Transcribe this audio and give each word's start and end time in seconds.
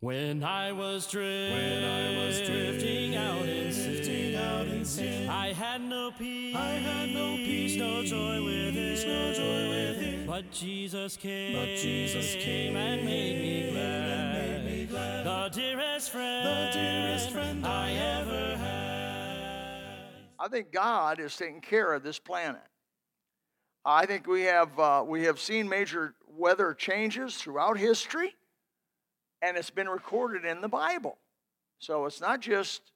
When 0.00 0.44
I 0.44 0.70
was 0.70 1.08
drifting, 1.08 1.56
when 1.56 1.82
I 1.82 2.24
was 2.24 2.40
drifting 2.42 3.16
out 3.16 3.44
in 3.48 3.72
sin, 3.72 4.36
out 4.36 4.68
in 4.68 4.84
sin, 4.84 5.28
I 5.28 5.52
had 5.52 5.80
no 5.80 6.12
peace, 6.12 6.54
I 6.54 6.74
had 6.74 7.10
no 7.10 7.34
peace, 7.34 7.76
no 7.76 8.04
joy 8.04 8.40
within, 8.44 9.08
no 9.08 9.32
joy 9.32 9.68
within. 9.68 10.24
But 10.24 10.52
Jesus 10.52 11.16
came, 11.16 11.54
but 11.54 11.66
Jesus 11.78 12.36
came 12.36 12.76
and 12.76 13.04
made 13.04 13.40
me 13.40 13.72
glad, 13.72 14.34
made 14.34 14.64
me 14.66 14.84
glad. 14.84 15.26
The 15.26 15.60
dearest 15.60 16.10
friend, 16.10 16.46
the 16.46 16.78
dearest 16.78 17.30
friend 17.32 17.66
I 17.66 17.90
ever 17.90 18.56
had. 18.56 19.82
I 20.38 20.46
think 20.46 20.70
God 20.70 21.18
is 21.18 21.36
taking 21.36 21.60
care 21.60 21.92
of 21.92 22.04
this 22.04 22.20
planet. 22.20 22.62
I 23.84 24.06
think 24.06 24.28
we 24.28 24.42
have 24.42 24.78
uh, 24.78 25.04
we 25.04 25.24
have 25.24 25.40
seen 25.40 25.68
major 25.68 26.14
weather 26.28 26.72
changes 26.72 27.34
throughout 27.34 27.76
history 27.76 28.36
and 29.42 29.56
it's 29.56 29.70
been 29.70 29.88
recorded 29.88 30.44
in 30.44 30.60
the 30.60 30.68
Bible. 30.68 31.18
So 31.78 32.06
it's 32.06 32.20
not 32.20 32.40
just 32.40 32.92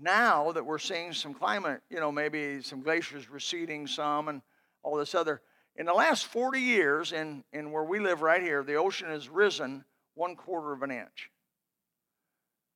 now 0.00 0.52
that 0.52 0.64
we're 0.64 0.78
seeing 0.78 1.12
some 1.12 1.34
climate, 1.34 1.80
you 1.90 2.00
know, 2.00 2.10
maybe 2.10 2.62
some 2.62 2.82
glaciers 2.82 3.28
receding 3.30 3.86
some 3.86 4.28
and 4.28 4.42
all 4.82 4.96
this 4.96 5.14
other. 5.14 5.40
In 5.76 5.86
the 5.86 5.92
last 5.92 6.26
40 6.26 6.60
years, 6.60 7.12
in, 7.12 7.44
in 7.52 7.72
where 7.72 7.84
we 7.84 7.98
live 7.98 8.22
right 8.22 8.42
here, 8.42 8.62
the 8.62 8.74
ocean 8.74 9.08
has 9.08 9.28
risen 9.28 9.84
one 10.14 10.36
quarter 10.36 10.72
of 10.72 10.82
an 10.82 10.90
inch. 10.90 11.30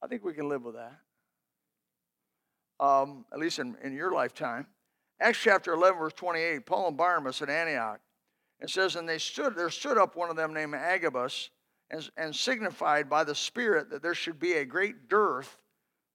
I 0.03 0.06
think 0.09 0.25
we 0.25 0.34
can 0.34 0.48
live 0.48 0.65
with 0.65 0.77
that, 0.77 0.98
um, 2.84 3.25
at 3.33 3.39
least 3.39 3.59
in, 3.59 3.77
in 3.83 3.92
your 3.92 4.12
lifetime. 4.12 4.67
Acts 5.20 5.39
chapter 5.42 5.73
11, 5.73 5.98
verse 5.98 6.12
28, 6.15 6.67
Paul 6.67 6.89
and 6.89 6.97
Barnabas 6.97 7.42
at 7.42 7.51
Antioch. 7.51 8.01
It 8.61 8.70
says, 8.70 8.95
And 8.95 9.09
they 9.09 9.19
stood, 9.19 9.56
there 9.56 9.70
stood 9.70 9.98
up 9.98 10.15
one 10.15 10.30
of 10.30 10.37
them 10.37 10.55
named 10.55 10.75
Agabus 10.75 11.51
and, 11.91 12.09
and 12.16 12.34
signified 12.34 13.09
by 13.09 13.24
the 13.24 13.34
Spirit 13.34 13.91
that 13.91 14.02
there 14.02 14.15
should 14.15 14.38
be 14.38 14.55
a 14.55 14.65
great 14.65 15.09
dearth 15.09 15.59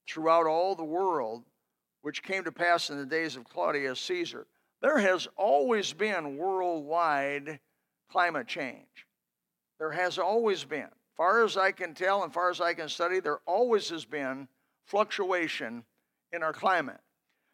throughout 0.08 0.46
all 0.46 0.74
the 0.74 0.84
world, 0.84 1.44
which 2.02 2.22
came 2.22 2.44
to 2.44 2.52
pass 2.52 2.90
in 2.90 2.98
the 2.98 3.06
days 3.06 3.36
of 3.36 3.44
Claudius 3.44 4.00
Caesar. 4.00 4.46
There 4.80 4.98
has 4.98 5.26
always 5.36 5.92
been 5.92 6.36
worldwide 6.36 7.58
climate 8.10 8.46
change. 8.46 9.06
There 9.78 9.92
has 9.92 10.18
always 10.18 10.64
been. 10.64 10.88
Far 11.16 11.44
as 11.44 11.56
I 11.56 11.72
can 11.72 11.94
tell 11.94 12.22
and 12.22 12.32
far 12.32 12.50
as 12.50 12.60
I 12.60 12.74
can 12.74 12.88
study, 12.88 13.20
there 13.20 13.40
always 13.46 13.88
has 13.90 14.04
been 14.04 14.48
fluctuation 14.84 15.84
in 16.32 16.42
our 16.42 16.52
climate. 16.52 17.00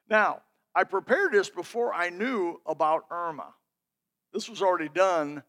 Now, 0.08 0.42
I 0.74 0.84
prepared 0.84 1.32
this 1.32 1.50
before 1.50 1.92
I 1.92 2.10
knew 2.10 2.60
about 2.66 3.04
Irma. 3.10 3.54
This 4.32 4.48
was 4.48 4.62
already 4.62 4.88
done 4.88 5.42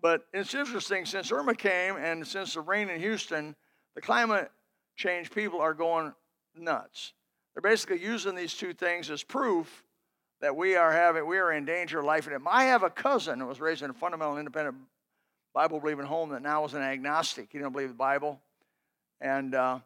but 0.00 0.22
it's 0.32 0.54
interesting 0.54 1.04
since 1.04 1.32
Irma 1.32 1.54
came 1.54 1.96
and 1.96 2.26
since 2.26 2.54
the 2.54 2.60
rain 2.60 2.88
in 2.88 3.00
Houston, 3.00 3.56
the 3.94 4.00
climate 4.00 4.50
change 4.96 5.30
people 5.30 5.60
are 5.60 5.74
going 5.74 6.12
nuts. 6.56 7.12
They're 7.54 7.62
basically 7.62 8.00
using 8.00 8.34
these 8.34 8.54
two 8.54 8.72
things 8.72 9.10
as 9.10 9.22
proof 9.22 9.84
that 10.40 10.54
we 10.54 10.76
are 10.76 10.92
having 10.92 11.26
we 11.26 11.38
are 11.38 11.52
in 11.52 11.64
danger 11.64 11.98
of 11.98 12.04
life 12.04 12.28
and. 12.28 12.46
I 12.48 12.64
have 12.64 12.84
a 12.84 12.90
cousin 12.90 13.40
who 13.40 13.46
was 13.46 13.60
raised 13.60 13.82
in 13.82 13.90
a 13.90 13.94
fundamental 13.94 14.38
independent 14.38 14.76
Bible 15.52 15.80
believing 15.80 16.06
home 16.06 16.30
that 16.30 16.42
now 16.42 16.64
is 16.64 16.74
an 16.74 16.82
agnostic. 16.82 17.48
He 17.50 17.58
don't 17.58 17.72
believe 17.72 17.88
the 17.88 17.94
Bible. 17.94 18.40
And 19.20 19.54
uh, 19.54 19.80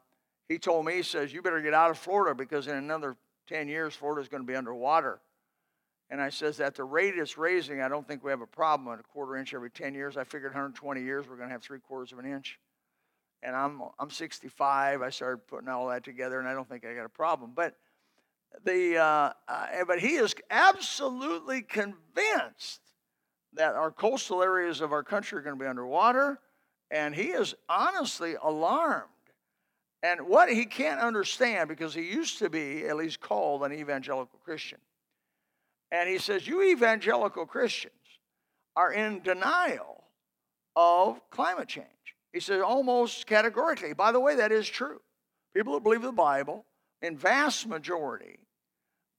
he 0.49 0.59
told 0.59 0.85
me, 0.85 0.97
he 0.97 1.03
says, 1.03 1.33
you 1.33 1.41
better 1.41 1.63
get 1.63 1.73
out 1.73 1.91
of 1.91 1.97
Florida 1.97 2.35
because 2.35 2.67
in 2.67 2.77
another 2.77 3.17
10 3.49 3.69
years, 3.69 3.95
Florida 3.95 4.21
is 4.21 4.29
going 4.29 4.43
to 4.43 4.47
be 4.47 4.55
underwater. 4.55 5.21
And 6.13 6.21
I 6.21 6.29
says, 6.29 6.61
at 6.61 6.75
the 6.75 6.85
rate 6.85 7.15
it's 7.17 7.39
raising, 7.39 7.81
I 7.81 7.89
don't 7.89 8.07
think 8.07 8.23
we 8.23 8.31
have 8.31 8.43
a 8.43 8.47
problem 8.47 8.93
at 8.93 9.01
a 9.01 9.03
quarter 9.03 9.35
inch 9.35 9.55
every 9.55 9.71
10 9.71 9.95
years. 9.95 10.19
I 10.19 10.25
figured 10.25 10.51
120 10.53 11.01
years, 11.01 11.27
we're 11.27 11.37
going 11.37 11.49
to 11.49 11.53
have 11.55 11.63
three 11.63 11.79
quarters 11.79 12.13
of 12.13 12.19
an 12.19 12.31
inch. 12.31 12.61
And 13.43 13.57
I'm, 13.57 13.81
I'm 13.99 14.11
65. 14.11 15.01
I 15.01 15.09
started 15.09 15.47
putting 15.47 15.71
all 15.71 15.89
that 15.89 16.05
together, 16.05 16.39
and 16.39 16.47
I 16.47 16.53
don't 16.53 16.69
think 16.69 16.85
I 16.85 16.93
got 16.93 17.07
a 17.07 17.09
problem. 17.09 17.53
But, 17.57 17.79
the, 18.63 18.99
uh, 18.99 19.33
uh, 19.49 19.67
but 19.87 20.01
he 20.01 20.17
is 20.17 20.35
absolutely 20.51 21.63
convinced 21.63 22.83
that 23.55 23.75
our 23.75 23.91
coastal 23.91 24.43
areas 24.43 24.83
of 24.83 24.93
our 24.93 25.03
country 25.03 25.39
are 25.39 25.43
going 25.43 25.57
to 25.57 25.65
be 25.65 25.67
underwater, 25.67 26.41
and 26.91 27.15
he 27.15 27.29
is 27.29 27.55
honestly 27.71 28.35
alarmed. 28.43 29.09
And 30.03 30.29
what 30.29 30.53
he 30.53 30.67
can't 30.67 31.01
understand, 31.01 31.71
because 31.71 31.95
he 31.95 32.03
used 32.03 32.39
to 32.41 32.51
be 32.51 32.87
at 32.87 32.97
least 32.97 33.21
called 33.21 33.63
an 33.63 33.73
evangelical 33.73 34.39
Christian 34.45 34.79
and 35.93 36.09
he 36.09 36.19
says, 36.19 36.49
You 36.49 36.63
evangelical 36.63 37.47
Christians 37.47 37.95
are 38.75 38.93
in 38.93 39.21
denial 39.21 40.05
of 40.75 41.21
climate 41.31 41.69
change. 41.69 41.87
He 42.33 42.41
says, 42.41 42.63
almost 42.63 43.27
categorically. 43.27 43.93
By 43.93 44.11
the 44.11 44.21
way, 44.21 44.37
that 44.37 44.51
is 44.51 44.67
true. 44.67 45.01
People 45.55 45.75
who 45.75 45.81
believe 45.81 46.01
the 46.01 46.11
Bible, 46.11 46.65
in 47.03 47.19
vast 47.19 47.67
majority, 47.67 48.39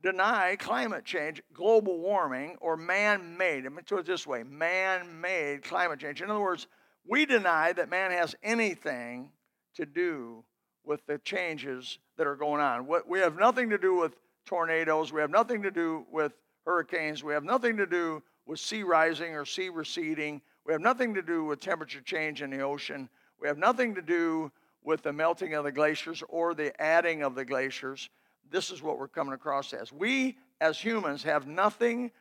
deny 0.02 0.56
climate 0.56 1.06
change, 1.06 1.44
global 1.54 2.00
warming, 2.00 2.58
or 2.60 2.76
man 2.76 3.38
made. 3.38 3.64
Let 3.64 3.74
me 3.74 3.84
put 3.88 4.00
it 4.00 4.06
this 4.08 4.26
way 4.26 4.42
man 4.44 5.22
made 5.22 5.64
climate 5.64 6.00
change. 6.00 6.22
In 6.22 6.32
other 6.32 6.40
words, 6.40 6.68
we 7.08 7.26
deny 7.28 7.72
that 7.74 7.90
man 7.90 8.12
has 8.12 8.36
anything 8.42 9.30
to 9.76 9.86
do 9.86 10.44
with 10.84 11.06
the 11.06 11.20
changes 11.20 12.00
that 12.18 12.26
are 12.26 12.36
going 12.36 12.62
on. 12.62 12.88
We 13.08 13.20
have 13.20 13.38
nothing 13.38 13.70
to 13.70 13.78
do 13.78 13.96
with 13.96 14.16
tornadoes, 14.46 15.14
we 15.14 15.22
have 15.22 15.30
nothing 15.30 15.62
to 15.62 15.72
do 15.72 16.06
with 16.12 16.34
hurricanes. 16.66 17.24
We 17.24 17.34
have 17.34 17.44
nothing 17.44 17.78
to 17.78 17.86
do 17.86 18.22
with 18.46 18.60
sea 18.60 18.84
rising 18.84 19.36
or 19.36 19.46
sea 19.46 19.70
receding. 19.70 20.42
We 20.66 20.74
have 20.74 20.82
nothing 20.82 21.14
to 21.16 21.22
do 21.22 21.44
with 21.46 21.60
temperature 21.60 22.02
change 22.02 22.42
in 22.42 22.50
the 22.50 22.62
ocean. 22.62 23.10
We 23.40 23.48
have 23.48 23.58
nothing 23.58 23.96
to 23.96 24.02
do 24.02 24.52
with 24.84 25.02
the 25.02 25.14
melting 25.14 25.54
of 25.54 25.64
the 25.64 25.72
glaciers 25.72 26.24
or 26.30 26.54
the 26.54 26.80
adding 26.82 27.24
of 27.24 27.36
the 27.36 27.46
glaciers. 27.46 28.10
This 28.50 28.70
is 28.70 28.82
what 28.82 29.00
we're 29.00 29.08
coming 29.08 29.34
across 29.34 29.74
as. 29.74 29.92
We, 29.92 30.38
as 30.62 30.78
humans, 30.80 31.24
have 31.24 31.48
nothing 31.48 32.12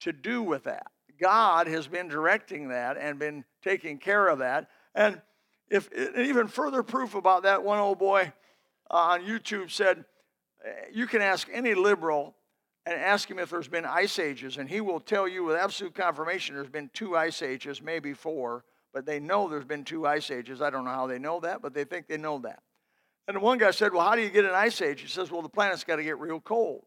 to 0.00 0.12
do 0.12 0.42
with 0.42 0.64
that. 0.64 0.86
God 1.20 1.66
has 1.66 1.86
been 1.86 2.08
directing 2.08 2.68
that 2.68 2.96
and 2.96 3.18
been 3.18 3.44
taking 3.62 3.98
care 3.98 4.28
of 4.28 4.38
that. 4.38 4.68
And 4.94 5.20
if 5.70 5.90
and 5.92 6.26
even 6.26 6.48
further 6.48 6.82
proof 6.82 7.14
about 7.14 7.44
that, 7.44 7.62
one 7.62 7.78
old 7.78 7.98
boy 7.98 8.32
uh, 8.90 8.94
on 8.94 9.22
YouTube 9.22 9.70
said, 9.70 10.04
You 10.92 11.06
can 11.06 11.22
ask 11.22 11.48
any 11.52 11.74
liberal 11.74 12.34
and 12.86 13.00
ask 13.00 13.30
him 13.30 13.38
if 13.38 13.50
there's 13.50 13.68
been 13.68 13.86
ice 13.86 14.18
ages, 14.18 14.58
and 14.58 14.68
he 14.68 14.80
will 14.80 15.00
tell 15.00 15.26
you 15.26 15.44
with 15.44 15.56
absolute 15.56 15.94
confirmation 15.94 16.54
there's 16.54 16.68
been 16.68 16.90
two 16.92 17.16
ice 17.16 17.40
ages, 17.42 17.80
maybe 17.80 18.12
four, 18.12 18.64
but 18.92 19.06
they 19.06 19.18
know 19.18 19.48
there's 19.48 19.64
been 19.64 19.84
two 19.84 20.06
ice 20.06 20.30
ages. 20.30 20.60
I 20.60 20.70
don't 20.70 20.84
know 20.84 20.90
how 20.90 21.06
they 21.06 21.18
know 21.18 21.40
that, 21.40 21.62
but 21.62 21.74
they 21.74 21.84
think 21.84 22.06
they 22.06 22.18
know 22.18 22.38
that. 22.40 22.62
And 23.26 23.40
one 23.40 23.58
guy 23.58 23.70
said, 23.70 23.92
Well, 23.92 24.06
how 24.06 24.14
do 24.14 24.22
you 24.22 24.28
get 24.28 24.44
an 24.44 24.54
ice 24.54 24.82
age? 24.82 25.00
He 25.00 25.08
says, 25.08 25.30
Well, 25.30 25.42
the 25.42 25.48
planet's 25.48 25.84
got 25.84 25.96
to 25.96 26.04
get 26.04 26.18
real 26.18 26.40
cold. 26.40 26.84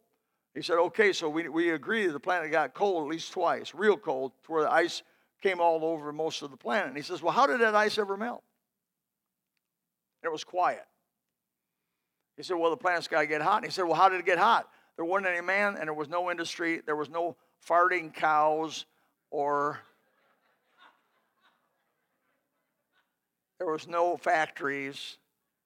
He 0.54 0.62
said, 0.62 0.78
Okay, 0.78 1.14
so 1.14 1.30
we, 1.30 1.50
we 1.50 1.72
agree 1.72 2.06
the 2.08 2.20
planet 2.20 2.52
got 2.52 2.74
cold 2.74 3.04
at 3.04 3.10
least 3.10 3.32
twice, 3.32 3.74
real 3.74 3.98
cold, 3.98 4.34
to 4.44 4.52
where 4.52 4.64
the 4.64 4.72
ice 4.72 5.02
came 5.42 5.60
all 5.60 5.84
over 5.84 6.12
most 6.14 6.42
of 6.42 6.52
the 6.52 6.58
planet. 6.58 6.88
And 6.88 6.98
he 6.98 7.04
says, 7.04 7.24
Well, 7.24 7.34
how 7.34 7.48
did 7.48 7.62
that 7.62 7.74
ice 7.76 7.98
ever 7.98 8.18
melt? 8.18 8.44
It 10.24 10.32
was 10.32 10.44
quiet. 10.44 10.86
He 12.36 12.44
said, 12.44 12.56
Well, 12.56 12.70
the 12.70 12.78
planet's 12.78 13.08
got 13.08 13.22
to 13.22 13.28
get 13.28 13.42
hot. 13.42 13.58
And 13.58 13.66
he 13.66 13.72
said, 13.72 13.86
Well, 13.86 13.96
how 13.96 14.10
did 14.10 14.20
it 14.20 14.26
get 14.26 14.38
hot? 14.38 14.70
There 14.98 15.06
wasn't 15.06 15.28
any 15.28 15.42
man, 15.42 15.78
and 15.78 15.88
there 15.88 15.94
was 15.94 16.10
no 16.10 16.30
industry. 16.30 16.82
There 16.86 16.96
was 16.96 17.10
no 17.10 17.38
farting 17.66 18.14
cows 18.14 18.86
or 19.30 19.80
there 23.60 23.72
was 23.72 23.88
no 23.88 24.18
factories, 24.18 25.18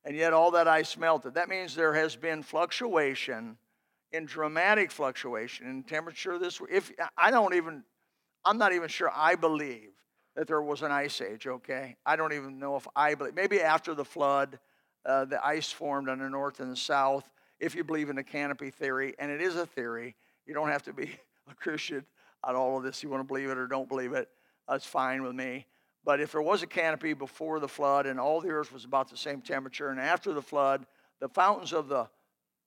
and 0.05 0.15
yet 0.15 0.33
all 0.33 0.51
that 0.51 0.67
ice 0.67 0.97
melted. 0.97 1.33
That 1.33 1.49
means 1.49 1.75
there 1.75 1.93
has 1.93 2.15
been 2.15 2.43
fluctuation, 2.43 3.57
in 4.11 4.25
dramatic 4.25 4.91
fluctuation 4.91 5.67
in 5.67 5.83
temperature. 5.83 6.37
This, 6.37 6.61
if 6.69 6.91
I 7.17 7.31
don't 7.31 7.53
even, 7.53 7.83
I'm 8.45 8.57
not 8.57 8.73
even 8.73 8.89
sure 8.89 9.11
I 9.13 9.35
believe 9.35 9.91
that 10.35 10.47
there 10.47 10.61
was 10.61 10.81
an 10.81 10.91
ice 10.91 11.21
age. 11.21 11.47
Okay, 11.47 11.95
I 12.05 12.15
don't 12.15 12.33
even 12.33 12.59
know 12.59 12.75
if 12.75 12.87
I 12.95 13.15
believe. 13.15 13.35
Maybe 13.35 13.61
after 13.61 13.93
the 13.93 14.05
flood, 14.05 14.59
uh, 15.05 15.25
the 15.25 15.45
ice 15.45 15.71
formed 15.71 16.09
on 16.09 16.19
the 16.19 16.29
north 16.29 16.59
and 16.59 16.71
the 16.71 16.75
south 16.75 17.29
if 17.61 17.75
you 17.75 17.83
believe 17.83 18.09
in 18.09 18.15
the 18.15 18.23
canopy 18.23 18.71
theory, 18.71 19.13
and 19.19 19.31
it 19.31 19.39
is 19.39 19.55
a 19.55 19.65
theory. 19.65 20.15
You 20.47 20.53
don't 20.53 20.69
have 20.69 20.83
to 20.83 20.93
be 20.93 21.11
a 21.49 21.53
Christian 21.55 22.03
on 22.43 22.55
all 22.55 22.75
of 22.75 22.83
this. 22.83 23.03
You 23.03 23.09
want 23.09 23.21
to 23.21 23.27
believe 23.27 23.49
it 23.49 23.57
or 23.57 23.67
don't 23.67 23.87
believe 23.87 24.13
it. 24.13 24.27
That's 24.67 24.85
fine 24.85 25.21
with 25.21 25.35
me. 25.35 25.67
But 26.03 26.19
if 26.19 26.31
there 26.31 26.41
was 26.41 26.63
a 26.63 26.67
canopy 26.67 27.13
before 27.13 27.59
the 27.59 27.67
flood 27.67 28.07
and 28.07 28.19
all 28.19 28.41
the 28.41 28.49
earth 28.49 28.73
was 28.73 28.83
about 28.83 29.09
the 29.09 29.17
same 29.17 29.41
temperature, 29.41 29.89
and 29.89 29.99
after 29.99 30.33
the 30.33 30.41
flood, 30.41 30.87
the 31.19 31.29
fountains 31.29 31.71
of 31.71 31.87
the 31.87 32.09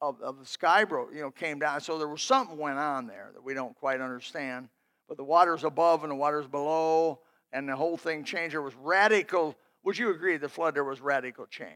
of, 0.00 0.20
of 0.20 0.38
the 0.38 0.44
sky 0.44 0.84
broke, 0.84 1.14
you 1.14 1.22
know, 1.22 1.30
came 1.30 1.58
down. 1.58 1.80
So 1.80 1.98
there 1.98 2.08
was 2.08 2.20
something 2.20 2.58
went 2.58 2.78
on 2.78 3.06
there 3.06 3.30
that 3.32 3.42
we 3.42 3.54
don't 3.54 3.74
quite 3.74 4.00
understand. 4.00 4.68
But 5.08 5.16
the 5.16 5.24
water's 5.24 5.64
above 5.64 6.02
and 6.02 6.10
the 6.10 6.16
water's 6.16 6.46
below, 6.46 7.20
and 7.52 7.68
the 7.68 7.76
whole 7.76 7.96
thing 7.96 8.22
changed. 8.22 8.54
There 8.54 8.60
was 8.60 8.74
radical. 8.74 9.56
Would 9.82 9.96
you 9.96 10.10
agree? 10.10 10.36
The 10.36 10.48
flood 10.48 10.74
there 10.74 10.84
was 10.84 11.00
radical 11.00 11.46
change. 11.46 11.70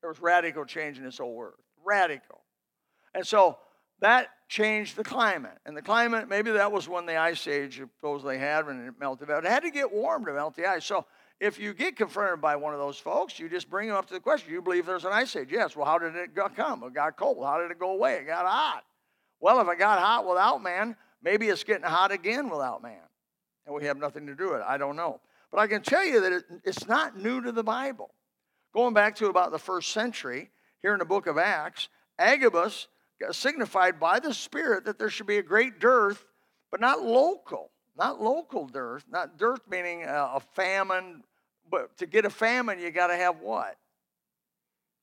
There 0.00 0.08
was 0.08 0.20
radical 0.20 0.64
change 0.64 0.98
in 0.98 1.04
this 1.04 1.18
whole 1.18 1.38
earth 1.42 1.62
radical. 1.84 2.40
And 3.14 3.26
so 3.26 3.58
that 4.00 4.28
changed 4.48 4.96
the 4.96 5.04
climate. 5.04 5.58
And 5.64 5.76
the 5.76 5.82
climate, 5.82 6.28
maybe 6.28 6.50
that 6.52 6.70
was 6.70 6.88
when 6.88 7.06
the 7.06 7.16
ice 7.16 7.46
age 7.46 7.78
supposedly 7.78 8.38
had 8.38 8.66
when 8.66 8.86
it 8.86 8.94
melted 8.98 9.30
out. 9.30 9.44
It 9.44 9.50
had 9.50 9.62
to 9.62 9.70
get 9.70 9.92
warm 9.92 10.24
to 10.26 10.32
melt 10.32 10.56
the 10.56 10.66
ice. 10.66 10.84
So 10.84 11.06
if 11.40 11.58
you 11.58 11.74
get 11.74 11.96
confronted 11.96 12.40
by 12.40 12.56
one 12.56 12.72
of 12.72 12.78
those 12.78 12.98
folks, 12.98 13.38
you 13.38 13.48
just 13.48 13.70
bring 13.70 13.88
them 13.88 13.96
up 13.96 14.06
to 14.06 14.14
the 14.14 14.20
question. 14.20 14.52
You 14.52 14.62
believe 14.62 14.86
there's 14.86 15.04
an 15.04 15.12
ice 15.12 15.34
age? 15.34 15.48
Yes. 15.50 15.74
Well, 15.74 15.86
how 15.86 15.98
did 15.98 16.14
it 16.14 16.30
come? 16.54 16.82
It 16.84 16.94
got 16.94 17.16
cold. 17.16 17.44
How 17.44 17.60
did 17.60 17.70
it 17.70 17.78
go 17.78 17.92
away? 17.92 18.16
It 18.16 18.26
got 18.26 18.46
hot. 18.46 18.82
Well, 19.40 19.60
if 19.60 19.68
it 19.68 19.78
got 19.78 19.98
hot 19.98 20.26
without 20.26 20.62
man, 20.62 20.96
maybe 21.22 21.48
it's 21.48 21.64
getting 21.64 21.84
hot 21.84 22.12
again 22.12 22.48
without 22.48 22.82
man. 22.82 23.00
And 23.66 23.74
we 23.74 23.84
have 23.86 23.96
nothing 23.96 24.26
to 24.26 24.34
do 24.34 24.50
with 24.50 24.60
it. 24.60 24.66
I 24.66 24.78
don't 24.78 24.96
know. 24.96 25.20
But 25.50 25.60
I 25.60 25.66
can 25.66 25.82
tell 25.82 26.04
you 26.04 26.20
that 26.20 26.32
it, 26.32 26.44
it's 26.64 26.86
not 26.86 27.16
new 27.16 27.40
to 27.42 27.52
the 27.52 27.62
Bible. 27.62 28.10
Going 28.74 28.94
back 28.94 29.16
to 29.16 29.26
about 29.26 29.50
the 29.50 29.58
first 29.58 29.92
century, 29.92 30.50
here 30.82 30.92
in 30.92 30.98
the 30.98 31.04
book 31.04 31.26
of 31.26 31.38
Acts, 31.38 31.88
Agabus 32.18 32.88
signified 33.30 34.00
by 34.00 34.18
the 34.18 34.34
Spirit 34.34 34.84
that 34.84 34.98
there 34.98 35.08
should 35.08 35.26
be 35.26 35.38
a 35.38 35.42
great 35.42 35.78
dearth, 35.78 36.24
but 36.70 36.80
not 36.80 37.02
local. 37.02 37.70
Not 37.96 38.20
local 38.20 38.66
dearth, 38.66 39.04
not 39.10 39.38
dearth 39.38 39.60
meaning 39.68 40.04
uh, 40.04 40.30
a 40.34 40.40
famine, 40.40 41.22
but 41.70 41.96
to 41.98 42.06
get 42.06 42.24
a 42.24 42.30
famine, 42.30 42.80
you 42.80 42.90
got 42.90 43.08
to 43.08 43.16
have 43.16 43.40
what? 43.40 43.76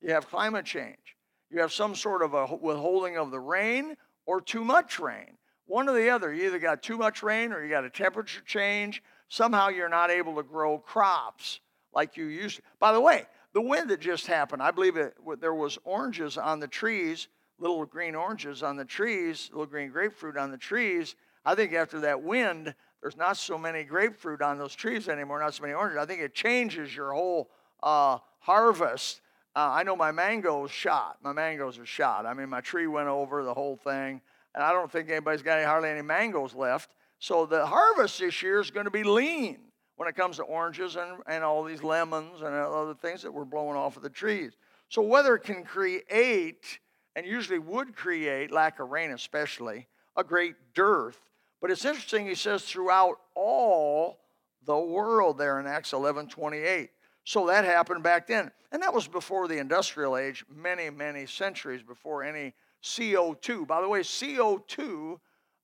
You 0.01 0.11
have 0.13 0.27
climate 0.27 0.65
change. 0.65 1.15
You 1.51 1.61
have 1.61 1.71
some 1.71 1.95
sort 1.95 2.21
of 2.21 2.33
a 2.33 2.47
withholding 2.47 3.17
of 3.17 3.31
the 3.31 3.39
rain 3.39 3.95
or 4.25 4.41
too 4.41 4.63
much 4.63 4.99
rain. 4.99 5.37
One 5.65 5.87
or 5.87 5.93
the 5.93 6.09
other. 6.09 6.33
You 6.33 6.47
either 6.47 6.59
got 6.59 6.81
too 6.81 6.97
much 6.97 7.21
rain 7.21 7.53
or 7.53 7.63
you 7.63 7.69
got 7.69 7.85
a 7.85 7.89
temperature 7.89 8.41
change. 8.41 9.03
Somehow 9.27 9.69
you're 9.69 9.89
not 9.89 10.09
able 10.09 10.35
to 10.35 10.43
grow 10.43 10.79
crops 10.79 11.59
like 11.93 12.17
you 12.17 12.25
used 12.25 12.57
to. 12.57 12.61
By 12.79 12.91
the 12.91 13.01
way, 13.01 13.25
the 13.53 13.61
wind 13.61 13.89
that 13.89 13.99
just 13.99 14.27
happened, 14.27 14.61
I 14.61 14.71
believe 14.71 14.97
it, 14.97 15.15
there 15.39 15.53
was 15.53 15.77
oranges 15.83 16.37
on 16.37 16.59
the 16.59 16.67
trees, 16.67 17.27
little 17.57 17.85
green 17.85 18.15
oranges 18.15 18.63
on 18.63 18.77
the 18.77 18.85
trees, 18.85 19.49
little 19.51 19.65
green 19.65 19.89
grapefruit 19.89 20.37
on 20.37 20.51
the 20.51 20.57
trees. 20.57 21.15
I 21.45 21.55
think 21.55 21.73
after 21.73 21.99
that 22.01 22.21
wind, 22.21 22.73
there's 23.01 23.17
not 23.17 23.37
so 23.37 23.57
many 23.57 23.83
grapefruit 23.83 24.41
on 24.41 24.57
those 24.57 24.75
trees 24.75 25.07
anymore, 25.07 25.39
not 25.39 25.53
so 25.53 25.63
many 25.63 25.73
oranges. 25.73 25.99
I 25.99 26.05
think 26.05 26.21
it 26.21 26.33
changes 26.33 26.95
your 26.95 27.13
whole 27.13 27.49
uh, 27.81 28.19
harvest. 28.39 29.21
Uh, 29.55 29.69
I 29.71 29.83
know 29.83 29.95
my 29.95 30.11
mangoes 30.11 30.69
shot. 30.69 31.17
My 31.23 31.33
mangoes 31.33 31.79
are 31.79 31.85
shot. 31.85 32.25
I 32.25 32.33
mean, 32.33 32.49
my 32.49 32.61
tree 32.61 32.87
went 32.87 33.07
over 33.07 33.43
the 33.43 33.53
whole 33.53 33.77
thing, 33.77 34.21
and 34.53 34.63
I 34.63 34.71
don't 34.71 34.91
think 34.91 35.09
anybody's 35.09 35.41
got 35.41 35.57
any, 35.57 35.65
hardly 35.65 35.89
any 35.89 36.01
mangoes 36.01 36.53
left. 36.53 36.91
So 37.17 37.45
the 37.45 37.65
harvest 37.65 38.19
this 38.19 38.43
year 38.43 38.59
is 38.59 38.69
going 38.69 38.85
to 38.85 38.91
be 38.91 39.03
lean 39.03 39.68
when 39.99 40.07
it 40.07 40.15
comes 40.15 40.37
to 40.37 40.43
oranges 40.43 40.95
and, 40.95 41.21
and 41.27 41.43
all 41.43 41.63
these 41.63 41.83
lemons 41.83 42.41
and 42.41 42.55
other 42.55 42.93
things 42.93 43.21
that 43.21 43.33
were 43.33 43.45
blowing 43.45 43.75
off 43.75 43.97
of 43.97 44.03
the 44.03 44.09
trees. 44.09 44.53
So 44.87 45.01
weather 45.01 45.37
can 45.37 45.63
create, 45.63 46.79
and 47.15 47.25
usually 47.25 47.59
would 47.59 47.95
create, 47.95 48.51
lack 48.51 48.79
of 48.79 48.89
rain 48.89 49.11
especially, 49.11 49.87
a 50.15 50.23
great 50.23 50.55
dearth 50.73 51.19
but 51.61 51.71
it's 51.71 51.85
interesting, 51.85 52.25
he 52.25 52.35
says, 52.35 52.63
throughout 52.63 53.19
all 53.35 54.19
the 54.65 54.77
world 54.77 55.37
there 55.37 55.59
in 55.59 55.67
Acts 55.67 55.93
11 55.93 56.27
28. 56.27 56.89
So 57.25 57.47
that 57.47 57.65
happened 57.65 58.01
back 58.01 58.27
then. 58.27 58.51
And 58.71 58.81
that 58.81 58.93
was 58.93 59.07
before 59.07 59.47
the 59.47 59.57
industrial 59.57 60.17
age, 60.17 60.45
many, 60.49 60.89
many 60.89 61.25
centuries 61.25 61.83
before 61.83 62.23
any 62.23 62.53
CO2. 62.83 63.67
By 63.67 63.81
the 63.81 63.89
way, 63.89 64.01
CO2 64.01 65.19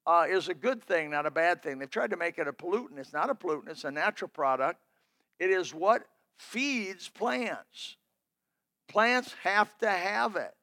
uh, 0.07 0.25
is 0.29 0.49
a 0.49 0.53
good 0.53 0.83
thing, 0.83 1.11
not 1.11 1.25
a 1.25 1.31
bad 1.31 1.63
thing. 1.63 1.79
They've 1.79 1.89
tried 1.89 2.11
to 2.11 2.17
make 2.17 2.37
it 2.37 2.47
a 2.47 2.53
pollutant. 2.53 2.97
It's 2.97 3.13
not 3.13 3.29
a 3.29 3.35
pollutant, 3.35 3.69
it's 3.69 3.83
a 3.83 3.91
natural 3.91 4.29
product. 4.29 4.79
It 5.39 5.49
is 5.49 5.73
what 5.73 6.03
feeds 6.37 7.09
plants. 7.09 7.97
Plants 8.87 9.33
have 9.43 9.77
to 9.79 9.89
have 9.89 10.35
it 10.35 10.53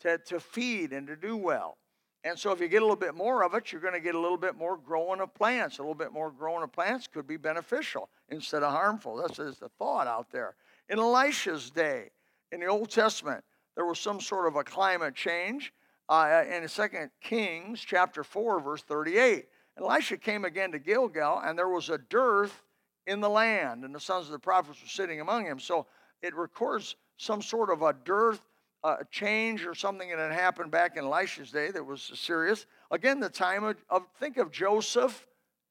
to, 0.00 0.18
to 0.18 0.40
feed 0.40 0.92
and 0.92 1.06
to 1.06 1.16
do 1.16 1.36
well. 1.36 1.76
And 2.22 2.38
so 2.38 2.52
if 2.52 2.60
you 2.60 2.68
get 2.68 2.82
a 2.82 2.84
little 2.84 2.96
bit 2.96 3.14
more 3.14 3.44
of 3.44 3.54
it, 3.54 3.72
you're 3.72 3.80
going 3.80 3.94
to 3.94 4.00
get 4.00 4.14
a 4.14 4.18
little 4.18 4.36
bit 4.36 4.54
more 4.56 4.76
growing 4.76 5.20
of 5.20 5.32
plants. 5.34 5.78
A 5.78 5.82
little 5.82 5.94
bit 5.94 6.12
more 6.12 6.30
growing 6.30 6.62
of 6.62 6.72
plants 6.72 7.06
could 7.06 7.26
be 7.26 7.38
beneficial 7.38 8.10
instead 8.28 8.62
of 8.62 8.72
harmful. 8.72 9.16
That's 9.16 9.36
the 9.36 9.70
thought 9.78 10.06
out 10.06 10.30
there. 10.30 10.54
In 10.88 10.98
Elisha's 10.98 11.70
day, 11.70 12.10
in 12.52 12.60
the 12.60 12.66
Old 12.66 12.90
Testament, 12.90 13.42
there 13.74 13.86
was 13.86 13.98
some 13.98 14.20
sort 14.20 14.48
of 14.48 14.56
a 14.56 14.64
climate 14.64 15.14
change. 15.14 15.72
Uh, 16.10 16.44
in 16.50 16.66
2 16.66 16.88
Kings 17.22 17.80
chapter 17.80 18.24
4, 18.24 18.60
verse 18.60 18.82
38, 18.82 19.46
Elisha 19.78 20.16
came 20.16 20.44
again 20.44 20.72
to 20.72 20.78
Gilgal, 20.80 21.40
and 21.44 21.56
there 21.56 21.68
was 21.68 21.88
a 21.88 21.98
dearth 21.98 22.64
in 23.06 23.20
the 23.20 23.30
land, 23.30 23.84
and 23.84 23.94
the 23.94 24.00
sons 24.00 24.26
of 24.26 24.32
the 24.32 24.38
prophets 24.38 24.82
were 24.82 24.88
sitting 24.88 25.20
among 25.20 25.46
him. 25.46 25.60
So 25.60 25.86
it 26.20 26.34
records 26.34 26.96
some 27.16 27.40
sort 27.40 27.70
of 27.70 27.82
a 27.82 27.94
dearth 28.04 28.42
a 28.82 29.04
change 29.10 29.66
or 29.66 29.74
something 29.74 30.08
that 30.08 30.18
had 30.18 30.32
happened 30.32 30.70
back 30.70 30.96
in 30.96 31.04
Elisha's 31.04 31.50
day 31.50 31.70
that 31.70 31.84
was 31.84 32.10
serious. 32.14 32.66
Again, 32.90 33.20
the 33.20 33.28
time 33.28 33.64
of, 33.64 33.76
of 33.90 34.04
think 34.18 34.38
of 34.38 34.50
Joseph 34.50 35.26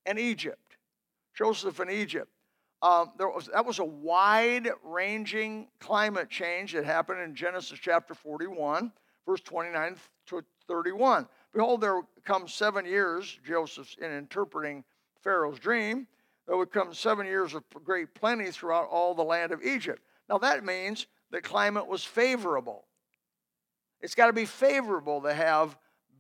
and 0.06 0.19
Egypt. 0.19 0.77
Joseph 1.35 1.80
and 1.80 1.89
Egypt. 1.89 2.30
Um, 2.81 3.12
there 3.18 3.27
was, 3.27 3.50
that 3.51 3.65
was 3.65 3.80
a 3.80 3.85
wide 3.85 4.69
ranging 4.83 5.68
climate 5.80 6.30
change 6.30 6.74
that 6.74 6.85
happened 6.85 7.21
in 7.21 7.35
Genesis 7.35 7.80
chapter 7.81 8.13
41, 8.13 8.92
verse 9.27 9.42
29 9.42 9.95
to 9.95 10.00
31. 10.69 11.27
Behold, 11.54 11.81
there 11.81 12.01
come 12.24 12.48
seven 12.48 12.86
years, 12.86 13.39
Joseph's 13.45 13.98
in 14.00 14.12
interpreting 14.12 14.83
Pharaoh's 15.21 15.60
dream, 15.60 16.07
there 16.48 16.56
would 16.56 16.71
come 16.71 16.94
seven 16.94 17.25
years 17.25 17.54
of 17.54 17.63
great 17.83 18.13
plenty 18.16 18.51
throughout 18.51 18.88
all 18.88 19.13
the 19.13 19.24
land 19.24 19.51
of 19.51 19.62
Egypt. 19.63 20.01
Now 20.30 20.38
that 20.38 20.63
means 20.63 21.07
the 21.31 21.42
climate 21.42 21.88
was 21.88 22.04
favorable. 22.04 22.86
It's 24.01 24.16
got 24.16 24.27
to 24.27 24.33
be 24.33 24.45
favorable 24.45 25.21
to 25.21 25.33
have 25.33 25.77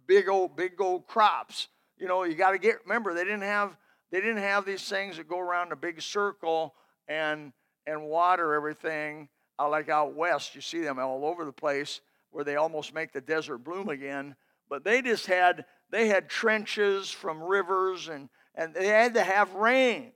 big 0.07 0.27
old 0.27 0.55
big 0.55 0.79
old 0.81 1.07
crops. 1.07 1.67
You 1.97 2.07
know, 2.07 2.23
you 2.23 2.35
got 2.35 2.51
to 2.51 2.57
get 2.57 2.83
remember 2.83 3.13
they 3.13 3.23
didn't 3.23 3.43
have 3.43 3.77
they 4.11 4.19
didn't 4.19 4.37
have 4.37 4.65
these 4.65 4.83
things 4.83 5.17
that 5.17 5.27
go 5.27 5.39
around 5.39 5.71
a 5.71 5.75
big 5.75 6.01
circle 6.01 6.75
and 7.07 7.53
and 7.87 8.03
water 8.03 8.53
everything 8.53 9.29
uh, 9.57 9.69
like 9.69 9.89
out 9.89 10.15
west. 10.15 10.55
You 10.55 10.61
see 10.61 10.81
them 10.81 10.99
all 10.99 11.25
over 11.25 11.45
the 11.45 11.51
place 11.51 12.01
where 12.31 12.43
they 12.43 12.55
almost 12.55 12.93
make 12.93 13.11
the 13.11 13.21
desert 13.21 13.59
bloom 13.59 13.89
again. 13.89 14.35
But 14.69 14.83
they 14.83 15.01
just 15.01 15.25
had 15.25 15.65
they 15.89 16.07
had 16.07 16.29
trenches 16.29 17.09
from 17.09 17.41
rivers 17.41 18.07
and 18.07 18.29
and 18.55 18.73
they 18.73 18.87
had 18.87 19.13
to 19.15 19.23
have 19.23 19.53
rain. 19.55 20.11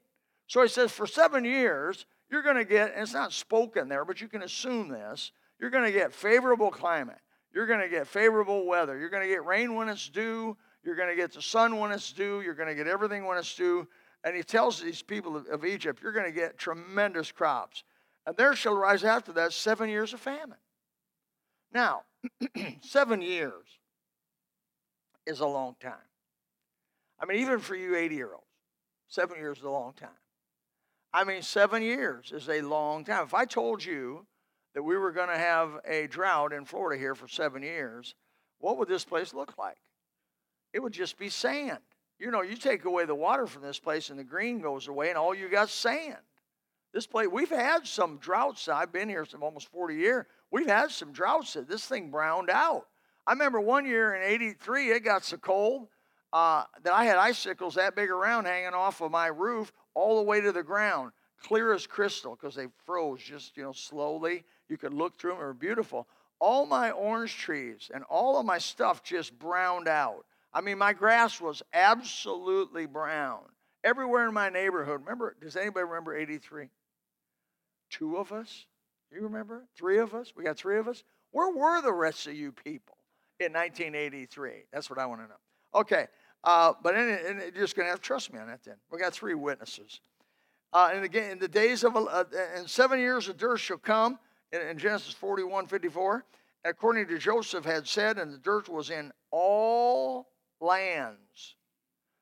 So 0.48 0.62
he 0.62 0.68
says 0.68 0.92
for 0.92 1.08
seven 1.08 1.46
years 1.46 2.06
you're 2.30 2.44
going 2.44 2.58
to 2.58 2.66
get 2.66 2.94
and 2.94 3.02
it's 3.04 3.14
not 3.14 3.34
spoken 3.34 3.90
there, 3.90 4.06
but 4.06 4.22
you 4.22 4.28
can 4.28 4.44
assume 4.44 4.90
this. 4.90 5.32
You're 5.60 5.70
going 5.70 5.86
to 5.86 5.92
get 5.92 6.14
favorable 6.14 6.72
climate. 6.72 7.20
You're 7.54 7.68
going 7.68 7.80
to 7.80 7.90
get 7.90 8.08
favorable 8.08 8.66
weather. 8.66 8.98
You're 8.98 9.10
going 9.10 9.24
to 9.24 9.30
get 9.30 9.46
rain 9.46 9.76
when 9.76 9.88
it's 9.88 10.10
due. 10.10 10.58
You're 10.84 10.96
going 10.96 11.10
to 11.10 11.16
get 11.16 11.32
the 11.32 11.42
sun 11.42 11.78
when 11.78 11.92
it's 11.92 12.12
due. 12.12 12.42
You're 12.42 12.56
going 12.56 12.68
to 12.68 12.76
get 12.76 12.88
everything 12.88 13.26
when 13.26 13.38
it's 13.38 13.56
due. 13.56 13.88
And 14.24 14.36
he 14.36 14.44
tells 14.44 14.82
these 14.82 15.02
people 15.02 15.36
of, 15.36 15.48
of 15.48 15.66
Egypt, 15.66 16.02
you're 16.02 16.12
going 16.12 16.26
to 16.26 16.32
get 16.32 16.58
tremendous 16.58 17.32
crops. 17.32 17.84
And 18.26 18.36
there 18.38 18.56
shall 18.56 18.74
rise 18.74 19.04
after 19.04 19.34
that 19.34 19.54
seven 19.54 19.90
years 19.90 20.14
of 20.14 20.20
famine. 20.20 20.58
Now, 21.74 22.04
seven 22.82 23.22
years 23.22 23.80
is 25.26 25.40
a 25.40 25.48
long 25.48 25.76
time. 25.80 25.94
I 27.20 27.26
mean, 27.26 27.40
even 27.40 27.60
for 27.60 27.76
you 27.76 27.96
80 27.96 28.16
year 28.16 28.32
olds, 28.34 28.46
seven 29.08 29.38
years 29.38 29.60
is 29.60 29.64
a 29.64 29.70
long 29.70 29.94
time. 29.94 30.10
I 31.14 31.24
mean, 31.24 31.42
seven 31.42 31.84
years 31.84 32.32
is 32.32 32.50
a 32.50 32.62
long 32.62 33.06
time. 33.06 33.24
If 33.24 33.34
I 33.34 33.46
told 33.46 33.84
you 33.84 34.26
that 34.74 34.84
we 34.84 34.98
were 34.98 35.12
going 35.12 35.30
to 35.30 35.38
have 35.38 35.80
a 35.86 36.08
drought 36.08 36.52
in 36.52 36.66
Florida 36.66 37.00
here 37.00 37.14
for 37.14 37.28
seven 37.28 37.62
years, 37.62 38.16
what 38.60 38.78
would 38.78 38.88
this 38.88 39.06
place 39.06 39.34
look 39.34 39.58
like? 39.58 39.78
It 40.74 40.82
would 40.82 40.94
just 40.94 41.20
be 41.20 41.30
sand. 41.30 41.80
You 42.20 42.32
know, 42.32 42.42
you 42.42 42.56
take 42.56 42.86
away 42.86 43.06
the 43.06 43.16
water 43.16 43.46
from 43.46 43.62
this 43.62 43.80
place 43.80 44.10
and 44.10 44.18
the 44.18 44.24
green 44.24 44.60
goes 44.60 44.88
away, 44.88 45.10
and 45.10 45.18
all 45.18 45.36
you 45.36 45.50
got 45.50 45.70
sand. 45.70 46.18
This 46.94 47.08
place, 47.08 47.28
we've 47.32 47.50
had 47.50 47.88
some 47.88 48.18
droughts. 48.18 48.68
I've 48.68 48.92
been 48.92 49.10
here 49.10 49.26
some 49.26 49.44
almost 49.44 49.68
40 49.70 49.96
years. 49.96 50.26
We've 50.54 50.68
had 50.68 50.92
some 50.92 51.12
droughts 51.12 51.54
that 51.54 51.68
this 51.68 51.84
thing 51.84 52.12
browned 52.12 52.52
out. 52.52 52.86
I 53.26 53.32
remember 53.32 53.60
one 53.60 53.88
year 53.88 54.14
in 54.14 54.22
83, 54.22 54.92
it 54.92 55.00
got 55.00 55.26
so 55.26 55.36
cold 55.38 55.88
uh, 56.32 56.66
that 56.84 56.94
I 56.94 57.06
had 57.06 57.18
icicles 57.18 57.74
that 57.74 57.96
big 57.96 58.12
around 58.12 58.46
hanging 58.46 58.76
off 58.76 59.02
of 59.02 59.10
my 59.10 59.28
roof 59.28 59.74
all 59.96 60.18
the 60.18 60.24
way 60.24 60.42
to 60.42 60.52
the 60.52 60.62
ground, 60.62 61.12
clear 61.42 61.74
as 61.74 61.88
crystal 61.88 62.38
because 62.40 62.54
they 62.54 62.68
froze 62.86 63.20
just, 63.20 63.58
you 63.58 63.64
know, 63.64 63.72
slowly. 63.72 64.44
You 64.70 64.78
could 64.78 64.94
look 64.94 65.18
through 65.18 65.32
them, 65.32 65.40
they 65.40 65.46
were 65.46 65.54
beautiful. 65.56 66.08
All 66.40 66.68
my 66.68 66.92
orange 66.92 67.36
trees 67.36 67.90
and 67.92 68.04
all 68.04 68.40
of 68.40 68.46
my 68.46 68.60
stuff 68.60 69.04
just 69.04 69.38
browned 69.40 69.88
out. 69.88 70.24
I 70.54 70.62
mean, 70.62 70.78
my 70.78 70.94
grass 70.94 71.42
was 71.42 71.64
absolutely 71.74 72.86
brown. 72.86 73.40
Everywhere 73.84 74.28
in 74.28 74.36
my 74.36 74.50
neighborhood. 74.50 75.00
Remember, 75.00 75.36
does 75.42 75.56
anybody 75.56 75.86
remember 75.86 76.16
83? 76.16 76.70
Two 77.90 78.18
of 78.18 78.32
us? 78.32 78.68
You 79.14 79.22
remember? 79.22 79.66
Three 79.76 80.00
of 80.00 80.14
us? 80.14 80.34
We 80.36 80.44
got 80.44 80.58
three 80.58 80.78
of 80.78 80.88
us? 80.88 81.04
Where 81.32 81.52
were 81.52 81.82
the 81.82 81.94
rest 81.94 82.28
of 82.28 82.36
you 82.36 82.52
people 82.52 82.98
in 83.40 83.54
1983? 83.54 84.66
That's 84.72 84.90
what 84.90 85.00
I 85.00 85.06
want 85.06 85.22
to 85.22 85.28
know. 85.28 85.80
Okay, 85.80 86.08
uh, 86.44 86.74
but 86.82 86.96
in, 86.96 87.10
in, 87.10 87.40
you're 87.56 87.64
just 87.64 87.76
going 87.76 87.86
to 87.86 87.90
have 87.92 88.00
to 88.00 88.06
trust 88.06 88.32
me 88.34 88.40
on 88.40 88.48
that 88.48 88.64
then. 88.64 88.76
We 88.92 89.00
got 89.00 89.14
three 89.14 89.34
witnesses. 89.34 90.00
Uh, 90.72 90.92
and 90.94 91.04
again, 91.04 91.32
in 91.32 91.40
the 91.40 91.48
days 91.48 91.84
of, 91.84 91.96
uh, 91.96 92.24
in 92.58 92.68
seven 92.68 93.00
years 93.00 93.28
of 93.28 93.38
dearth 93.38 93.60
shall 93.60 93.78
come, 93.78 94.18
in 94.52 94.78
Genesis 94.78 95.14
41 95.14 95.68
54, 95.68 96.26
according 96.66 97.08
to 97.08 97.18
Joseph 97.18 97.66
had 97.66 97.88
said, 97.88 98.18
and 98.18 98.32
the 98.32 98.38
dearth 98.38 98.70
was 98.70 98.90
in 98.90 99.12
all 99.32 100.28
lands. 100.62 101.56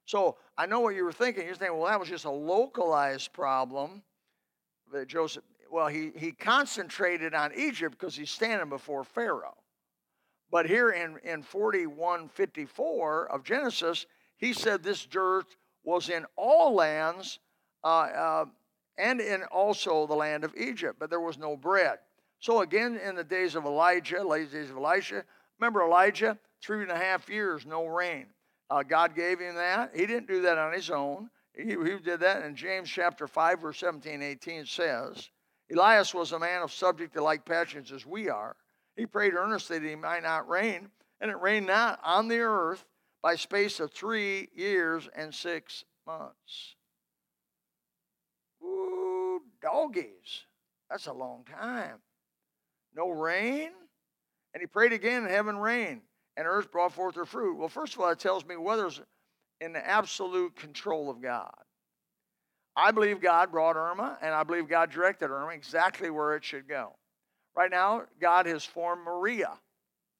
So 0.05 0.37
I 0.57 0.65
know 0.65 0.79
what 0.79 0.95
you 0.95 1.03
were 1.03 1.11
thinking. 1.11 1.45
You're 1.45 1.55
thinking, 1.55 1.77
well, 1.77 1.89
that 1.89 1.99
was 1.99 2.09
just 2.09 2.25
a 2.25 2.31
localized 2.31 3.33
problem. 3.33 4.01
that 4.91 5.07
Joseph, 5.07 5.43
well, 5.71 5.87
he, 5.87 6.11
he 6.15 6.31
concentrated 6.33 7.33
on 7.33 7.53
Egypt 7.55 7.97
because 7.97 8.15
he's 8.15 8.29
standing 8.29 8.69
before 8.69 9.03
Pharaoh. 9.03 9.57
But 10.51 10.65
here 10.65 10.91
in, 10.91 11.17
in 11.23 11.41
4154 11.41 13.31
of 13.31 13.43
Genesis, 13.43 14.05
he 14.37 14.51
said 14.51 14.83
this 14.83 15.05
dearth 15.05 15.55
was 15.83 16.09
in 16.09 16.25
all 16.35 16.75
lands 16.75 17.39
uh, 17.83 17.87
uh, 17.87 18.45
and 18.97 19.21
in 19.21 19.43
also 19.45 20.05
the 20.05 20.13
land 20.13 20.43
of 20.43 20.53
Egypt, 20.57 20.97
but 20.99 21.09
there 21.09 21.21
was 21.21 21.37
no 21.37 21.55
bread. 21.55 21.99
So 22.39 22.61
again, 22.61 22.99
in 23.03 23.15
the 23.15 23.23
days 23.23 23.55
of 23.55 23.65
Elijah, 23.65 24.21
late 24.23 24.51
days 24.51 24.69
of 24.69 24.77
Elisha, 24.77 25.23
remember 25.57 25.83
Elijah? 25.83 26.37
Three 26.61 26.81
and 26.81 26.91
a 26.91 26.97
half 26.97 27.29
years, 27.29 27.65
no 27.65 27.87
rain. 27.87 28.27
Uh, 28.69 28.83
God 28.83 29.15
gave 29.15 29.39
him 29.39 29.55
that. 29.55 29.91
He 29.95 30.05
didn't 30.05 30.27
do 30.27 30.41
that 30.43 30.57
on 30.57 30.73
his 30.73 30.89
own. 30.89 31.29
He, 31.55 31.71
he 31.71 31.97
did 32.03 32.19
that 32.19 32.43
in 32.43 32.55
James 32.55 32.89
chapter 32.89 33.27
5, 33.27 33.61
verse 33.61 33.79
17, 33.79 34.21
18 34.21 34.65
says, 34.65 35.29
Elias 35.71 36.13
was 36.13 36.31
a 36.31 36.39
man 36.39 36.61
of 36.61 36.71
subject 36.71 37.13
to 37.13 37.23
like 37.23 37.45
passions 37.45 37.91
as 37.91 38.05
we 38.05 38.29
are. 38.29 38.55
He 38.95 39.05
prayed 39.05 39.33
earnestly 39.33 39.79
that 39.79 39.87
he 39.87 39.95
might 39.95 40.23
not 40.23 40.49
rain, 40.49 40.89
and 41.21 41.31
it 41.31 41.39
rained 41.39 41.67
not 41.67 41.99
on 42.03 42.27
the 42.27 42.39
earth 42.39 42.85
by 43.21 43.35
space 43.35 43.79
of 43.79 43.91
three 43.91 44.49
years 44.53 45.07
and 45.15 45.33
six 45.33 45.85
months. 46.05 46.75
Ooh, 48.63 49.41
doggies. 49.61 50.45
That's 50.89 51.07
a 51.07 51.13
long 51.13 51.45
time. 51.45 51.99
No 52.95 53.09
rain. 53.09 53.71
And 54.53 54.59
he 54.59 54.67
prayed 54.67 54.91
again, 54.91 55.23
and 55.23 55.31
heaven 55.31 55.57
rained, 55.57 56.01
and 56.35 56.45
earth 56.45 56.71
brought 56.71 56.91
forth 56.91 57.15
her 57.15 57.25
fruit. 57.25 57.57
Well, 57.57 57.69
first 57.69 57.95
of 57.95 58.01
all, 58.01 58.09
it 58.09 58.19
tells 58.19 58.45
me 58.45 58.57
weather's 58.57 58.99
in 59.61 59.71
the 59.71 59.87
absolute 59.87 60.55
control 60.57 61.09
of 61.09 61.21
God. 61.21 61.53
I 62.75 62.91
believe 62.91 63.21
God 63.21 63.51
brought 63.51 63.75
Irma, 63.75 64.17
and 64.21 64.33
I 64.33 64.43
believe 64.43 64.69
God 64.69 64.91
directed 64.91 65.29
Irma 65.29 65.53
exactly 65.53 66.09
where 66.09 66.35
it 66.35 66.43
should 66.43 66.67
go. 66.67 66.95
Right 67.55 67.71
now, 67.71 68.03
God 68.19 68.45
has 68.45 68.63
formed 68.63 69.03
Maria, 69.03 69.51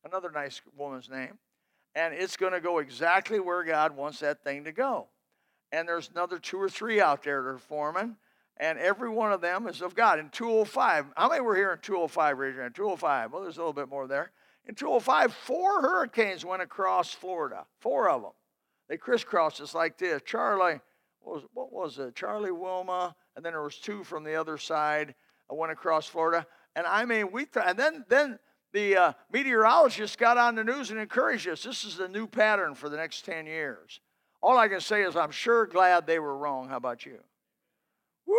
another 0.04 0.30
nice 0.32 0.62
woman's 0.78 1.10
name, 1.10 1.40
and 1.96 2.14
it's 2.14 2.36
going 2.36 2.52
to 2.52 2.60
go 2.60 2.80
exactly 2.80 3.40
where 3.40 3.64
God 3.64 3.96
wants 3.96 4.20
that 4.20 4.44
thing 4.44 4.66
to 4.66 4.72
go. 4.72 5.08
And 5.72 5.88
there's 5.88 6.10
another 6.10 6.40
two 6.40 6.60
or 6.60 6.70
three 6.70 7.00
out 7.00 7.24
there 7.24 7.42
that 7.42 7.50
are 7.50 7.58
forming, 7.58 8.18
and 8.58 8.78
every 8.78 9.10
one 9.10 9.32
of 9.32 9.40
them 9.40 9.68
is 9.68 9.82
of 9.82 9.96
God. 9.96 10.20
In 10.20 10.30
205, 10.30 11.06
how 11.16 11.30
many 11.30 11.42
were 11.42 11.56
here 11.56 11.72
in 11.72 11.80
205? 11.80 12.38
Raise 12.38 12.56
your 12.56 12.64
hand. 12.64 12.76
205. 12.76 13.32
Well, 13.32 13.42
there's 13.44 13.58
a 13.58 13.62
little 13.62 13.74
bit 13.74 13.88
more 13.88 14.08
there. 14.08 14.32
In 14.68 14.76
205, 14.76 15.34
four 15.34 15.82
hurricanes 15.82 16.46
went 16.46 16.62
across 16.62 17.14
Florida. 17.14 17.66
Four 17.80 18.10
of 18.10 18.22
them. 18.22 18.32
They 18.90 18.98
crisscrossed 18.98 19.62
us 19.62 19.74
like 19.74 19.98
this. 19.98 20.22
Charley, 20.26 20.82
what 21.22 21.36
was, 21.36 21.44
what 21.54 21.72
was 21.72 22.00
it? 22.00 22.16
Charley 22.16 22.52
Wilma, 22.52 23.16
and 23.36 23.46
then 23.46 23.54
there 23.54 23.62
was 23.62 23.78
two 23.78 24.04
from 24.04 24.24
the 24.24 24.36
other 24.36 24.58
side. 24.58 25.16
I 25.50 25.54
went 25.54 25.72
across 25.72 26.08
Florida. 26.08 26.46
And 26.76 26.86
I 26.86 27.06
mean, 27.06 27.32
we 27.32 27.46
th- 27.46 27.66
and 27.68 27.78
then 27.78 28.06
then 28.08 28.40
the 28.74 28.96
uh, 28.98 29.14
meteorologists 29.32 30.16
got 30.16 30.38
on 30.38 30.56
the 30.56 30.64
news 30.64 30.92
and 30.92 31.00
encouraged 31.00 31.48
us. 31.48 31.64
This 31.64 31.84
is 31.84 31.98
the 31.98 32.08
new 32.08 32.28
pattern 32.28 32.76
for 32.76 32.90
the 32.90 32.98
next 32.98 33.26
10 33.26 33.46
years. 33.46 34.00
All 34.42 34.58
I 34.58 34.70
can 34.70 34.80
say 34.80 35.04
is 35.04 35.16
I'm 35.16 35.32
sure 35.32 35.66
glad 35.66 36.08
they 36.08 36.20
were 36.20 36.38
wrong. 36.38 36.70
How 36.70 36.78
about 36.78 37.06
you? 37.06 37.20
Woo! 38.26 38.38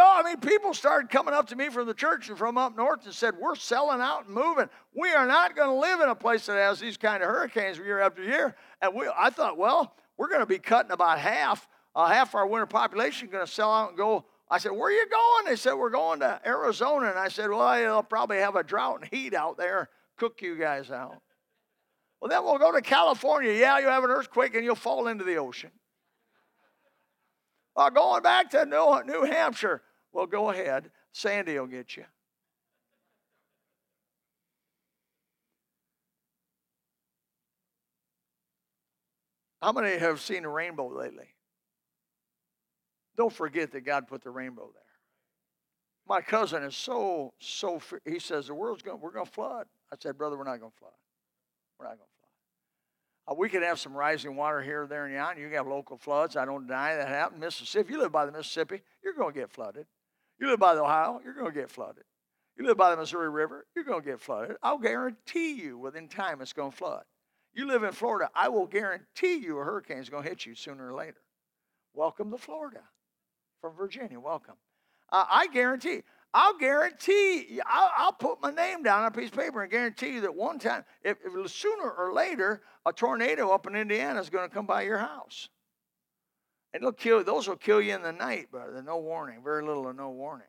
I 0.00 0.22
mean, 0.22 0.38
people 0.38 0.74
started 0.74 1.10
coming 1.10 1.34
up 1.34 1.48
to 1.48 1.56
me 1.56 1.68
from 1.68 1.86
the 1.86 1.94
church 1.94 2.28
and 2.28 2.38
from 2.38 2.58
up 2.58 2.76
north 2.76 3.04
and 3.04 3.14
said, 3.14 3.34
We're 3.38 3.54
selling 3.54 4.00
out 4.00 4.26
and 4.26 4.34
moving. 4.34 4.68
We 4.94 5.10
are 5.10 5.26
not 5.26 5.56
going 5.56 5.68
to 5.68 5.74
live 5.74 6.00
in 6.00 6.08
a 6.08 6.14
place 6.14 6.46
that 6.46 6.56
has 6.56 6.80
these 6.80 6.96
kind 6.96 7.22
of 7.22 7.28
hurricanes 7.28 7.78
year 7.78 8.00
after 8.00 8.22
year. 8.22 8.56
And 8.80 8.94
we, 8.94 9.08
I 9.16 9.30
thought, 9.30 9.58
well, 9.58 9.94
we're 10.16 10.28
going 10.28 10.40
to 10.40 10.46
be 10.46 10.58
cutting 10.58 10.92
about 10.92 11.18
half. 11.18 11.68
Uh, 11.98 12.06
half 12.06 12.34
our 12.36 12.46
winter 12.46 12.64
population 12.64 13.28
going 13.28 13.44
to 13.44 13.52
sell 13.52 13.72
out 13.72 13.88
and 13.88 13.98
go 13.98 14.24
I 14.50 14.58
said, 14.58 14.72
Where 14.72 14.88
are 14.88 14.92
you 14.92 15.06
going? 15.08 15.44
They 15.46 15.56
said, 15.56 15.74
We're 15.74 15.90
going 15.90 16.20
to 16.20 16.40
Arizona. 16.46 17.10
And 17.10 17.18
I 17.18 17.28
said, 17.28 17.50
Well, 17.50 17.74
they'll 17.74 18.02
probably 18.02 18.38
have 18.38 18.56
a 18.56 18.62
drought 18.62 19.00
and 19.02 19.10
heat 19.10 19.34
out 19.34 19.56
there, 19.58 19.90
cook 20.16 20.40
you 20.40 20.56
guys 20.56 20.90
out. 20.90 21.20
Well, 22.20 22.28
then 22.28 22.42
we'll 22.44 22.58
go 22.58 22.72
to 22.72 22.80
California. 22.80 23.52
Yeah, 23.52 23.78
you'll 23.78 23.90
have 23.90 24.04
an 24.04 24.10
earthquake 24.10 24.54
and 24.54 24.64
you'll 24.64 24.74
fall 24.74 25.06
into 25.06 25.24
the 25.24 25.36
ocean. 25.36 25.70
Well, 27.76 27.90
going 27.90 28.22
back 28.22 28.50
to 28.50 28.64
New, 28.64 29.02
New 29.04 29.24
Hampshire. 29.24 29.82
Well, 30.12 30.26
go 30.26 30.50
ahead. 30.50 30.90
Sandy 31.12 31.58
will 31.58 31.66
get 31.66 31.96
you. 31.96 32.04
How 39.60 39.72
many 39.72 39.98
have 39.98 40.20
seen 40.20 40.44
a 40.44 40.48
rainbow 40.48 40.88
lately? 40.88 41.34
Don't 43.18 43.32
forget 43.32 43.72
that 43.72 43.80
God 43.80 44.06
put 44.06 44.22
the 44.22 44.30
rainbow 44.30 44.70
there. 44.72 44.82
My 46.08 46.22
cousin 46.22 46.62
is 46.62 46.76
so, 46.76 47.34
so, 47.40 47.82
he 48.04 48.20
says, 48.20 48.46
the 48.46 48.54
world's 48.54 48.80
going, 48.80 49.00
we're 49.00 49.12
going 49.12 49.26
to 49.26 49.30
flood. 49.30 49.66
I 49.92 49.96
said, 50.00 50.16
brother, 50.16 50.38
we're 50.38 50.44
not 50.44 50.60
going 50.60 50.70
to 50.70 50.78
flood. 50.78 50.92
We're 51.78 51.86
not 51.86 51.96
going 51.96 52.06
to 52.06 52.16
flood. 53.26 53.32
Uh, 53.32 53.34
we 53.38 53.48
could 53.48 53.64
have 53.64 53.80
some 53.80 53.92
rising 53.92 54.36
water 54.36 54.62
here, 54.62 54.86
there, 54.86 55.04
and 55.04 55.14
yon. 55.14 55.36
You 55.36 55.48
can 55.48 55.56
have 55.56 55.66
local 55.66 55.98
floods. 55.98 56.36
I 56.36 56.44
don't 56.44 56.68
deny 56.68 56.94
that 56.94 57.08
happened. 57.08 57.40
Mississippi, 57.40 57.92
you 57.92 57.98
live 57.98 58.12
by 58.12 58.24
the 58.24 58.32
Mississippi, 58.32 58.82
you're 59.02 59.14
going 59.14 59.34
to 59.34 59.40
get 59.40 59.50
flooded. 59.50 59.86
You 60.40 60.48
live 60.48 60.60
by 60.60 60.76
the 60.76 60.82
Ohio, 60.82 61.20
you're 61.24 61.34
going 61.34 61.52
to 61.52 61.60
get 61.60 61.70
flooded. 61.70 62.04
You 62.56 62.66
live 62.66 62.76
by 62.76 62.92
the 62.92 62.96
Missouri 62.96 63.28
River, 63.28 63.66
you're 63.74 63.84
going 63.84 64.00
to 64.00 64.08
get 64.08 64.20
flooded. 64.20 64.56
I'll 64.62 64.78
guarantee 64.78 65.54
you 65.54 65.76
within 65.76 66.08
time 66.08 66.40
it's 66.40 66.52
going 66.52 66.70
to 66.70 66.76
flood. 66.76 67.02
You 67.52 67.66
live 67.66 67.82
in 67.82 67.92
Florida, 67.92 68.30
I 68.32 68.48
will 68.48 68.66
guarantee 68.66 69.38
you 69.38 69.58
a 69.58 69.64
hurricane 69.64 69.98
is 69.98 70.08
going 70.08 70.22
to 70.22 70.28
hit 70.28 70.46
you 70.46 70.54
sooner 70.54 70.92
or 70.92 70.94
later. 70.94 71.20
Welcome 71.94 72.30
to 72.30 72.38
Florida 72.38 72.82
from 73.60 73.74
Virginia. 73.74 74.18
Welcome. 74.18 74.54
Uh, 75.10 75.24
I 75.28 75.46
guarantee, 75.48 76.02
I'll 76.34 76.58
guarantee, 76.58 77.60
I'll, 77.66 77.90
I'll, 77.96 78.12
put 78.12 78.42
my 78.42 78.50
name 78.50 78.82
down 78.82 79.04
on 79.04 79.06
a 79.06 79.10
piece 79.10 79.30
of 79.30 79.36
paper 79.36 79.62
and 79.62 79.70
guarantee 79.70 80.14
you 80.14 80.20
that 80.22 80.34
one 80.34 80.58
time, 80.58 80.84
if, 81.02 81.16
if 81.24 81.50
sooner 81.50 81.90
or 81.90 82.12
later, 82.12 82.62
a 82.84 82.92
tornado 82.92 83.50
up 83.50 83.66
in 83.66 83.74
Indiana 83.74 84.20
is 84.20 84.28
going 84.28 84.46
to 84.46 84.54
come 84.54 84.66
by 84.66 84.82
your 84.82 84.98
house. 84.98 85.48
And 86.74 86.82
it'll 86.82 86.92
kill, 86.92 87.24
those 87.24 87.48
will 87.48 87.56
kill 87.56 87.80
you 87.80 87.94
in 87.94 88.02
the 88.02 88.12
night, 88.12 88.50
brother. 88.50 88.82
No 88.82 88.98
warning, 88.98 89.42
very 89.42 89.62
little 89.64 89.84
or 89.84 89.94
no 89.94 90.10
warning. 90.10 90.48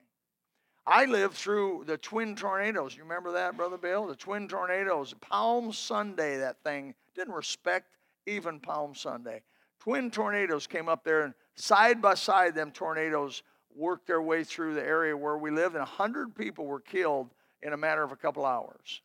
I 0.86 1.06
lived 1.06 1.36
through 1.36 1.84
the 1.86 1.98
twin 1.98 2.36
tornadoes. 2.36 2.96
You 2.96 3.04
remember 3.04 3.32
that, 3.34 3.56
Brother 3.56 3.78
Bill? 3.78 4.08
The 4.08 4.16
twin 4.16 4.48
tornadoes. 4.48 5.14
Palm 5.22 5.72
Sunday, 5.72 6.38
that 6.38 6.64
thing 6.64 6.96
didn't 7.16 7.36
respect 7.36 7.96
even 8.26 8.60
Palm 8.60 8.96
Sunday. 8.96 9.44
Twin 9.80 10.12
tornadoes 10.12 10.68
came 10.68 10.90
up 10.90 11.04
there 11.04 11.22
and 11.22 11.34
Side 11.56 12.02
by 12.02 12.14
side, 12.14 12.56
them 12.56 12.72
tornadoes 12.72 13.44
worked 13.76 14.08
their 14.08 14.22
way 14.22 14.44
through 14.44 14.76
the 14.76 14.84
area 14.84 15.16
where 15.16 15.38
we 15.38 15.52
lived, 15.52 15.76
and 15.76 15.82
100 15.82 16.36
people 16.36 16.66
were 16.66 16.80
killed 16.80 17.34
in 17.62 17.74
a 17.74 17.78
matter 17.78 18.04
of 18.04 18.12
a 18.12 18.16
couple 18.16 18.46
hours. 18.46 19.02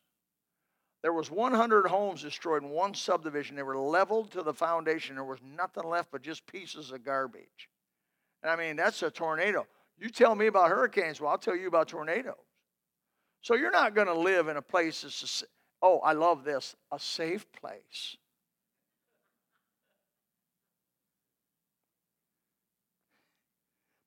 There 1.01 1.13
was 1.13 1.29
100 1.29 1.87
homes 1.87 2.23
destroyed 2.23 2.63
in 2.63 2.69
one 2.69 2.95
subdivision. 2.95 3.55
They 3.55 3.63
were 3.63 3.77
leveled 3.77 4.31
to 4.31 4.41
the 4.41 4.53
foundation. 4.53 5.15
There 5.15 5.23
was 5.23 5.39
nothing 5.55 5.83
left 5.83 6.11
but 6.11 6.23
just 6.23 6.47
pieces 6.47 6.91
of 6.91 7.03
garbage. 7.03 7.69
And 8.41 8.51
I 8.51 8.55
mean, 8.55 8.75
that's 8.75 9.03
a 9.03 9.11
tornado. 9.11 9.67
You 9.99 10.09
tell 10.09 10.33
me 10.33 10.47
about 10.47 10.69
hurricanes, 10.69 11.21
well, 11.21 11.31
I'll 11.31 11.37
tell 11.37 11.55
you 11.55 11.67
about 11.67 11.89
tornadoes. 11.89 12.35
So 13.41 13.55
you're 13.55 13.71
not 13.71 13.93
going 13.93 14.07
to 14.07 14.17
live 14.17 14.47
in 14.47 14.57
a 14.57 14.61
place 14.61 15.03
that's, 15.03 15.43
a, 15.43 15.45
oh, 15.83 15.99
I 15.99 16.13
love 16.13 16.43
this, 16.43 16.75
a 16.91 16.99
safe 16.99 17.45
place. 17.51 18.17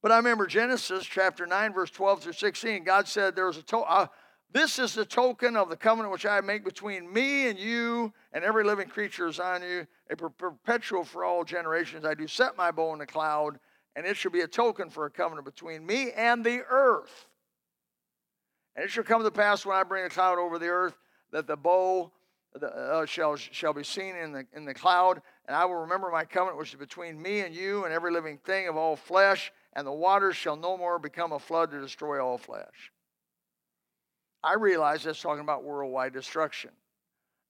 But 0.01 0.13
I 0.13 0.17
remember 0.17 0.47
Genesis 0.47 1.05
chapter 1.05 1.47
9, 1.47 1.73
verse 1.73 1.91
12 1.91 2.23
through 2.23 2.33
16. 2.35 2.85
God 2.85 3.09
said, 3.09 3.35
There's 3.35 3.57
a 3.57 3.63
to- 3.63 3.79
uh, 3.79 4.07
This 4.53 4.79
is 4.79 4.95
the 4.95 5.05
token 5.05 5.57
of 5.57 5.69
the 5.69 5.77
covenant 5.77 6.13
which 6.13 6.27
I 6.27 6.41
make 6.41 6.65
between 6.65 7.13
me 7.13 7.49
and 7.49 7.59
you, 7.59 8.13
and 8.33 8.45
every 8.45 8.65
living 8.65 8.89
creature 8.89 9.27
is 9.27 9.41
on 9.41 9.63
you, 9.63 9.87
a 10.09 10.17
per- 10.17 10.31
perpetual 10.31 11.05
for 11.05 11.25
all 11.25 11.43
generations. 11.43 12.05
I 12.05 12.15
do 12.15 12.29
set 12.29 12.57
my 12.57 12.71
bow 12.71 12.93
in 12.93 13.01
the 13.01 13.07
cloud, 13.07 13.59
and 13.97 14.07
it 14.07 14.17
shall 14.17 14.31
be 14.31 14.43
a 14.43 14.49
token 14.49 14.89
for 14.89 15.07
a 15.07 15.11
covenant 15.11 15.45
between 15.45 15.85
me 15.85 16.13
and 16.13 16.45
the 16.45 16.63
earth. 16.71 17.27
And 18.77 18.85
it 18.85 18.93
shall 18.93 19.03
come 19.03 19.25
to 19.25 19.31
pass 19.33 19.67
when 19.67 19.77
I 19.77 19.83
bring 19.83 20.05
a 20.05 20.11
cloud 20.11 20.39
over 20.39 20.61
the 20.61 20.69
earth 20.69 20.97
that 21.33 21.49
the 21.49 21.57
bow 21.57 22.13
uh, 22.63 23.05
shall, 23.05 23.35
shall 23.35 23.73
be 23.73 23.83
seen 23.83 24.15
in 24.15 24.31
the, 24.31 24.47
in 24.55 24.65
the 24.65 24.75
cloud, 24.75 25.21
and 25.47 25.57
I 25.57 25.65
will 25.65 25.75
remember 25.75 26.09
my 26.11 26.25
covenant 26.25 26.59
which 26.59 26.73
is 26.73 26.79
between 26.79 27.21
me 27.21 27.41
and 27.41 27.53
you 27.53 27.85
and 27.85 27.93
every 27.93 28.13
living 28.13 28.39
thing 28.39 28.69
of 28.69 28.77
all 28.77 28.95
flesh 28.95 29.53
and 29.79 29.87
the 29.87 29.93
waters 29.93 30.35
shall 30.35 30.57
no 30.57 30.77
more 30.77 30.99
become 30.99 31.31
a 31.31 31.39
flood 31.39 31.71
to 31.71 31.81
destroy 31.81 32.21
all 32.21 32.37
flesh. 32.37 32.91
I 34.43 34.55
realize 34.55 35.05
that's 35.05 35.23
talking 35.23 35.41
about 35.41 35.63
worldwide 35.63 36.13
destruction. 36.13 36.71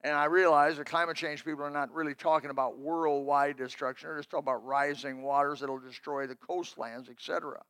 And 0.04 0.12
I 0.12 0.26
realize 0.26 0.76
that 0.76 0.84
climate 0.84 1.16
change 1.16 1.42
people 1.42 1.64
are 1.64 1.70
not 1.70 1.90
really 1.90 2.14
talking 2.14 2.50
about 2.50 2.76
worldwide 2.76 3.56
destruction. 3.56 4.10
They're 4.10 4.18
just 4.18 4.28
talking 4.28 4.44
about 4.44 4.62
rising 4.62 5.22
waters 5.22 5.60
that 5.60 5.70
will 5.70 5.78
destroy 5.78 6.26
the 6.26 6.34
coastlands, 6.34 7.08
etc. 7.08 7.62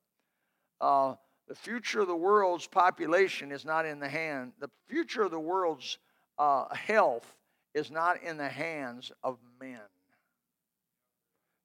Uh, 0.81 1.15
the 1.47 1.55
future 1.55 2.01
of 2.01 2.09
the 2.09 2.17
world's 2.17 2.67
population 2.67 3.53
is 3.53 3.65
not 3.65 3.87
in 3.87 4.01
the 4.01 4.09
hand. 4.09 4.55
The 4.59 4.71
future 4.89 5.23
of 5.23 5.31
the 5.31 5.39
world's 5.39 5.99
uh, 6.37 6.75
health 6.75 7.33
is 7.75 7.93
not 7.93 8.25
in 8.25 8.37
the 8.37 8.49
hands 8.49 9.13
of 9.23 9.39
men. 9.61 9.79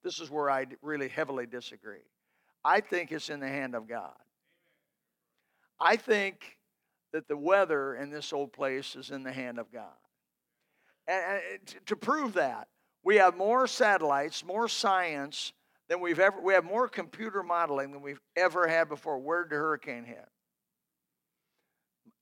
This 0.04 0.20
is 0.20 0.30
where 0.30 0.48
I 0.48 0.66
really 0.80 1.08
heavily 1.08 1.46
disagree. 1.46 2.04
I 2.64 2.80
think 2.80 3.12
it's 3.12 3.28
in 3.28 3.40
the 3.40 3.48
hand 3.48 3.74
of 3.74 3.88
God. 3.88 4.14
I 5.80 5.96
think 5.96 6.58
that 7.12 7.28
the 7.28 7.36
weather 7.36 7.94
in 7.94 8.10
this 8.10 8.32
old 8.32 8.52
place 8.52 8.96
is 8.96 9.10
in 9.10 9.22
the 9.22 9.32
hand 9.32 9.58
of 9.58 9.70
God. 9.72 9.92
And, 11.06 11.40
to 11.86 11.96
prove 11.96 12.34
that, 12.34 12.68
we 13.04 13.16
have 13.16 13.36
more 13.36 13.66
satellites, 13.66 14.44
more 14.44 14.68
science 14.68 15.52
than 15.88 16.00
we've 16.00 16.18
ever, 16.18 16.40
we 16.40 16.54
have 16.54 16.64
more 16.64 16.88
computer 16.88 17.42
modeling 17.42 17.92
than 17.92 18.00
we've 18.00 18.20
ever 18.36 18.66
had 18.66 18.88
before. 18.88 19.18
Where 19.18 19.42
did 19.42 19.50
the 19.50 19.56
hurricane 19.56 20.04
hit? 20.04 20.26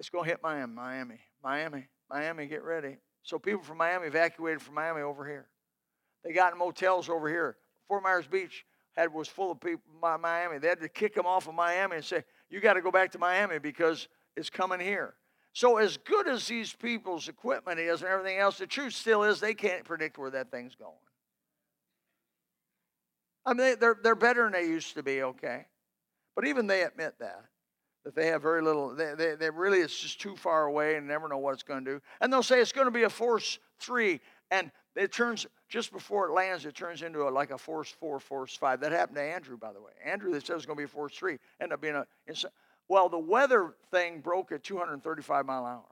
It's 0.00 0.10
going 0.10 0.24
to 0.24 0.30
hit 0.30 0.42
Miami, 0.42 0.74
Miami, 0.74 1.20
Miami, 1.42 1.86
Miami, 2.10 2.46
get 2.46 2.64
ready. 2.64 2.96
So 3.22 3.38
people 3.38 3.62
from 3.62 3.78
Miami 3.78 4.08
evacuated 4.08 4.60
from 4.60 4.74
Miami 4.74 5.02
over 5.02 5.24
here. 5.24 5.46
They 6.24 6.32
got 6.32 6.52
in 6.52 6.58
motels 6.58 7.08
over 7.08 7.28
here. 7.28 7.56
Fort 7.86 8.02
Myers 8.02 8.26
Beach 8.26 8.64
had 8.96 9.12
was 9.12 9.28
full 9.28 9.50
of 9.50 9.60
people 9.60 9.82
by 10.00 10.16
Miami. 10.16 10.58
They 10.58 10.68
had 10.68 10.80
to 10.80 10.88
kick 10.88 11.14
them 11.14 11.26
off 11.26 11.48
of 11.48 11.54
Miami 11.54 11.96
and 11.96 12.04
say, 12.04 12.24
"You 12.50 12.60
got 12.60 12.74
to 12.74 12.82
go 12.82 12.90
back 12.90 13.12
to 13.12 13.18
Miami 13.18 13.58
because 13.58 14.08
it's 14.36 14.50
coming 14.50 14.80
here." 14.80 15.14
So 15.54 15.76
as 15.76 15.98
good 15.98 16.28
as 16.28 16.46
these 16.46 16.72
people's 16.72 17.28
equipment 17.28 17.78
is 17.78 18.00
and 18.00 18.10
everything 18.10 18.38
else, 18.38 18.58
the 18.58 18.66
truth 18.66 18.94
still 18.94 19.22
is 19.22 19.38
they 19.38 19.54
can't 19.54 19.84
predict 19.84 20.16
where 20.16 20.30
that 20.30 20.50
thing's 20.50 20.74
going. 20.74 20.92
I 23.44 23.54
mean, 23.54 23.76
they're, 23.78 23.96
they're 24.02 24.14
better 24.14 24.44
than 24.44 24.52
they 24.52 24.66
used 24.66 24.94
to 24.94 25.02
be, 25.02 25.22
okay? 25.22 25.66
But 26.34 26.46
even 26.46 26.66
they 26.66 26.82
admit 26.82 27.14
that, 27.18 27.44
that 28.04 28.14
they 28.14 28.28
have 28.28 28.40
very 28.40 28.62
little, 28.62 28.94
they, 28.94 29.14
they, 29.14 29.34
they 29.34 29.50
really, 29.50 29.80
it's 29.80 29.98
just 29.98 30.20
too 30.20 30.36
far 30.36 30.66
away 30.66 30.94
and 30.94 31.06
never 31.06 31.28
know 31.28 31.38
what 31.38 31.54
it's 31.54 31.62
going 31.62 31.84
to 31.84 31.94
do. 31.94 32.00
And 32.20 32.32
they'll 32.32 32.42
say 32.42 32.60
it's 32.60 32.72
going 32.72 32.86
to 32.86 32.92
be 32.92 33.02
a 33.02 33.10
force 33.10 33.58
three, 33.78 34.20
and 34.50 34.70
it 34.94 35.12
turns, 35.12 35.46
just 35.68 35.92
before 35.92 36.28
it 36.28 36.32
lands, 36.32 36.66
it 36.66 36.74
turns 36.74 37.02
into 37.02 37.26
a, 37.26 37.30
like 37.30 37.50
a 37.50 37.58
force 37.58 37.90
four, 37.90 38.20
force 38.20 38.54
five. 38.54 38.80
That 38.80 38.92
happened 38.92 39.16
to 39.16 39.22
Andrew, 39.22 39.56
by 39.56 39.72
the 39.72 39.80
way. 39.80 39.92
Andrew, 40.04 40.32
they 40.32 40.40
said 40.40 40.50
it 40.50 40.56
was 40.56 40.66
going 40.66 40.76
to 40.76 40.80
be 40.80 40.84
a 40.84 40.88
force 40.88 41.14
three, 41.14 41.38
ended 41.60 41.74
up 41.74 41.80
being 41.80 41.94
a, 41.94 42.06
well, 42.88 43.08
the 43.08 43.18
weather 43.18 43.74
thing 43.90 44.20
broke 44.20 44.52
at 44.52 44.62
235 44.62 45.46
mile 45.46 45.64
an 45.64 45.72
hour. 45.72 45.82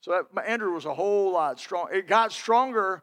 So 0.00 0.10
that, 0.34 0.48
Andrew 0.48 0.72
was 0.72 0.84
a 0.84 0.94
whole 0.94 1.32
lot 1.32 1.58
strong. 1.58 1.88
It 1.92 2.06
got 2.06 2.32
stronger 2.32 3.02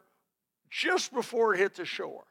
just 0.70 1.12
before 1.12 1.54
it 1.54 1.58
hit 1.58 1.74
the 1.74 1.84
shore. 1.84 2.24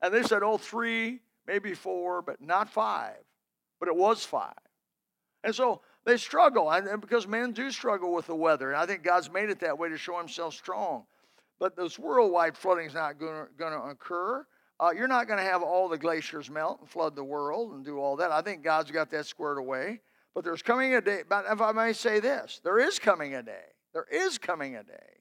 And 0.00 0.12
they 0.12 0.22
said, 0.22 0.42
oh, 0.42 0.58
three, 0.58 1.20
maybe 1.46 1.74
four, 1.74 2.22
but 2.22 2.40
not 2.40 2.68
five. 2.68 3.18
But 3.78 3.88
it 3.88 3.96
was 3.96 4.24
five. 4.24 4.54
And 5.44 5.54
so 5.54 5.82
they 6.04 6.16
struggle, 6.16 6.70
and 6.70 7.00
because 7.00 7.28
men 7.28 7.52
do 7.52 7.70
struggle 7.70 8.12
with 8.12 8.26
the 8.26 8.34
weather. 8.34 8.72
And 8.72 8.76
I 8.76 8.86
think 8.86 9.04
God's 9.04 9.30
made 9.30 9.50
it 9.50 9.60
that 9.60 9.78
way 9.78 9.88
to 9.88 9.96
show 9.96 10.18
himself 10.18 10.54
strong. 10.54 11.04
But 11.60 11.76
this 11.76 11.98
worldwide 11.98 12.56
flooding 12.56 12.86
is 12.86 12.94
not 12.94 13.20
going 13.20 13.46
to 13.58 13.82
occur. 13.82 14.44
Uh, 14.80 14.90
you're 14.96 15.06
not 15.06 15.28
going 15.28 15.38
to 15.38 15.44
have 15.44 15.62
all 15.62 15.88
the 15.88 15.98
glaciers 15.98 16.50
melt 16.50 16.80
and 16.80 16.90
flood 16.90 17.14
the 17.14 17.22
world 17.22 17.72
and 17.72 17.84
do 17.84 18.00
all 18.00 18.16
that. 18.16 18.32
I 18.32 18.42
think 18.42 18.64
God's 18.64 18.90
got 18.90 19.10
that 19.10 19.26
squared 19.26 19.58
away. 19.58 20.00
But 20.34 20.44
there's 20.44 20.62
coming 20.62 20.94
a 20.94 21.00
day, 21.00 21.22
but 21.28 21.44
if 21.48 21.60
I 21.60 21.72
may 21.72 21.92
say 21.92 22.18
this, 22.18 22.60
there 22.64 22.78
is 22.78 22.98
coming 22.98 23.34
a 23.34 23.42
day. 23.42 23.66
There 23.92 24.06
is 24.10 24.38
coming 24.38 24.76
a 24.76 24.82
day 24.82 25.20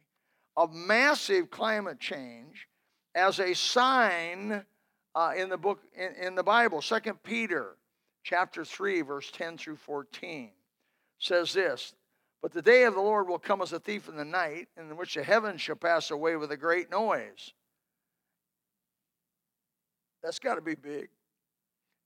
of 0.55 0.73
massive 0.73 1.51
climate 1.51 1.99
change 1.99 2.67
as 3.13 3.39
a 3.39 3.53
sign 3.53 4.65
uh, 5.13 5.33
in 5.35 5.49
the 5.49 5.57
book 5.57 5.79
in, 5.93 6.15
in 6.15 6.35
the 6.35 6.43
Bible. 6.43 6.81
Second 6.81 7.21
Peter 7.23 7.75
chapter 8.23 8.63
3, 8.63 9.01
verse 9.01 9.29
10 9.31 9.57
through 9.57 9.75
14 9.75 10.51
says 11.21 11.53
this 11.53 11.93
But 12.41 12.51
the 12.51 12.61
day 12.61 12.83
of 12.83 12.95
the 12.95 13.01
Lord 13.01 13.29
will 13.29 13.39
come 13.39 13.61
as 13.61 13.71
a 13.71 13.79
thief 13.79 14.09
in 14.09 14.17
the 14.17 14.25
night, 14.25 14.67
in 14.75 14.97
which 14.97 15.15
the 15.15 15.23
heavens 15.23 15.61
shall 15.61 15.75
pass 15.77 16.11
away 16.11 16.35
with 16.35 16.51
a 16.51 16.57
great 16.57 16.91
noise. 16.91 17.53
That's 20.21 20.39
got 20.39 20.55
to 20.55 20.61
be 20.61 20.75
big. 20.75 21.09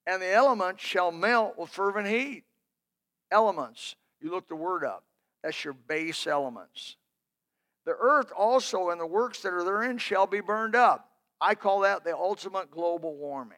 And 0.08 0.22
the 0.22 0.32
elements 0.32 0.84
shall 0.84 1.12
melt 1.12 1.58
with 1.58 1.70
fervent 1.70 2.08
heat. 2.08 2.44
Elements. 3.32 3.96
You 4.22 4.32
look 4.32 4.48
the 4.48 4.56
word 4.56 4.84
up. 4.86 5.04
That's 5.44 5.64
your 5.66 5.74
base 5.74 6.28
elements. 6.28 6.96
The 7.86 7.96
earth 8.00 8.32
also 8.36 8.90
and 8.90 9.00
the 9.00 9.06
works 9.06 9.42
that 9.42 9.54
are 9.54 9.64
therein 9.64 9.98
shall 9.98 10.28
be 10.28 10.42
burned 10.42 10.76
up. 10.76 11.10
I 11.42 11.56
call 11.56 11.82
that 11.82 12.04
the 12.04 12.16
ultimate 12.16 12.72
global 12.72 13.16
warming. 13.16 13.58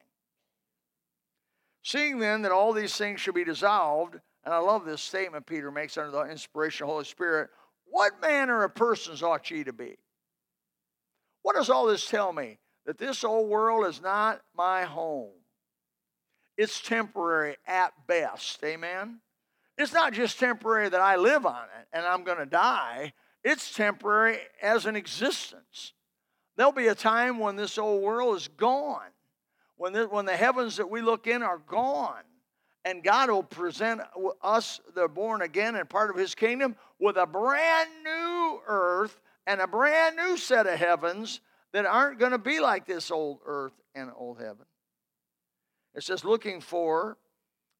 Seeing 1.83 2.19
then 2.19 2.41
that 2.41 2.51
all 2.51 2.73
these 2.73 2.95
things 2.95 3.21
shall 3.21 3.33
be 3.33 3.45
dissolved, 3.45 4.19
and 4.47 4.53
I 4.53 4.59
love 4.59 4.85
this 4.85 5.01
statement 5.01 5.45
Peter 5.45 5.71
makes 5.71 5.97
under 5.97 6.09
the 6.09 6.21
inspiration 6.21 6.85
of 6.85 6.87
the 6.87 6.93
Holy 6.93 7.03
Spirit 7.03 7.49
what 7.83 8.21
manner 8.21 8.63
of 8.63 8.75
persons 8.75 9.21
ought 9.21 9.51
ye 9.51 9.65
to 9.65 9.73
be? 9.73 9.97
What 11.41 11.57
does 11.57 11.69
all 11.69 11.85
this 11.85 12.07
tell 12.07 12.31
me? 12.31 12.57
That 12.85 12.97
this 12.97 13.25
old 13.25 13.49
world 13.49 13.85
is 13.87 14.01
not 14.01 14.39
my 14.55 14.83
home. 14.83 15.33
It's 16.55 16.79
temporary 16.79 17.57
at 17.67 17.91
best. 18.07 18.63
Amen? 18.63 19.19
It's 19.77 19.91
not 19.91 20.13
just 20.13 20.39
temporary 20.39 20.87
that 20.87 21.01
I 21.01 21.17
live 21.17 21.45
on 21.45 21.65
it 21.81 21.87
and 21.91 22.05
I'm 22.05 22.23
going 22.23 22.37
to 22.37 22.45
die. 22.45 23.11
It's 23.43 23.75
temporary 23.75 24.37
as 24.61 24.85
an 24.85 24.95
existence. 24.95 25.91
There'll 26.55 26.71
be 26.71 26.87
a 26.87 26.95
time 26.95 27.39
when 27.39 27.57
this 27.57 27.77
old 27.77 28.01
world 28.01 28.37
is 28.37 28.47
gone, 28.47 29.11
when 29.75 29.91
the, 29.91 30.07
when 30.07 30.23
the 30.23 30.37
heavens 30.37 30.77
that 30.77 30.89
we 30.89 31.01
look 31.01 31.27
in 31.27 31.43
are 31.43 31.57
gone, 31.57 32.23
and 32.85 33.03
God 33.03 33.29
will 33.29 33.43
present 33.43 34.01
us, 34.41 34.79
the 34.95 35.07
born 35.07 35.41
again 35.41 35.75
and 35.75 35.89
part 35.89 36.09
of 36.09 36.17
His 36.17 36.35
kingdom, 36.35 36.75
with 36.99 37.17
a 37.17 37.25
brand 37.25 37.89
new 38.03 38.61
earth 38.67 39.19
and 39.45 39.61
a 39.61 39.67
brand 39.67 40.15
new 40.15 40.37
set 40.37 40.67
of 40.67 40.79
heavens 40.79 41.41
that 41.73 41.85
aren't 41.85 42.19
going 42.19 42.31
to 42.31 42.37
be 42.37 42.59
like 42.59 42.85
this 42.85 43.11
old 43.11 43.39
earth 43.45 43.73
and 43.93 44.09
old 44.15 44.39
heaven. 44.39 44.65
It 45.95 46.03
says, 46.03 46.23
looking 46.23 46.61
for, 46.61 47.17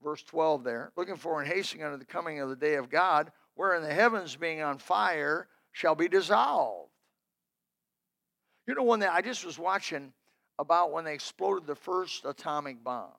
verse 0.04 0.24
12 0.24 0.64
there, 0.64 0.92
looking 0.98 1.16
for 1.16 1.42
and 1.42 1.52
hastening 1.52 1.84
unto 1.84 1.98
the 1.98 2.06
coming 2.06 2.40
of 2.40 2.50
the 2.50 2.56
day 2.56 2.76
of 2.76 2.90
God, 2.90 3.32
wherein 3.56 3.84
the 3.84 3.94
heavens 3.94 4.36
being 4.36 4.62
on 4.62 4.78
fire 4.78 5.48
shall 5.72 5.96
be 5.96 6.08
dissolved. 6.08 6.92
You 8.66 8.76
know, 8.76 8.84
when 8.84 9.00
they, 9.00 9.08
I 9.08 9.22
just 9.22 9.46
was 9.46 9.58
watching 9.58 10.12
about 10.60 10.92
when 10.92 11.06
they 11.06 11.14
exploded 11.14 11.68
the 11.68 11.76
first 11.76 12.26
atomic 12.26 12.84
bomb. 12.84 13.12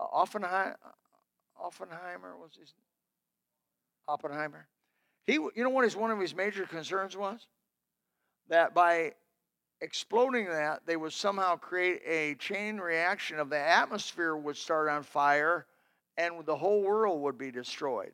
Oppenheimer, 0.00 0.76
Oppenheimer 1.60 2.36
was 2.36 2.52
his 2.58 2.72
Oppenheimer. 4.06 4.66
He, 5.26 5.34
you 5.34 5.52
know 5.56 5.68
what 5.68 5.84
his 5.84 5.96
one 5.96 6.10
of 6.10 6.18
his 6.18 6.34
major 6.34 6.64
concerns 6.64 7.16
was? 7.16 7.46
That 8.48 8.74
by 8.74 9.12
exploding 9.80 10.46
that, 10.46 10.82
they 10.86 10.96
would 10.96 11.12
somehow 11.12 11.56
create 11.56 12.00
a 12.06 12.34
chain 12.36 12.78
reaction 12.78 13.38
of 13.38 13.50
the 13.50 13.58
atmosphere 13.58 14.36
would 14.36 14.56
start 14.56 14.88
on 14.88 15.02
fire, 15.02 15.66
and 16.16 16.44
the 16.46 16.56
whole 16.56 16.82
world 16.82 17.20
would 17.22 17.36
be 17.36 17.50
destroyed. 17.50 18.12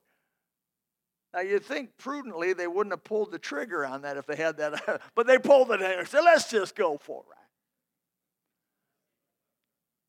Now, 1.32 1.40
you'd 1.40 1.64
think 1.64 1.96
prudently 1.98 2.52
they 2.52 2.68
wouldn't 2.68 2.92
have 2.92 3.02
pulled 3.02 3.32
the 3.32 3.38
trigger 3.38 3.84
on 3.84 4.02
that 4.02 4.16
if 4.16 4.26
they 4.26 4.36
had 4.36 4.56
that, 4.58 5.00
but 5.14 5.26
they 5.26 5.38
pulled 5.38 5.70
it 5.72 5.82
and 5.82 6.06
said, 6.06 6.20
let's 6.20 6.50
just 6.50 6.76
go 6.76 6.98
for 6.98 7.24
it. 7.30 7.43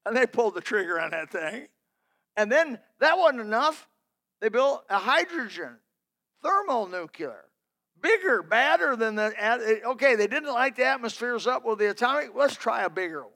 And 0.06 0.16
they 0.16 0.26
pulled 0.26 0.56
the 0.56 0.62
trigger 0.62 1.00
on 1.00 1.12
that 1.12 1.32
thing. 1.32 1.68
And 2.38 2.52
then 2.52 2.80
that 3.00 3.18
wasn't 3.18 3.42
enough. 3.42 3.88
They 4.42 4.50
built 4.50 4.84
a 4.90 4.98
hydrogen 4.98 5.78
thermonuclear, 6.44 7.46
bigger, 8.02 8.44
badder 8.44 8.96
than 8.96 9.16
the. 9.16 9.82
Okay, 9.86 10.16
they 10.16 10.28
didn't 10.28 10.54
light 10.54 10.76
the 10.76 10.86
atmospheres 10.86 11.48
up 11.48 11.66
with 11.66 11.80
the 11.80 11.90
atomic. 11.90 12.30
Let's 12.36 12.56
try 12.56 12.84
a 12.84 12.90
bigger 12.90 13.24
one. 13.24 13.32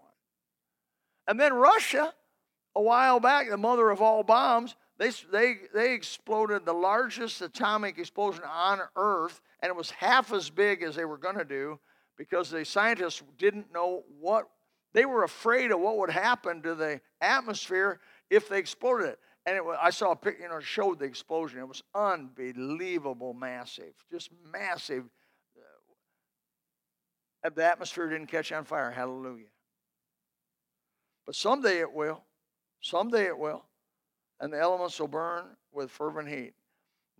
And 1.28 1.40
then 1.40 1.54
Russia, 1.54 2.14
a 2.76 2.82
while 2.82 3.20
back, 3.20 3.50
the 3.50 3.58
mother 3.58 3.90
of 3.90 4.02
all 4.02 4.24
bombs, 4.24 4.76
they, 4.98 5.12
they, 5.32 5.56
they 5.74 5.94
exploded 5.94 6.66
the 6.66 6.74
largest 6.74 7.42
atomic 7.42 7.98
explosion 7.98 8.44
on 8.44 8.82
Earth, 8.96 9.42
and 9.62 9.70
it 9.70 9.76
was 9.76 9.92
half 9.92 10.34
as 10.34 10.50
big 10.50 10.84
as 10.84 10.96
they 10.96 11.06
were 11.06 11.18
going 11.18 11.38
to 11.38 11.46
do 11.46 11.80
because 12.18 12.50
the 12.50 12.66
scientists 12.66 13.24
didn't 13.38 13.72
know 13.74 14.04
what, 14.20 14.50
they 14.94 15.06
were 15.06 15.24
afraid 15.24 15.72
of 15.72 15.80
what 15.80 15.98
would 15.98 16.10
happen 16.10 16.62
to 16.64 16.76
the 16.76 17.02
atmosphere 17.22 18.00
if 18.30 18.50
they 18.50 18.60
exploded 18.60 19.08
it. 19.10 19.20
And 19.46 19.56
it 19.56 19.64
was, 19.64 19.78
I 19.82 19.90
saw 19.90 20.12
a 20.12 20.16
picture, 20.16 20.44
you 20.44 20.50
know, 20.50 20.60
showed 20.60 21.00
the 21.00 21.06
explosion. 21.06 21.60
It 21.60 21.68
was 21.68 21.84
unbelievable, 21.96 23.34
massive, 23.34 23.94
just 24.12 24.30
massive. 24.52 25.06
Uh, 27.44 27.50
the 27.56 27.66
atmosphere 27.66 28.10
didn't 28.10 28.28
catch 28.28 28.52
on 28.52 28.66
fire. 28.66 28.92
Hallelujah. 28.92 29.46
But 31.26 31.36
someday 31.36 31.80
it 31.80 31.92
will. 31.92 32.24
Someday 32.82 33.26
it 33.26 33.38
will 33.38 33.64
and 34.40 34.54
the 34.54 34.60
elements 34.60 35.00
will 35.00 35.08
burn 35.08 35.46
with 35.72 35.92
fervent 35.92 36.30
heat. 36.30 36.54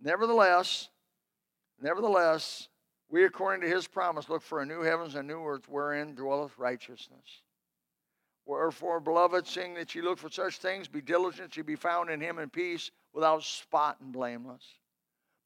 Nevertheless, 0.00 0.88
nevertheless, 1.80 2.68
we, 3.08 3.24
according 3.24 3.60
to 3.62 3.74
his 3.74 3.86
promise, 3.86 4.28
look 4.28 4.42
for 4.42 4.60
a 4.60 4.66
new 4.66 4.82
heavens 4.82 5.14
and 5.14 5.28
a 5.28 5.32
new 5.32 5.44
earth 5.44 5.68
wherein 5.68 6.14
dwelleth 6.14 6.56
righteousness. 6.56 7.42
Wherefore, 8.50 8.98
beloved, 8.98 9.46
seeing 9.46 9.74
that 9.74 9.94
ye 9.94 10.02
look 10.02 10.18
for 10.18 10.28
such 10.28 10.58
things, 10.58 10.88
be 10.88 11.00
diligent 11.00 11.52
to 11.52 11.62
be 11.62 11.76
found 11.76 12.10
in 12.10 12.20
him 12.20 12.40
in 12.40 12.50
peace, 12.50 12.90
without 13.12 13.44
spot 13.44 13.98
and 14.00 14.12
blameless. 14.12 14.64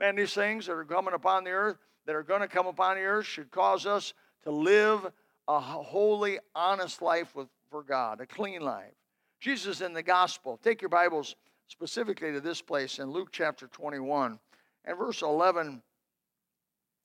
Man, 0.00 0.16
these 0.16 0.32
things 0.32 0.64
that 0.64 0.72
are 0.72 0.86
coming 0.86 1.12
upon 1.12 1.44
the 1.44 1.50
earth, 1.50 1.76
that 2.06 2.16
are 2.16 2.22
going 2.22 2.40
to 2.40 2.48
come 2.48 2.66
upon 2.66 2.96
the 2.96 3.02
earth, 3.02 3.26
should 3.26 3.50
cause 3.50 3.84
us 3.84 4.14
to 4.44 4.50
live 4.50 5.06
a 5.48 5.60
holy, 5.60 6.38
honest 6.54 7.02
life 7.02 7.36
with, 7.36 7.48
for 7.70 7.82
God, 7.82 8.22
a 8.22 8.26
clean 8.26 8.62
life 8.62 8.94
Jesus 9.38 9.82
in 9.82 9.92
the 9.92 10.02
gospel. 10.02 10.58
Take 10.62 10.80
your 10.80 10.88
Bibles 10.88 11.36
specifically 11.68 12.32
to 12.32 12.40
this 12.40 12.62
place 12.62 12.98
in 13.00 13.10
Luke 13.10 13.28
chapter 13.30 13.66
21 13.66 14.38
and 14.86 14.98
verse 14.98 15.20
11. 15.20 15.82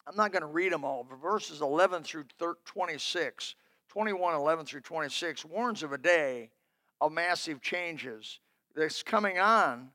I'm 0.08 0.16
not 0.16 0.32
going 0.32 0.44
to 0.44 0.48
read 0.48 0.72
them 0.72 0.86
all, 0.86 1.06
but 1.10 1.20
verses 1.22 1.60
11 1.60 2.04
through 2.04 2.24
26, 2.64 3.56
21, 3.90 4.36
11 4.36 4.66
through 4.66 4.82
26 4.82 5.46
warns 5.46 5.84
of 5.84 5.92
a 5.94 5.98
day 5.98 6.52
of 7.02 7.12
massive 7.12 7.62
changes 7.62 8.40
that's 8.76 9.04
coming 9.04 9.40
on 9.40 9.90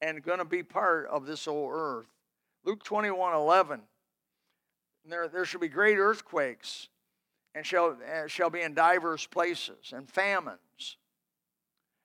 and 0.00 0.22
going 0.22 0.38
to 0.38 0.44
be 0.44 0.62
part 0.62 1.06
of 1.06 1.26
this 1.26 1.48
old 1.48 1.70
earth. 1.72 2.06
Luke 2.64 2.84
21, 2.84 3.34
11. 3.34 3.80
There, 5.06 5.28
there 5.28 5.44
shall 5.44 5.60
be 5.60 5.68
great 5.68 5.96
earthquakes 5.96 6.88
and 7.54 7.64
shall, 7.64 7.96
uh, 8.06 8.26
shall 8.26 8.50
be 8.50 8.60
in 8.60 8.74
divers 8.74 9.26
places, 9.26 9.92
and 9.92 10.08
famines 10.08 10.98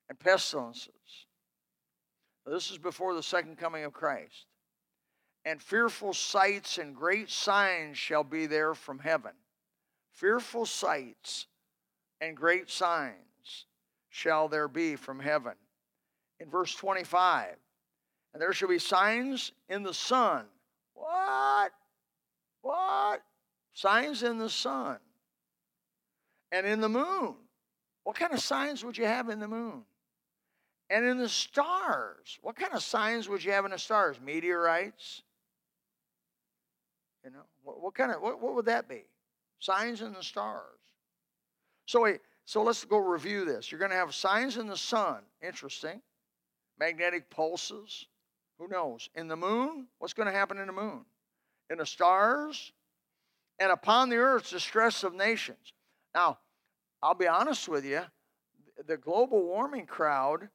and 0.10 0.17
pestilences. 0.17 0.93
This 2.45 2.71
is 2.71 2.77
before 2.77 3.13
the 3.13 3.23
second 3.23 3.58
coming 3.58 3.84
of 3.84 3.93
Christ. 3.93 4.47
And 5.45 5.62
fearful 5.62 6.13
sights 6.13 6.77
and 6.77 6.95
great 6.95 7.29
signs 7.29 7.97
shall 7.97 8.23
be 8.23 8.45
there 8.45 8.73
from 8.73 8.99
heaven. 8.99 9.34
Fearful 10.13 10.65
sights 10.65 11.47
and 12.21 12.38
great 12.38 12.69
signs 12.69 13.65
shall 14.10 14.47
there 14.47 14.67
be 14.67 14.95
from 14.95 15.19
heaven. 15.19 15.54
In 16.39 16.49
verse 16.49 16.73
25, 16.76 17.56
and 18.34 18.41
there 18.41 18.54
shall 18.54 18.69
be 18.69 18.80
signs 18.80 19.52
in 19.69 19.84
the 19.84 19.93
sun. 19.93 20.45
What? 20.93 21.71
What? 22.62 23.21
Signs 23.73 24.23
in 24.23 24.38
the 24.38 24.49
sun 24.49 24.97
and 26.52 26.65
in 26.67 26.80
the 26.80 26.89
moon. 26.89 27.36
What 28.04 28.15
kind 28.15 28.34
of 28.34 28.39
signs 28.39 28.84
would 28.84 28.97
you 28.97 29.06
have 29.06 29.30
in 29.30 29.39
the 29.39 29.47
moon? 29.47 29.84
And 30.89 31.06
in 31.06 31.17
the 31.17 31.30
stars. 31.30 32.38
What 32.41 32.56
kind 32.56 32.73
of 32.73 32.84
signs 32.84 33.28
would 33.30 33.43
you 33.43 33.52
have 33.52 33.65
in 33.65 33.71
the 33.71 33.80
stars? 33.80 34.19
Meteorites? 34.23 35.23
You 37.23 37.32
know, 37.32 37.43
what, 37.63 37.82
what 37.82 37.95
kind 37.95 38.12
of 38.12 38.21
what, 38.21 38.41
what 38.41 38.54
would 38.54 38.65
that 38.65 38.88
be? 38.88 39.06
Signs 39.63 40.02
in 40.02 40.12
the 40.12 40.21
stars. 40.21 40.78
So 41.86 42.02
wait, 42.02 42.19
so 42.43 42.62
let's 42.63 42.84
go 42.84 42.97
review 42.97 43.45
this. 43.45 43.71
You're 43.71 43.80
going 43.80 43.91
to 43.91 43.97
have 43.97 44.13
signs 44.13 44.58
in 44.58 44.67
the 44.67 44.76
sun. 44.76 45.21
Interesting. 45.41 46.02
Magnetic 46.78 47.30
pulses. 47.30 48.06
Who 48.60 48.67
knows? 48.67 49.10
In 49.15 49.30
the 49.30 49.38
moon, 49.38 49.88
what's 49.99 50.13
going 50.13 50.28
to 50.28 50.34
happen 50.34 50.58
in 50.58 50.67
the 50.67 50.73
moon? 50.73 51.06
In 51.69 51.78
the 51.78 51.86
stars, 51.86 52.73
and 53.58 53.71
upon 53.71 54.10
the 54.10 54.17
earth, 54.17 54.49
distress 54.49 55.02
of 55.06 55.13
nations. 55.13 55.71
Now, 56.13 56.39
I'll 57.02 57.15
be 57.15 57.28
honest 57.28 57.69
with 57.69 57.86
you, 57.86 58.02
the 58.86 58.97
global 58.97 59.45
warming 59.45 59.86
crowd, 59.86 60.49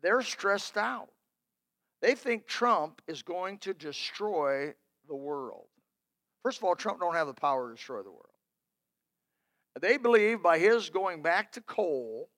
they're 0.00 0.22
stressed 0.22 0.78
out. 0.78 1.10
They 2.00 2.14
think 2.14 2.46
Trump 2.46 3.02
is 3.06 3.22
going 3.22 3.58
to 3.58 3.74
destroy 3.74 4.72
the 5.06 5.16
world. 5.16 5.66
First 6.42 6.58
of 6.58 6.64
all, 6.64 6.74
Trump 6.74 7.00
don't 7.00 7.14
have 7.14 7.26
the 7.26 7.34
power 7.34 7.68
to 7.68 7.76
destroy 7.76 8.02
the 8.02 8.10
world. 8.10 8.26
They 9.80 9.96
believe 9.96 10.42
by 10.42 10.58
his 10.58 10.90
going 10.90 11.22
back 11.22 11.52
to 11.52 11.60
coal, 11.60 12.28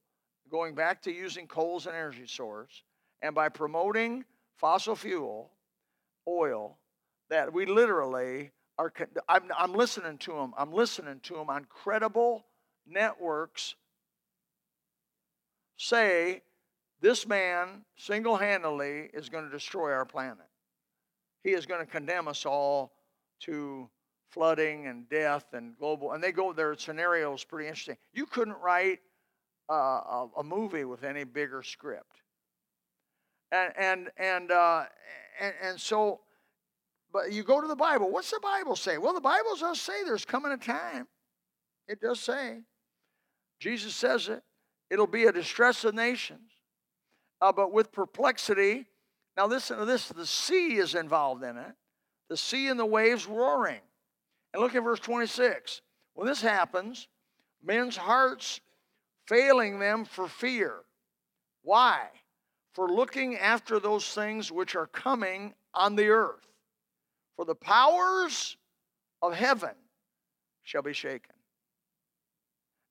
going 0.51 0.75
back 0.75 1.03
to 1.03 1.13
using 1.13 1.47
coal 1.47 1.77
as 1.77 1.87
an 1.87 1.95
energy 1.95 2.27
source, 2.27 2.83
and 3.23 3.35
by 3.35 3.49
promoting 3.49 4.25
fossil 4.57 4.97
fuel, 4.97 5.51
oil, 6.29 6.79
that 7.31 7.53
we 7.53 7.65
literally 7.65 8.51
are. 8.79 8.93
I'm, 9.29 9.45
I'm 9.57 9.73
listening 9.73 10.19
to 10.19 10.37
him. 10.37 10.53
I'm 10.59 10.73
listening 10.73 11.21
to 11.25 11.37
him 11.37 11.49
on 11.49 11.65
credible 11.65 12.45
networks 12.87 13.77
say 15.77 16.43
this 17.01 17.27
man 17.27 17.85
single 17.97 18.37
handedly 18.37 19.11
is 19.13 19.29
going 19.29 19.45
to 19.45 19.51
destroy 19.51 19.91
our 19.91 20.05
planet. 20.05 20.47
He 21.43 21.51
is 21.51 21.67
going 21.67 21.81
to 21.81 21.91
condemn 21.91 22.29
us 22.29 22.47
all 22.47 22.93
to 23.43 23.89
flooding 24.31 24.87
and 24.87 25.09
death 25.09 25.47
and 25.53 25.77
global. 25.79 26.13
And 26.13 26.23
they 26.23 26.33
go, 26.33 26.53
their 26.53 26.75
scenarios 26.75 27.45
pretty 27.45 27.69
interesting. 27.69 27.97
You 28.13 28.27
couldn't 28.27 28.59
write 28.63 29.01
uh, 29.71 29.75
a, 29.75 30.29
a, 30.39 30.45
movie 30.45 30.85
with 30.85 31.05
any 31.05 31.25
bigger 31.25 31.63
script. 31.63 32.23
And, 33.51 33.73
and, 33.77 34.11
and, 34.17 34.51
uh, 34.51 34.85
and, 35.41 35.55
and 35.63 35.81
so, 35.81 36.21
but 37.13 37.33
you 37.33 37.43
go 37.43 37.61
to 37.61 37.69
the 37.69 37.77
Bible. 37.77 38.11
What's 38.11 38.31
the 38.31 38.41
Bible 38.43 38.77
say? 38.77 38.99
Well, 38.99 39.13
the 39.13 39.21
Bible 39.21 39.55
does 39.59 39.81
say 39.81 40.03
there's 40.05 40.25
coming 40.25 40.53
a 40.53 40.57
time. 40.57 41.07
It 41.87 42.01
does 42.01 42.21
say 42.21 42.61
Jesus 43.63 43.95
says 43.95 44.29
it. 44.29 44.43
It'll 44.91 45.07
be 45.07 45.27
a 45.27 45.33
distress 45.33 45.85
of 45.85 45.95
nations, 45.95 46.51
uh, 47.41 47.53
but 47.53 47.73
with 47.73 47.93
perplexity. 47.93 48.87
Now, 49.37 49.47
listen 49.47 49.79
to 49.79 49.85
this 49.85 50.09
the 50.09 50.27
sea 50.27 50.75
is 50.79 50.97
involved 50.97 51.45
in 51.45 51.57
it, 51.57 51.73
the 52.33 52.37
sea 52.39 52.69
and 52.69 52.81
the 52.81 52.87
waves 52.87 53.27
roaring. 53.27 53.83
And 54.55 54.63
look 54.63 54.75
at 54.75 54.83
verse 54.83 55.01
26. 55.01 55.83
When 56.15 56.27
this 56.27 56.41
happens, 56.41 57.07
men's 57.63 57.95
hearts 57.95 58.63
failing 59.27 59.79
them 59.79 60.07
for 60.07 60.27
fear. 60.27 60.77
Why? 61.61 62.07
For 62.73 62.89
looking 62.89 63.37
after 63.37 63.79
those 63.79 64.09
things 64.15 64.51
which 64.51 64.75
are 64.75 64.87
coming 64.87 65.53
on 65.75 65.95
the 65.95 66.09
earth. 66.09 66.47
For 67.37 67.45
the 67.45 67.55
powers 67.55 68.57
of 69.21 69.35
heaven 69.35 69.75
shall 70.63 70.81
be 70.81 70.95
shaken. 70.95 71.35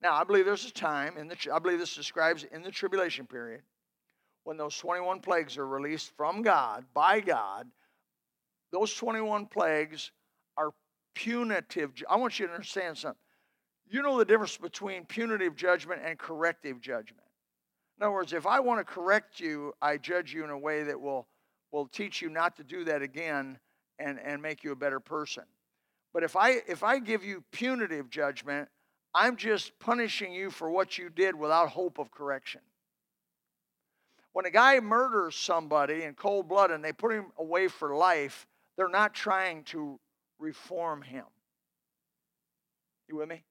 Now, 0.03 0.13
I 0.13 0.23
believe 0.23 0.45
there's 0.45 0.65
a 0.65 0.71
time, 0.71 1.17
in 1.17 1.27
the, 1.27 1.35
I 1.51 1.57
believe 1.57 1.79
this 1.79 1.95
describes 1.95 2.43
in 2.43 2.61
the 2.61 2.69
tribulation 2.69 3.25
period, 3.25 3.63
when 4.43 4.57
those 4.57 4.77
21 4.77 5.19
plagues 5.19 5.57
are 5.57 5.67
released 5.67 6.11
from 6.15 6.43
God, 6.43 6.85
by 6.93 7.21
God, 7.21 7.67
those 8.71 8.93
21 8.93 9.47
plagues 9.47 10.11
are 10.57 10.71
punitive. 11.13 11.91
I 12.09 12.15
want 12.15 12.39
you 12.39 12.47
to 12.47 12.53
understand 12.53 12.97
something. 12.97 13.17
You 13.89 14.01
know 14.01 14.17
the 14.17 14.25
difference 14.25 14.57
between 14.57 15.05
punitive 15.05 15.55
judgment 15.55 16.01
and 16.03 16.17
corrective 16.17 16.79
judgment. 16.79 17.27
In 17.97 18.03
other 18.03 18.13
words, 18.13 18.33
if 18.33 18.47
I 18.47 18.59
want 18.59 18.79
to 18.79 18.85
correct 18.85 19.39
you, 19.39 19.73
I 19.81 19.97
judge 19.97 20.33
you 20.33 20.43
in 20.43 20.49
a 20.49 20.57
way 20.57 20.83
that 20.83 20.99
will, 20.99 21.27
will 21.71 21.87
teach 21.87 22.21
you 22.21 22.29
not 22.29 22.55
to 22.55 22.63
do 22.63 22.85
that 22.85 23.01
again 23.01 23.59
and, 23.99 24.19
and 24.19 24.41
make 24.41 24.63
you 24.63 24.71
a 24.71 24.75
better 24.75 24.99
person. 24.99 25.43
But 26.13 26.23
if 26.23 26.35
I 26.35 26.61
if 26.67 26.83
I 26.83 26.99
give 26.99 27.23
you 27.23 27.43
punitive 27.51 28.09
judgment, 28.09 28.69
I'm 29.13 29.37
just 29.37 29.77
punishing 29.79 30.33
you 30.33 30.49
for 30.51 30.69
what 30.69 30.97
you 30.97 31.09
did 31.09 31.35
without 31.35 31.69
hope 31.69 31.99
of 31.99 32.11
correction. 32.11 32.61
When 34.33 34.45
a 34.45 34.51
guy 34.51 34.79
murders 34.79 35.35
somebody 35.35 36.03
in 36.03 36.13
cold 36.13 36.47
blood 36.47 36.71
and 36.71 36.83
they 36.83 36.93
put 36.93 37.11
him 37.11 37.31
away 37.37 37.67
for 37.67 37.95
life, 37.95 38.47
they're 38.77 38.89
not 38.89 39.13
trying 39.13 39.63
to 39.65 39.99
reform 40.39 41.01
him. 41.01 41.25
You 43.07 43.17
with 43.17 43.29
me? 43.29 43.43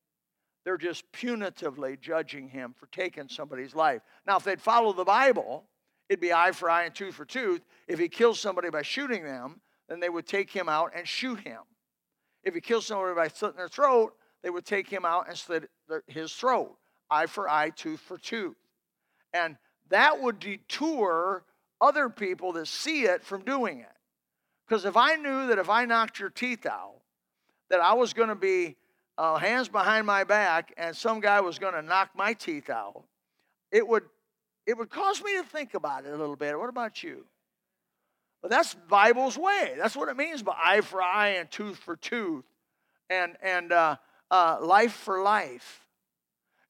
They're 0.64 0.78
just 0.78 1.11
punitively 1.12 1.98
judging 2.00 2.48
him 2.48 2.74
for 2.78 2.87
taking 2.87 3.28
somebody's 3.28 3.74
life. 3.74 4.02
Now, 4.26 4.37
if 4.37 4.44
they'd 4.44 4.61
follow 4.61 4.92
the 4.92 5.04
Bible, 5.04 5.64
it'd 6.09 6.20
be 6.20 6.33
eye 6.33 6.52
for 6.52 6.68
eye 6.68 6.85
and 6.85 6.94
tooth 6.94 7.14
for 7.14 7.24
tooth. 7.24 7.62
If 7.88 7.98
he 7.98 8.09
kills 8.09 8.40
somebody 8.40 8.70
by 8.70 8.83
shooting 8.83 9.24
them, 9.24 9.61
then 9.88 10.00
they 10.00 10.09
would 10.09 10.26
take 10.26 10.50
him 10.50 10.68
out 10.68 10.92
and 10.94 11.06
shoot 11.06 11.40
him. 11.40 11.61
If 12.44 12.54
he 12.54 12.61
kills 12.61 12.87
somebody 12.87 13.14
by 13.14 13.28
slitting 13.28 13.56
their 13.56 13.68
throat, 13.68 14.14
they 14.42 14.50
would 14.50 14.64
take 14.64 14.88
him 14.88 15.04
out 15.04 15.28
and 15.28 15.37
slit 15.37 15.68
his 16.06 16.33
throat, 16.33 16.76
eye 17.11 17.26
for 17.26 17.48
eye, 17.48 17.70
tooth 17.70 18.00
for 18.00 18.18
tooth. 18.18 18.56
And 19.33 19.56
that 19.88 20.20
would 20.20 20.38
detour 20.38 21.44
other 21.80 22.09
people 22.09 22.52
that 22.52 22.68
see 22.68 23.02
it 23.02 23.24
from 23.24 23.44
doing 23.44 23.80
it. 23.80 23.88
Because 24.70 24.85
if 24.85 24.96
I 24.96 25.16
knew 25.16 25.48
that 25.48 25.59
if 25.59 25.68
I 25.68 25.85
knocked 25.85 26.20
your 26.20 26.30
teeth 26.30 26.64
out, 26.64 26.94
that 27.70 27.80
I 27.80 27.94
was 27.94 28.12
going 28.12 28.28
to 28.28 28.37
be 28.37 28.76
uh, 29.18 29.35
hands 29.37 29.68
behind 29.68 30.06
my 30.06 30.22
back 30.22 30.72
and 30.76 30.94
some 30.94 31.18
guy 31.18 31.40
was 31.40 31.59
going 31.59 31.74
to 31.74 31.83
knock 31.83 32.11
my 32.14 32.35
teeth 32.35 32.70
out, 32.70 33.02
it 33.72 33.87
would 33.87 34.04
it 34.66 34.78
would 34.78 34.88
cause 34.88 35.20
me 35.24 35.33
to 35.38 35.42
think 35.42 35.74
about 35.74 36.04
it 36.04 36.12
a 36.12 36.16
little 36.16 36.37
bit. 36.37 36.56
What 36.56 36.68
about 36.68 37.02
you? 37.02 37.26
But 38.42 38.52
that's 38.52 38.76
Bible's 38.88 39.37
way. 39.37 39.74
That's 39.76 39.96
what 39.96 40.09
it 40.09 40.16
means 40.16 40.40
by 40.44 40.54
eye 40.56 40.83
for 40.83 41.02
eye 41.02 41.30
and 41.30 41.50
tooth 41.50 41.78
for 41.78 41.96
tooth, 41.96 42.44
and 43.09 43.37
and 43.42 43.72
uh, 43.72 43.96
uh, 44.30 44.59
life 44.62 44.92
for 44.92 45.20
life. 45.20 45.85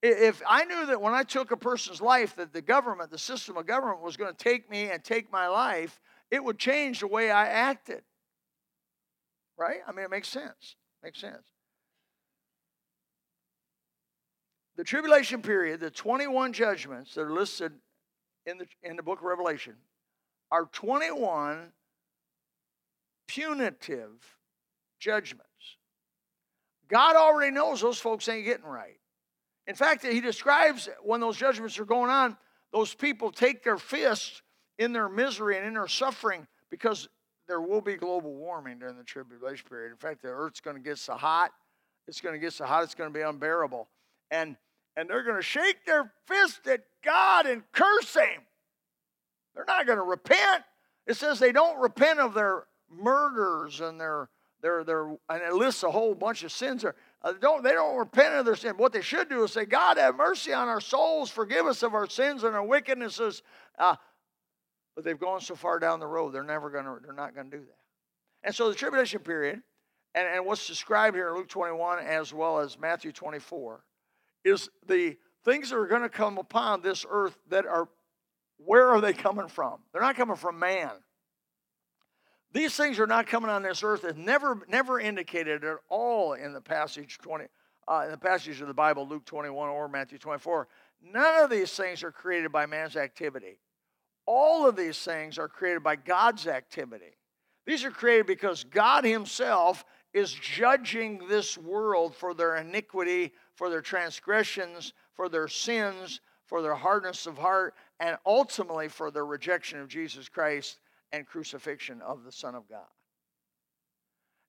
If 0.03 0.41
I 0.49 0.65
knew 0.65 0.87
that 0.87 1.03
when 1.03 1.13
I 1.13 1.23
took 1.23 1.51
a 1.51 1.57
person's 1.57 2.01
life, 2.01 2.35
that 2.37 2.55
the 2.55 2.63
government, 2.63 3.11
the 3.11 3.19
system 3.19 3.59
of 3.59 3.67
government, 3.67 4.01
was 4.01 4.17
going 4.17 4.35
to 4.35 4.43
take 4.43 4.71
me 4.71 4.91
and 4.91 5.05
take 5.05 5.31
my 5.31 5.49
life, 5.49 6.01
it 6.31 6.43
would 6.43 6.59
change 6.59 7.01
the 7.01 7.07
way 7.07 7.31
I 7.31 7.47
acted. 7.47 8.03
Right? 9.59 9.81
I 9.87 9.93
mean, 9.93 10.05
it 10.05 10.11
makes 10.11 10.29
sense. 10.29 10.77
Makes 11.03 11.21
sense. 11.21 11.47
The 14.77 14.85
tribulation 14.85 15.43
period, 15.43 15.81
the 15.81 15.91
21 15.91 16.53
judgments 16.53 17.15
that 17.15 17.23
are 17.23 17.33
listed 17.33 17.73
in 18.47 18.59
the, 18.59 18.67
in 18.83 18.97
the 18.97 19.03
book 19.03 19.19
of 19.19 19.25
Revelation, 19.25 19.75
are 20.51 20.65
21 20.73 21.73
punitive 23.29 24.37
judgments. 24.99 25.47
God 26.89 27.15
already 27.15 27.53
knows 27.53 27.81
those 27.81 27.99
folks 27.99 28.29
ain't 28.29 28.45
getting 28.45 28.65
right. 28.65 28.99
In 29.67 29.75
fact, 29.75 30.05
he 30.05 30.21
describes 30.21 30.89
when 31.03 31.21
those 31.21 31.37
judgments 31.37 31.79
are 31.79 31.85
going 31.85 32.11
on, 32.11 32.37
those 32.73 32.95
people 32.95 33.31
take 33.31 33.63
their 33.63 33.79
fists 33.79 34.43
in 34.81 34.93
their 34.95 35.11
misery 35.11 35.59
and 35.59 35.67
in 35.67 35.75
their 35.75 35.87
suffering 35.87 36.47
because 36.71 37.09
there 37.47 37.61
will 37.61 37.83
be 37.83 37.97
global 37.97 38.35
warming 38.35 38.79
during 38.79 38.97
the 38.97 39.05
tribulation 39.05 39.67
period. 39.69 39.93
In 39.93 39.99
fact, 39.99 40.23
the 40.23 40.29
earth's 40.29 40.61
going 40.61 40.77
to 40.77 40.83
get 40.83 40.99
so 40.99 41.15
hot, 41.15 41.53
it's 42.09 42.21
going 42.21 42.35
to 42.35 42.39
get 42.41 42.55
so 42.55 42.65
hot, 42.65 42.83
it's 42.83 42.95
going 42.95 43.13
to 43.13 43.15
be 43.17 43.23
unbearable. 43.23 43.89
And, 44.31 44.57
and 44.97 45.09
they're 45.09 45.23
going 45.23 45.37
to 45.37 45.43
shake 45.43 45.85
their 45.85 46.11
fist 46.27 46.67
at 46.67 46.81
God 47.05 47.47
and 47.47 47.63
curse 47.73 48.15
Him. 48.15 48.43
They're 49.55 49.67
not 49.67 49.87
going 49.87 49.99
to 49.99 50.05
repent. 50.05 50.65
It 51.07 51.15
says 51.17 51.39
they 51.39 51.53
don't 51.53 51.79
repent 51.79 52.19
of 52.19 52.33
their 52.33 52.65
murders 52.91 53.81
and 53.81 54.01
their, 54.01 54.31
their, 54.63 54.83
their 54.85 55.09
and 55.29 55.43
it 55.43 55.53
lists 55.53 55.83
a 55.83 55.91
whole 55.91 56.15
bunch 56.15 56.43
of 56.43 56.53
sins 56.53 56.83
there. 56.83 56.95
Uh, 57.23 57.35
don't, 57.39 57.63
they 57.63 57.73
don't 57.73 57.99
repent 57.99 58.35
of 58.35 58.47
their 58.47 58.57
sin. 58.57 58.75
What 58.77 58.93
they 58.93 59.03
should 59.03 59.29
do 59.29 59.45
is 59.45 59.53
say, 59.53 59.67
God, 59.67 59.99
have 59.99 60.17
mercy 60.17 60.55
on 60.55 60.69
our 60.69 60.81
souls, 60.81 61.29
forgive 61.29 61.67
us 61.67 61.83
of 61.83 61.95
our 61.95 62.09
sins 62.09 62.45
and 62.45 62.57
our 62.57 62.65
wickednesses. 62.65 63.43
Uh, 63.79 63.97
but 65.01 65.09
they've 65.09 65.19
gone 65.19 65.41
so 65.41 65.55
far 65.55 65.79
down 65.79 65.99
the 65.99 66.07
road, 66.07 66.35
they're 66.35 66.45
never 66.45 66.69
going 66.69 66.85
to, 66.85 66.99
they're 67.03 67.15
not 67.15 67.35
going 67.35 67.51
to 67.51 67.57
do 67.57 67.65
that. 67.65 67.79
And 68.43 68.55
so 68.55 68.69
the 68.69 68.75
tribulation 68.75 69.21
period, 69.21 69.63
and, 70.15 70.29
and 70.29 70.45
what's 70.45 70.67
described 70.67 71.17
here 71.17 71.31
in 71.31 71.37
Luke 71.37 71.49
21 71.49 72.01
as 72.01 72.35
well 72.35 72.59
as 72.59 72.79
Matthew 72.79 73.11
24, 73.11 73.83
is 74.45 74.69
the 74.87 75.17
things 75.43 75.71
that 75.71 75.77
are 75.77 75.87
going 75.87 76.03
to 76.03 76.11
come 76.11 76.37
upon 76.37 76.83
this 76.83 77.07
earth 77.09 77.35
that 77.49 77.65
are, 77.65 77.89
where 78.59 78.89
are 78.89 79.01
they 79.01 79.15
coming 79.15 79.49
from? 79.49 79.79
They're 79.91 80.03
not 80.03 80.17
coming 80.17 80.37
from 80.37 80.59
man. 80.59 80.91
These 82.53 82.77
things 82.77 83.01
are 83.01 83.07
not 83.07 83.27
coming 83.27 83.49
on 83.49 83.63
this 83.63 83.83
earth. 83.83 84.05
It's 84.05 84.19
never, 84.19 84.61
never 84.69 85.01
indicated 85.01 85.65
at 85.65 85.79
all 85.89 86.35
in 86.35 86.53
the 86.53 86.61
passage 86.61 87.17
20, 87.23 87.47
uh, 87.89 88.03
in 88.05 88.11
the 88.11 88.19
passage 88.19 88.61
of 88.61 88.69
the 88.69 88.75
Bible, 88.75 89.09
Luke 89.09 89.25
21 89.25 89.71
or 89.71 89.89
Matthew 89.89 90.19
24. 90.19 90.69
None 91.03 91.45
of 91.45 91.49
these 91.49 91.73
things 91.73 92.03
are 92.03 92.13
created 92.13 92.53
by 92.53 92.67
man's 92.67 92.97
activity. 92.97 93.57
All 94.27 94.69
of 94.69 94.77
these 94.77 94.99
things 94.99 95.39
are 95.39 95.49
created 95.49 95.83
by 95.83 95.97
God's 95.97 96.47
activity. 96.47 97.17
These 97.67 97.85
are 97.85 97.91
created 97.91 98.27
because 98.27 98.65
God 98.65 99.05
Himself 99.05 99.85
is 100.13 100.33
judging 100.33 101.29
this 101.29 101.57
world 101.57 102.15
for 102.15 102.35
their 102.35 102.57
iniquity, 102.57 103.33
for 103.55 103.71
their 103.71 103.81
transgressions, 103.81 104.93
for 105.15 105.29
their 105.29 105.49
sins, 105.49 106.21
for 106.47 106.63
their 106.63 106.75
hardness 106.75 107.27
of 107.27 107.39
heart, 107.39 107.75
and 108.01 108.17
ultimately 108.27 108.89
for 108.89 109.11
their 109.11 109.27
rejection 109.27 109.81
of 109.81 109.89
Jesus 109.89 110.29
Christ 110.29 110.81
and 111.13 111.27
crucifixion 111.27 112.01
of 112.03 112.25
the 112.25 112.33
Son 112.33 112.55
of 112.55 112.69
God. 112.69 112.89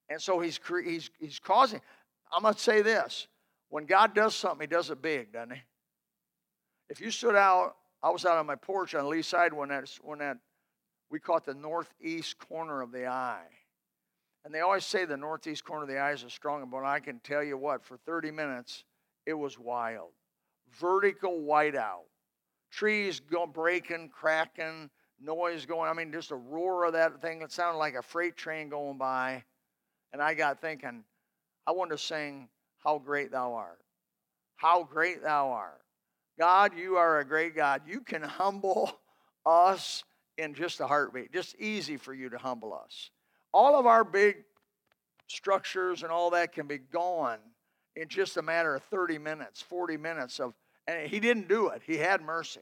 And 0.10 0.22
so 0.22 0.40
he's, 0.40 0.60
he's, 0.84 1.10
he's 1.20 1.40
causing, 1.40 1.82
I'm 2.32 2.42
going 2.42 2.54
to 2.54 2.60
say 2.60 2.82
this 2.82 3.28
when 3.70 3.86
God 3.86 4.14
does 4.14 4.36
something, 4.36 4.62
he 4.62 4.68
does 4.68 4.90
it 4.90 5.02
big, 5.02 5.32
doesn't 5.32 5.56
he? 5.56 5.62
If 6.90 7.00
you 7.00 7.10
stood 7.12 7.36
out, 7.36 7.76
I 8.04 8.10
was 8.10 8.26
out 8.26 8.38
on 8.38 8.46
my 8.46 8.56
porch 8.56 8.96
on 8.96 9.04
the 9.04 9.10
Lee 9.10 9.22
side 9.22 9.54
when 9.54 9.70
that, 9.70 9.90
when 10.02 10.20
that 10.20 10.38
we 11.10 11.20
caught 11.20 11.46
the 11.46 11.54
northeast 11.54 12.38
corner 12.40 12.82
of 12.82 12.92
the 12.92 13.08
eye. 13.08 13.48
And 14.44 14.54
they 14.54 14.62
always 14.62 14.86
say 14.86 15.06
the 15.06 15.18
northeast 15.18 15.64
corner 15.64 15.84
of 15.84 15.90
the 15.90 16.00
eye 16.00 16.14
is 16.14 16.24
a 16.24 16.30
strong, 16.30 16.68
but 16.72 16.84
I 16.84 17.00
can 17.00 17.20
tell 17.20 17.44
you 17.44 17.58
what, 17.58 17.86
for 17.86 17.98
30 17.98 18.32
minutes, 18.32 18.84
it 19.26 19.34
was 19.34 19.60
wild. 19.60 20.12
Vertical 20.80 21.42
whiteout. 21.42 22.06
Trees 22.72 23.20
go 23.20 23.46
breaking, 23.46 24.10
cracking, 24.10 24.90
noise 25.20 25.66
going. 25.66 25.90
I 25.90 25.94
mean, 25.94 26.12
just 26.12 26.32
a 26.32 26.36
roar 26.36 26.86
of 26.86 26.94
that 26.94 27.22
thing. 27.22 27.42
It 27.42 27.52
sounded 27.52 27.78
like 27.78 27.96
a 27.96 28.02
freight 28.02 28.36
train 28.36 28.70
going 28.70 28.98
by. 28.98 29.44
And 30.14 30.22
I 30.22 30.34
got 30.34 30.60
thinking, 30.60 31.04
I 31.68 31.72
want 31.72 31.92
to 31.92 31.98
sing, 31.98 32.50
How 32.80 32.98
Great 32.98 33.32
Thou 33.32 33.54
Art. 33.54 33.80
How 34.56 34.84
great 34.84 35.22
Thou 35.22 35.50
art. 35.50 35.82
God, 36.40 36.78
you 36.78 36.96
are 36.96 37.20
a 37.20 37.26
great 37.26 37.56
God. 37.56 37.82
You 37.86 38.02
can 38.02 38.22
humble 38.22 39.00
us 39.46 40.04
in 40.38 40.54
just 40.54 40.80
a 40.80 40.88
heartbeat. 40.88 41.32
Just 41.32 41.56
easy 41.60 41.98
for 41.98 42.14
you 42.14 42.30
to 42.30 42.38
humble 42.38 42.74
us. 42.74 43.12
All 43.54 43.80
of 43.80 43.86
our 43.86 44.04
big 44.04 44.38
structures 45.28 46.04
and 46.04 46.12
all 46.12 46.32
that 46.32 46.54
can 46.54 46.68
be 46.68 46.78
gone 46.78 47.40
in 47.96 48.08
just 48.08 48.38
a 48.38 48.42
matter 48.42 48.76
of 48.76 48.84
30 48.84 49.18
minutes, 49.18 49.62
40 49.62 49.98
minutes 49.98 50.40
of, 50.40 50.54
and 50.88 51.08
he 51.10 51.20
didn't 51.20 51.48
do 51.48 51.68
it. 51.68 51.82
He 51.86 51.98
had 51.98 52.22
mercy. 52.22 52.62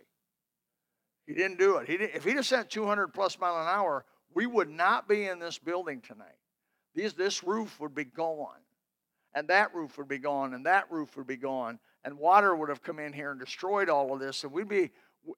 He 1.26 1.34
didn't 1.34 1.60
do 1.60 1.78
it. 1.78 1.88
He 1.88 1.98
didn't, 1.98 2.16
if 2.16 2.24
he'd 2.24 2.36
have 2.36 2.46
sent 2.46 2.70
200 2.70 3.10
plus 3.10 3.40
mile 3.40 3.62
an 3.62 3.68
hour, 3.68 4.06
we 4.34 4.48
would 4.48 4.70
not 4.70 5.08
be 5.08 5.28
in 5.28 5.40
this 5.40 5.60
building 5.60 6.02
tonight. 6.02 6.28
These, 6.96 7.14
this 7.14 7.44
roof 7.44 7.80
would 7.80 7.94
be 7.94 8.04
gone, 8.04 8.60
and 9.36 9.48
that 9.50 9.74
roof 9.76 9.98
would 9.98 10.08
be 10.08 10.18
gone, 10.18 10.54
and 10.54 10.66
that 10.66 10.92
roof 10.92 11.16
would 11.18 11.28
be 11.28 11.38
gone, 11.38 11.80
and 12.04 12.18
water 12.18 12.56
would 12.56 12.70
have 12.70 12.82
come 12.82 13.00
in 13.00 13.14
here 13.14 13.32
and 13.32 13.40
destroyed 13.40 13.90
all 13.90 14.14
of 14.14 14.20
this, 14.20 14.44
and 14.44 14.52
we'd 14.52 14.68
be. 14.68 14.92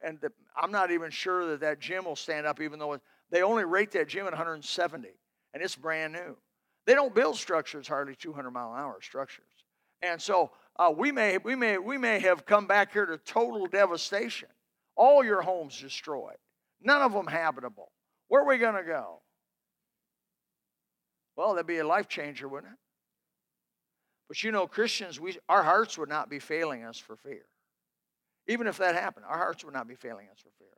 And 0.04 0.22
the, 0.22 0.32
I'm 0.56 0.72
not 0.72 0.92
even 0.92 1.10
sure 1.10 1.48
that 1.48 1.62
that 1.62 1.80
gym 1.80 2.06
will 2.06 2.16
stand 2.16 2.46
up, 2.46 2.62
even 2.62 2.78
though 2.78 2.94
it, 2.94 3.02
they 3.32 3.42
only 3.42 3.66
rate 3.66 3.92
that 3.92 4.08
gym 4.08 4.28
at 4.28 4.32
170, 4.32 5.10
and 5.54 5.64
it's 5.64 5.76
brand 5.76 6.14
new. 6.14 6.38
They 6.86 6.94
don't 6.94 7.16
build 7.16 7.36
structures 7.36 7.88
hardly 7.88 8.16
200 8.16 8.52
mile 8.52 8.74
an 8.74 8.80
hour 8.80 9.00
structures, 9.02 9.46
and 10.02 10.22
so 10.22 10.52
uh, 10.78 10.92
we 10.96 11.12
may 11.12 11.38
we 11.40 11.56
may 11.56 11.78
we 11.78 11.98
may 11.98 12.20
have 12.20 12.46
come 12.46 12.68
back 12.68 12.94
here 12.94 13.06
to 13.06 13.18
total 13.18 13.68
devastation. 13.68 14.50
All 14.96 15.24
your 15.24 15.42
homes 15.42 15.80
destroyed. 15.80 16.38
None 16.82 17.02
of 17.02 17.14
them 17.14 17.28
habitable. 17.28 17.92
Where 18.28 18.42
are 18.42 18.48
we 18.48 18.58
going 18.58 18.76
to 18.76 18.84
go? 18.84 19.22
Well, 21.36 21.54
that'd 21.54 21.68
be 21.68 21.78
a 21.78 21.88
life 21.88 22.08
changer, 22.08 22.48
wouldn't 22.48 22.74
it? 22.74 22.80
But 24.32 24.46
you 24.46 24.54
know, 24.54 24.66
Christians, 24.66 25.20
we, 25.20 25.38
our 25.50 25.62
hearts 25.62 25.98
would 25.98 26.08
not 26.08 26.30
be 26.30 26.40
failing 26.40 26.86
us 26.86 26.98
for 26.98 27.18
fear. 27.18 27.44
Even 28.48 28.66
if 28.66 28.78
that 28.78 28.96
happened, 28.96 29.26
our 29.28 29.38
hearts 29.38 29.66
would 29.66 29.74
not 29.74 29.90
be 29.90 29.96
failing 29.96 30.30
us 30.32 30.40
for 30.40 30.52
fear. 30.58 30.70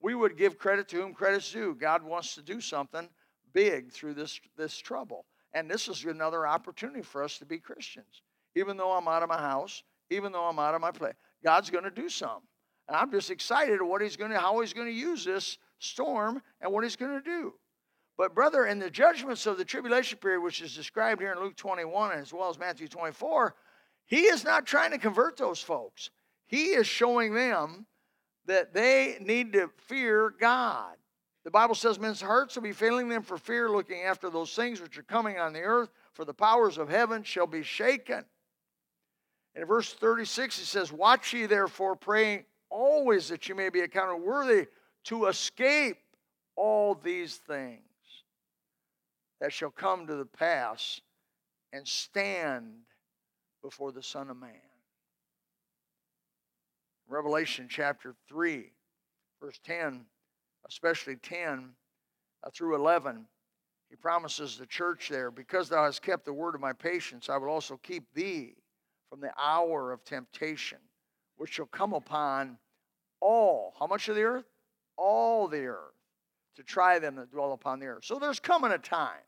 We 0.00 0.14
would 0.14 0.36
give 0.36 0.58
credit 0.58 0.86
to 0.90 0.98
whom 0.98 1.12
credit's 1.12 1.50
due. 1.50 1.74
God 1.74 2.04
wants 2.04 2.36
to 2.36 2.42
do 2.42 2.60
something 2.60 3.08
big 3.52 3.90
through 3.90 4.14
this, 4.14 4.38
this 4.56 4.76
trouble. 4.76 5.24
And 5.54 5.68
this 5.68 5.88
is 5.88 6.04
another 6.04 6.46
opportunity 6.46 7.02
for 7.02 7.24
us 7.24 7.36
to 7.38 7.44
be 7.44 7.58
Christians. 7.58 8.22
Even 8.54 8.76
though 8.76 8.92
I'm 8.92 9.08
out 9.08 9.24
of 9.24 9.28
my 9.28 9.38
house, 9.38 9.82
even 10.10 10.30
though 10.30 10.44
I'm 10.44 10.60
out 10.60 10.76
of 10.76 10.80
my 10.80 10.92
place, 10.92 11.14
God's 11.42 11.70
going 11.70 11.82
to 11.82 11.90
do 11.90 12.08
something. 12.08 12.46
And 12.86 12.96
I'm 12.96 13.10
just 13.10 13.28
excited 13.28 13.82
what 13.82 14.02
he's 14.02 14.16
going 14.16 14.30
to, 14.30 14.38
how 14.38 14.60
he's 14.60 14.72
going 14.72 14.86
to 14.86 14.92
use 14.92 15.24
this 15.24 15.58
storm 15.80 16.40
and 16.60 16.72
what 16.72 16.84
he's 16.84 16.94
going 16.94 17.20
to 17.20 17.24
do. 17.28 17.54
But, 18.16 18.34
brother, 18.34 18.66
in 18.66 18.78
the 18.78 18.90
judgments 18.90 19.46
of 19.46 19.58
the 19.58 19.64
tribulation 19.64 20.18
period, 20.18 20.40
which 20.40 20.62
is 20.62 20.74
described 20.74 21.20
here 21.20 21.32
in 21.32 21.40
Luke 21.40 21.56
21 21.56 22.12
as 22.12 22.32
well 22.32 22.48
as 22.48 22.58
Matthew 22.58 22.86
24, 22.86 23.54
he 24.06 24.22
is 24.22 24.44
not 24.44 24.66
trying 24.66 24.92
to 24.92 24.98
convert 24.98 25.36
those 25.36 25.60
folks. 25.60 26.10
He 26.46 26.74
is 26.74 26.86
showing 26.86 27.34
them 27.34 27.86
that 28.46 28.72
they 28.72 29.16
need 29.20 29.54
to 29.54 29.70
fear 29.88 30.32
God. 30.38 30.94
The 31.44 31.50
Bible 31.50 31.74
says 31.74 31.98
men's 31.98 32.20
hearts 32.20 32.54
will 32.54 32.62
be 32.62 32.72
failing 32.72 33.08
them 33.08 33.22
for 33.22 33.36
fear, 33.36 33.68
looking 33.68 34.02
after 34.02 34.30
those 34.30 34.54
things 34.54 34.80
which 34.80 34.96
are 34.96 35.02
coming 35.02 35.38
on 35.38 35.52
the 35.52 35.60
earth, 35.60 35.90
for 36.12 36.24
the 36.24 36.32
powers 36.32 36.78
of 36.78 36.88
heaven 36.88 37.22
shall 37.22 37.46
be 37.46 37.62
shaken. 37.62 38.24
In 39.56 39.64
verse 39.66 39.92
36, 39.92 40.58
he 40.58 40.64
says, 40.64 40.92
Watch 40.92 41.32
ye 41.32 41.46
therefore, 41.46 41.96
praying 41.96 42.44
always 42.70 43.28
that 43.28 43.48
you 43.48 43.54
may 43.54 43.68
be 43.70 43.80
accounted 43.80 44.22
worthy 44.22 44.66
to 45.04 45.26
escape 45.26 45.98
all 46.56 46.94
these 46.94 47.36
things 47.36 47.82
that 49.44 49.52
shall 49.52 49.70
come 49.70 50.06
to 50.06 50.14
the 50.14 50.24
pass 50.24 51.02
and 51.74 51.86
stand 51.86 52.72
before 53.62 53.92
the 53.92 54.02
Son 54.02 54.30
of 54.30 54.38
Man. 54.38 54.54
Revelation 57.06 57.66
chapter 57.68 58.14
3, 58.26 58.72
verse 59.42 59.60
10, 59.62 60.06
especially 60.66 61.16
10 61.16 61.72
uh, 62.42 62.50
through 62.54 62.74
11, 62.74 63.26
he 63.90 63.96
promises 63.96 64.56
the 64.56 64.64
church 64.64 65.10
there, 65.10 65.30
Because 65.30 65.68
thou 65.68 65.84
hast 65.84 66.00
kept 66.00 66.24
the 66.24 66.32
word 66.32 66.54
of 66.54 66.62
my 66.62 66.72
patience, 66.72 67.28
I 67.28 67.36
will 67.36 67.50
also 67.50 67.78
keep 67.82 68.04
thee 68.14 68.54
from 69.10 69.20
the 69.20 69.32
hour 69.38 69.92
of 69.92 70.02
temptation, 70.06 70.78
which 71.36 71.52
shall 71.52 71.66
come 71.66 71.92
upon 71.92 72.56
all, 73.20 73.74
how 73.78 73.88
much 73.88 74.08
of 74.08 74.16
the 74.16 74.22
earth? 74.22 74.46
All 74.96 75.48
the 75.48 75.66
earth, 75.66 75.92
to 76.56 76.62
try 76.62 76.98
them 76.98 77.16
that 77.16 77.30
dwell 77.30 77.52
upon 77.52 77.78
the 77.78 77.88
earth. 77.88 78.06
So 78.06 78.18
there's 78.18 78.40
coming 78.40 78.72
a 78.72 78.78
time 78.78 79.20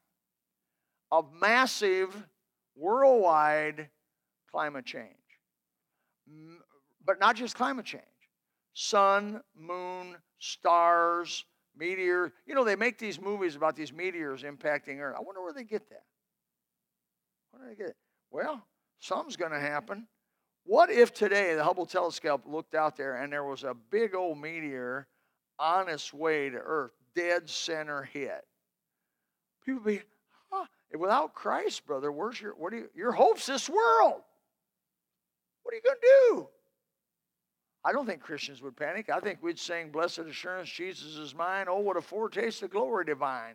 of 1.10 1.32
massive 1.32 2.14
worldwide 2.74 3.88
climate 4.50 4.84
change. 4.84 5.12
But 7.04 7.20
not 7.20 7.36
just 7.36 7.54
climate 7.54 7.86
change. 7.86 8.02
Sun, 8.74 9.40
moon, 9.56 10.16
stars, 10.38 11.44
meteor. 11.76 12.32
You 12.46 12.54
know, 12.54 12.64
they 12.64 12.76
make 12.76 12.98
these 12.98 13.20
movies 13.20 13.56
about 13.56 13.76
these 13.76 13.92
meteors 13.92 14.42
impacting 14.42 14.98
Earth. 14.98 15.16
I 15.16 15.22
wonder 15.22 15.42
where 15.42 15.52
they 15.52 15.64
get 15.64 15.88
that. 15.90 16.02
Where 17.50 17.62
do 17.62 17.68
they 17.70 17.76
get 17.76 17.88
it? 17.88 17.96
Well, 18.30 18.62
something's 18.98 19.36
going 19.36 19.52
to 19.52 19.60
happen. 19.60 20.06
What 20.64 20.90
if 20.90 21.14
today 21.14 21.54
the 21.54 21.62
Hubble 21.62 21.86
telescope 21.86 22.42
looked 22.44 22.74
out 22.74 22.96
there 22.96 23.22
and 23.22 23.32
there 23.32 23.44
was 23.44 23.62
a 23.62 23.74
big 23.90 24.14
old 24.14 24.38
meteor 24.38 25.06
on 25.58 25.88
its 25.88 26.12
way 26.12 26.50
to 26.50 26.56
Earth, 26.56 26.90
dead 27.14 27.48
center 27.48 28.02
hit? 28.02 28.44
People 29.64 29.82
be, 29.84 30.00
without 30.94 31.34
Christ, 31.34 31.86
brother, 31.86 32.12
where's 32.12 32.40
your 32.40 32.52
what 32.52 32.70
do 32.70 32.78
you 32.78 32.90
your 32.94 33.12
hope's 33.12 33.46
this 33.46 33.68
world? 33.68 34.22
What 35.62 35.72
are 35.72 35.76
you 35.76 35.82
gonna 35.82 35.96
do? 36.02 36.48
I 37.84 37.92
don't 37.92 38.06
think 38.06 38.20
Christians 38.20 38.62
would 38.62 38.76
panic. 38.76 39.08
I 39.10 39.20
think 39.20 39.40
we'd 39.42 39.58
sing, 39.58 39.90
Blessed 39.90 40.18
Assurance, 40.18 40.68
Jesus 40.68 41.16
is 41.16 41.34
mine. 41.34 41.66
Oh, 41.68 41.78
what 41.78 41.96
a 41.96 42.00
foretaste 42.00 42.62
of 42.64 42.70
glory 42.70 43.04
divine. 43.04 43.54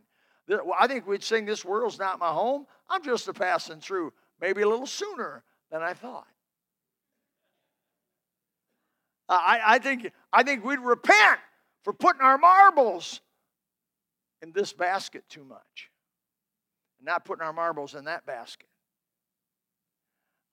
I 0.79 0.87
think 0.87 1.05
we'd 1.05 1.23
sing, 1.23 1.45
This 1.45 1.65
world's 1.65 1.99
not 1.99 2.19
my 2.19 2.29
home. 2.29 2.65
I'm 2.89 3.03
just 3.03 3.27
a 3.27 3.33
passing 3.33 3.81
through, 3.81 4.13
maybe 4.39 4.61
a 4.61 4.69
little 4.69 4.85
sooner 4.85 5.43
than 5.69 5.81
I 5.81 5.93
thought. 5.93 6.27
I, 9.27 9.61
I, 9.65 9.79
think, 9.79 10.11
I 10.33 10.43
think 10.43 10.65
we'd 10.65 10.79
repent 10.79 11.39
for 11.83 11.93
putting 11.93 12.21
our 12.21 12.37
marbles 12.37 13.21
in 14.41 14.51
this 14.51 14.73
basket 14.73 15.23
too 15.29 15.45
much 15.45 15.90
and 17.01 17.07
not 17.07 17.25
putting 17.25 17.43
our 17.43 17.53
marbles 17.53 17.95
in 17.95 18.05
that 18.05 18.25
basket. 18.25 18.67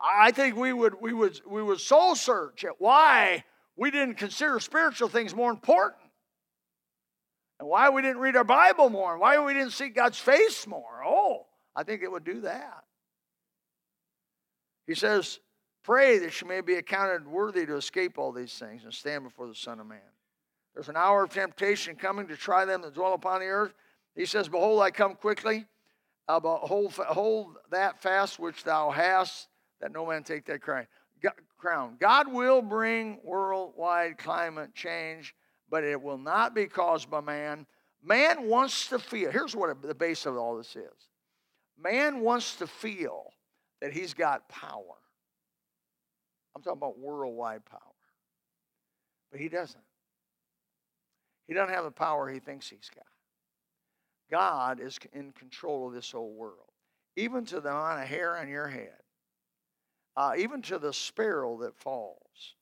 I 0.01 0.31
think 0.31 0.57
we 0.57 0.73
would, 0.73 0.95
we 1.01 1.13
would, 1.13 1.41
we 1.47 1.63
would 1.63 1.81
soul 1.81 2.15
search 2.15 2.65
at 2.65 2.81
why 2.81 3.45
we 3.77 3.91
didn't 3.91 4.15
consider 4.15 4.59
spiritual 4.61 5.09
things 5.09 5.35
more 5.35 5.51
important 5.51 6.03
and 7.61 7.69
why 7.69 7.91
we 7.91 8.01
didn't 8.01 8.19
read 8.19 8.37
our 8.37 8.45
Bible 8.45 8.89
more 8.89 9.13
and 9.13 9.21
why 9.21 9.39
we 9.45 9.53
didn't 9.53 9.73
seek 9.73 9.95
God's 9.95 10.19
face 10.19 10.67
more. 10.67 11.03
Oh, 11.05 11.47
I 11.77 11.83
think 11.83 12.03
it 12.03 12.11
would 12.11 12.25
do 12.25 12.41
that. 12.43 12.85
He 14.87 14.95
says, 14.95 15.41
Pray 15.85 16.19
that 16.19 16.41
you 16.41 16.47
may 16.47 16.61
be 16.61 16.75
accounted 16.75 17.27
worthy 17.27 17.65
to 17.65 17.77
escape 17.77 18.19
all 18.19 18.31
these 18.31 18.53
things 18.53 18.85
and 18.85 18.93
stand 18.93 19.25
before 19.25 19.47
the 19.47 19.55
Son 19.55 19.81
of 19.81 19.87
Man. 19.87 20.01
There's 20.75 20.89
an 20.89 20.97
hour 20.97 21.25
of 21.25 21.31
temptation 21.31 21.97
coming 21.97 22.29
to 22.29 22.37
try 22.37 22.65
them 22.65 22.83
that 22.83 22.95
dwell 22.95 23.15
upon 23.15 23.41
the 23.41 23.47
earth. 23.47 23.73
He 24.15 24.27
says, 24.27 24.49
Behold, 24.49 24.83
I 24.83 24.91
come 24.91 25.15
quickly. 25.15 25.67
Hold, 26.29 26.93
hold 26.93 27.57
that 27.71 28.03
fast 28.03 28.39
which 28.39 28.63
thou 28.65 28.91
hast, 28.91 29.49
that 29.81 29.93
no 29.93 30.07
man 30.07 30.23
take 30.23 30.45
that 30.47 30.61
crown. 30.61 31.97
God 31.99 32.33
will 32.33 32.61
bring 32.61 33.19
worldwide 33.25 34.19
climate 34.19 34.75
change, 34.75 35.35
but 35.71 35.85
it 35.85 36.01
will 36.01 36.19
not 36.19 36.55
be 36.55 36.67
caused 36.67 37.11
by 37.11 37.21
man. 37.21 37.67
Man 38.03 38.49
wants 38.49 38.89
to 38.89 38.99
feel, 38.99 39.31
here's 39.31 39.57
what 39.57 39.81
the 39.81 39.95
base 39.95 40.27
of 40.27 40.37
all 40.37 40.57
this 40.57 40.77
is 40.77 41.09
man 41.81 42.21
wants 42.21 42.57
to 42.57 42.67
feel 42.67 43.31
that 43.81 43.93
he's 43.93 44.15
got 44.15 44.49
power. 44.49 44.97
I'm 46.55 46.63
talking 46.63 46.79
about 46.79 46.99
worldwide 46.99 47.65
power. 47.65 47.81
But 49.31 49.41
he 49.41 49.49
doesn't. 49.49 49.85
He 51.47 51.55
doesn't 51.55 51.75
have 51.75 51.85
the 51.85 51.91
power 51.91 52.29
he 52.29 52.41
thinks 52.41 52.69
he's 52.69 52.91
got. 52.95 53.07
God 54.31 54.81
is 54.81 54.99
in 55.13 55.33
control 55.33 55.89
of 55.89 55.95
this 55.95 56.13
whole 56.13 56.33
world, 56.33 56.71
even 57.17 57.45
to 57.47 57.61
the 57.61 57.71
amount 57.71 58.03
of 58.03 58.09
hair 58.09 58.37
on 58.37 58.49
your 58.49 58.69
head, 58.69 59.01
uh, 60.17 60.33
even 60.37 60.63
to 60.63 60.79
the 60.79 60.93
sparrow 60.93 61.59
that 61.59 61.77
falls. 61.77 62.55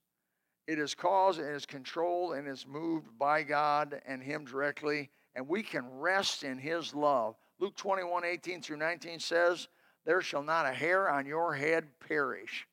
It 0.66 0.78
is 0.78 0.94
caused 0.94 1.38
and 1.38 1.54
is 1.54 1.66
controlled 1.66 2.34
and 2.34 2.48
is 2.48 2.66
moved 2.66 3.16
by 3.18 3.42
God 3.42 4.00
and 4.06 4.22
Him 4.22 4.44
directly, 4.44 5.10
and 5.34 5.46
we 5.46 5.62
can 5.62 5.88
rest 5.98 6.42
in 6.42 6.58
His 6.58 6.94
love. 6.94 7.36
Luke 7.58 7.76
21 7.76 8.24
18 8.24 8.62
through 8.62 8.78
19 8.78 9.20
says, 9.20 9.68
There 10.04 10.20
shall 10.20 10.42
not 10.42 10.66
a 10.66 10.72
hair 10.72 11.08
on 11.08 11.26
your 11.26 11.54
head 11.54 11.86
perish. 12.06 12.66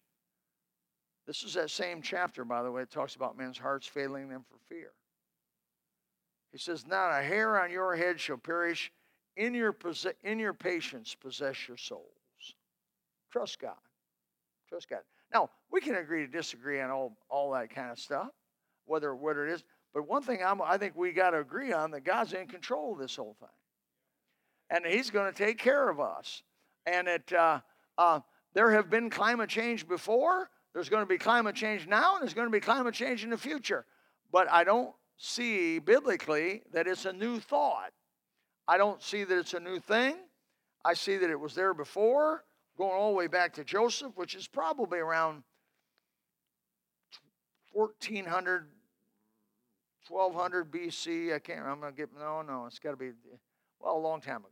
This 1.25 1.43
is 1.43 1.53
that 1.53 1.69
same 1.69 2.01
chapter, 2.01 2.43
by 2.43 2.63
the 2.63 2.71
way. 2.71 2.81
It 2.81 2.91
talks 2.91 3.15
about 3.15 3.37
men's 3.37 3.57
hearts 3.57 3.87
failing 3.87 4.27
them 4.27 4.43
for 4.49 4.57
fear. 4.67 4.91
He 6.53 6.59
says, 6.59 6.87
Not 6.87 7.09
a 7.09 7.21
hair 7.21 7.59
on 7.59 7.71
your 7.71 7.95
head 7.95 8.19
shall 8.19 8.37
perish. 8.37 8.91
In 9.35 9.55
your, 9.55 9.75
in 10.23 10.37
your 10.37 10.53
patience, 10.53 11.15
possess 11.15 11.67
your 11.67 11.75
souls. 11.75 12.05
Trust 13.31 13.59
God. 13.59 13.73
Trust 14.69 14.87
God. 14.87 14.99
Now, 15.33 15.49
we 15.71 15.81
can 15.81 15.95
agree 15.95 16.21
to 16.21 16.31
disagree 16.31 16.79
on 16.79 16.91
all, 16.91 17.17
all 17.29 17.51
that 17.53 17.73
kind 17.73 17.89
of 17.89 17.97
stuff, 17.97 18.29
whether, 18.85 19.15
whether 19.15 19.47
it 19.47 19.53
is. 19.53 19.63
But 19.91 20.07
one 20.07 20.21
thing 20.21 20.41
I'm, 20.45 20.61
I 20.61 20.77
think 20.77 20.95
we 20.95 21.11
got 21.11 21.31
to 21.31 21.39
agree 21.39 21.73
on 21.73 21.89
that 21.91 22.05
God's 22.05 22.33
in 22.33 22.47
control 22.47 22.93
of 22.93 22.99
this 22.99 23.15
whole 23.15 23.35
thing. 23.39 23.49
And 24.69 24.85
He's 24.85 25.09
going 25.09 25.33
to 25.33 25.37
take 25.37 25.57
care 25.57 25.89
of 25.89 25.99
us. 25.99 26.43
And 26.85 27.07
it, 27.07 27.33
uh, 27.33 27.61
uh, 27.97 28.19
there 28.53 28.69
have 28.71 28.91
been 28.91 29.09
climate 29.09 29.49
change 29.49 29.87
before, 29.87 30.51
there's 30.73 30.89
going 30.89 31.01
to 31.01 31.07
be 31.07 31.17
climate 31.17 31.55
change 31.55 31.87
now, 31.87 32.13
and 32.13 32.21
there's 32.21 32.33
going 32.35 32.47
to 32.47 32.51
be 32.51 32.59
climate 32.59 32.93
change 32.93 33.23
in 33.23 33.31
the 33.31 33.37
future. 33.37 33.85
But 34.31 34.51
I 34.51 34.63
don't 34.63 34.93
see 35.17 35.79
biblically 35.79 36.63
that 36.71 36.87
it's 36.87 37.05
a 37.05 37.13
new 37.13 37.39
thought. 37.39 37.91
I 38.67 38.77
don't 38.77 39.01
see 39.01 39.23
that 39.23 39.37
it's 39.37 39.53
a 39.53 39.59
new 39.59 39.79
thing. 39.79 40.15
I 40.85 40.93
see 40.93 41.17
that 41.17 41.29
it 41.29 41.39
was 41.39 41.55
there 41.55 41.73
before, 41.73 42.43
going 42.77 42.91
all 42.91 43.11
the 43.11 43.17
way 43.17 43.27
back 43.27 43.53
to 43.53 43.63
Joseph, 43.63 44.13
which 44.15 44.35
is 44.35 44.47
probably 44.47 44.99
around 44.99 45.43
1400, 47.71 48.67
1200 50.07 50.71
BC. 50.71 51.33
I 51.33 51.39
can't. 51.39 51.65
I'm 51.65 51.79
gonna 51.79 51.91
get 51.91 52.09
no, 52.17 52.41
no. 52.41 52.65
It's 52.67 52.79
got 52.79 52.91
to 52.91 52.97
be 52.97 53.11
well 53.79 53.97
a 53.97 53.99
long 53.99 54.21
time 54.21 54.39
ago. 54.39 54.49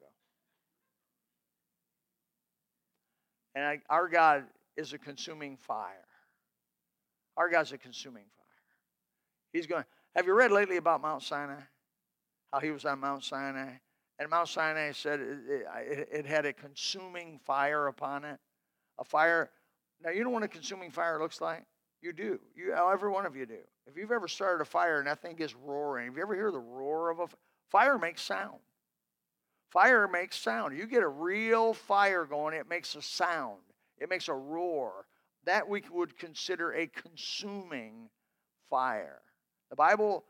And 3.54 3.65
I, 3.65 3.80
our 3.89 4.08
God 4.08 4.45
is 4.78 4.93
a 4.93 4.97
consuming 4.97 5.58
fire. 5.58 6.08
Our 7.38 7.50
God's 7.50 7.74
a 7.74 7.78
consuming 7.78 8.24
fire. 8.24 8.45
He's 9.54 9.67
going. 9.67 9.84
Have 10.15 10.26
you 10.26 10.34
read 10.34 10.52
lately 10.52 10.78
about 10.78 11.02
Mount 11.02 11.24
Sinai? 11.24 11.62
How 12.52 12.60
he 12.60 12.71
was 12.71 12.84
on 12.86 13.00
Mount 13.00 13.24
Sinai, 13.24 13.71
and 14.19 14.30
Mount 14.30 14.50
Sinai 14.50 14.91
said 14.91 15.21
it, 15.21 15.38
it, 15.47 16.10
it 16.12 16.26
had 16.26 16.45
a 16.45 16.52
consuming 16.52 17.39
fire 17.45 17.88
upon 17.88 18.26
it. 18.26 18.39
A 19.00 19.06
fire. 19.06 19.50
Now 20.04 20.10
you 20.10 20.24
know 20.24 20.30
what 20.30 20.43
a 20.43 20.47
consuming 20.47 20.91
fire 20.91 21.17
looks 21.17 21.39
like. 21.39 21.63
You 22.02 22.12
do. 22.12 22.39
You, 22.56 22.74
every 22.74 23.10
one 23.10 23.26
of 23.26 23.36
you 23.36 23.45
do. 23.45 23.60
If 23.88 23.95
you've 23.95 24.12
ever 24.12 24.28
started 24.28 24.62
a 24.62 24.65
fire 24.65 25.00
and 25.00 25.08
that 25.08 25.21
thing 25.21 25.36
gets 25.36 25.56
roaring, 25.56 26.10
if 26.10 26.15
you 26.17 26.21
ever 26.24 26.36
hear 26.36 26.52
the 26.52 26.60
roar 26.60 27.10
of 27.10 27.19
a 27.19 27.28
fire, 27.69 27.97
makes 27.97 28.21
sound. 28.21 28.60
Fire 29.69 30.08
makes 30.08 30.38
sound. 30.38 30.78
You 30.78 30.88
get 30.88 31.04
a 31.04 31.08
real 31.08 31.74
fire 31.74 32.26
going, 32.26 32.54
it 32.54 32.67
makes 32.67 32.95
a 32.95 33.02
sound. 33.02 33.62
It 33.97 34.10
makes 34.10 34.28
a 34.28 34.34
roar 34.34 35.06
that 35.45 35.69
we 35.69 35.84
would 35.89 36.17
consider 36.17 36.74
a 36.74 36.88
consuming 36.88 38.10
fire. 38.69 39.21
The 39.71 39.75
Bible 39.75 40.25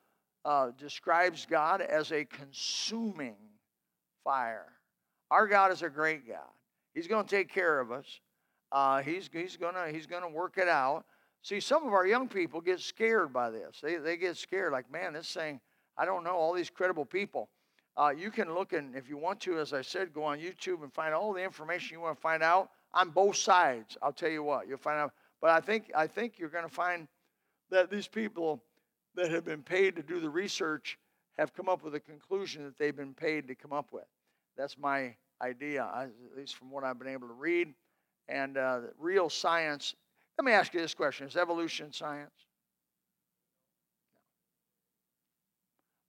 uh, 0.45 0.69
describes 0.77 1.45
God 1.49 1.81
as 1.81 2.13
a 2.13 2.23
consuming 2.23 3.35
fire. 4.23 4.67
Our 5.29 5.47
God 5.47 5.71
is 5.71 5.81
a 5.81 5.89
great 5.89 6.27
God. 6.27 6.37
He's 6.93 7.07
going 7.07 7.25
to 7.25 7.29
take 7.29 7.51
care 7.51 7.79
of 7.79 7.91
us. 7.91 8.05
Uh, 8.71 9.01
he's 9.01 9.29
he's 9.33 9.57
going 9.57 9.73
to 9.73 9.91
he's 9.91 10.05
going 10.05 10.21
to 10.21 10.29
work 10.29 10.57
it 10.57 10.69
out. 10.69 11.03
See, 11.41 11.59
some 11.59 11.87
of 11.87 11.93
our 11.93 12.05
young 12.05 12.27
people 12.27 12.61
get 12.61 12.79
scared 12.79 13.33
by 13.33 13.49
this. 13.49 13.79
They, 13.81 13.95
they 13.95 14.15
get 14.15 14.37
scared, 14.37 14.71
like, 14.71 14.91
man, 14.91 15.13
this 15.13 15.33
thing, 15.33 15.59
I 15.97 16.05
don't 16.05 16.23
know, 16.23 16.35
all 16.35 16.53
these 16.53 16.69
credible 16.69 17.05
people. 17.05 17.49
Uh, 17.97 18.13
you 18.15 18.29
can 18.29 18.53
look 18.53 18.73
and, 18.73 18.95
if 18.95 19.09
you 19.09 19.17
want 19.17 19.39
to, 19.41 19.57
as 19.57 19.73
I 19.73 19.81
said, 19.81 20.13
go 20.13 20.23
on 20.23 20.37
YouTube 20.37 20.83
and 20.83 20.93
find 20.93 21.15
all 21.15 21.33
the 21.33 21.43
information 21.43 21.95
you 21.97 22.01
want 22.01 22.15
to 22.15 22.21
find 22.21 22.43
out 22.43 22.69
on 22.93 23.09
both 23.09 23.35
sides. 23.35 23.97
I'll 24.03 24.13
tell 24.13 24.29
you 24.29 24.43
what, 24.43 24.67
you'll 24.67 24.77
find 24.77 24.99
out. 24.99 25.13
But 25.41 25.49
I 25.49 25.59
think 25.59 25.91
I 25.95 26.05
think 26.05 26.37
you're 26.37 26.49
going 26.49 26.63
to 26.63 26.73
find 26.73 27.07
that 27.71 27.89
these 27.89 28.07
people 28.07 28.63
that 29.15 29.31
have 29.31 29.45
been 29.45 29.63
paid 29.63 29.95
to 29.95 30.03
do 30.03 30.19
the 30.19 30.29
research 30.29 30.97
have 31.37 31.53
come 31.53 31.69
up 31.69 31.83
with 31.83 31.95
a 31.95 31.99
conclusion 31.99 32.63
that 32.63 32.77
they've 32.77 32.95
been 32.95 33.13
paid 33.13 33.47
to 33.47 33.55
come 33.55 33.73
up 33.73 33.91
with. 33.91 34.05
That's 34.57 34.77
my 34.77 35.15
idea, 35.41 35.89
at 35.95 36.11
least 36.37 36.55
from 36.55 36.71
what 36.71 36.83
I've 36.83 36.99
been 36.99 37.07
able 37.07 37.27
to 37.27 37.33
read. 37.33 37.73
And 38.29 38.57
uh, 38.57 38.81
real 38.97 39.29
science. 39.29 39.95
Let 40.37 40.45
me 40.45 40.51
ask 40.51 40.73
you 40.73 40.79
this 40.79 40.93
question: 40.93 41.27
Is 41.27 41.35
evolution 41.35 41.91
science? 41.91 42.31
No. 44.03 44.17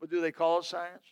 But 0.01 0.11
do 0.11 0.21
they 0.21 0.31
call 0.31 0.61
it 0.61 0.65
science? 0.65 1.05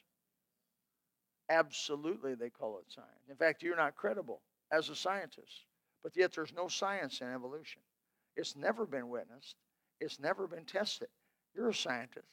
Absolutely, 1.48 2.34
they 2.34 2.50
call 2.50 2.78
it 2.78 2.92
science. 2.92 3.10
In 3.28 3.34
fact, 3.34 3.62
you're 3.62 3.76
not 3.76 3.96
credible 3.96 4.40
as 4.70 4.88
a 4.88 4.94
scientist. 4.94 5.64
But 6.02 6.16
yet 6.16 6.32
there's 6.32 6.52
no 6.54 6.68
science 6.68 7.20
in 7.20 7.32
evolution. 7.32 7.82
It's 8.36 8.56
never 8.56 8.86
been 8.86 9.08
witnessed, 9.08 9.56
it's 10.00 10.20
never 10.20 10.46
been 10.46 10.64
tested. 10.64 11.08
You're 11.54 11.70
a 11.70 11.74
scientist. 11.74 12.26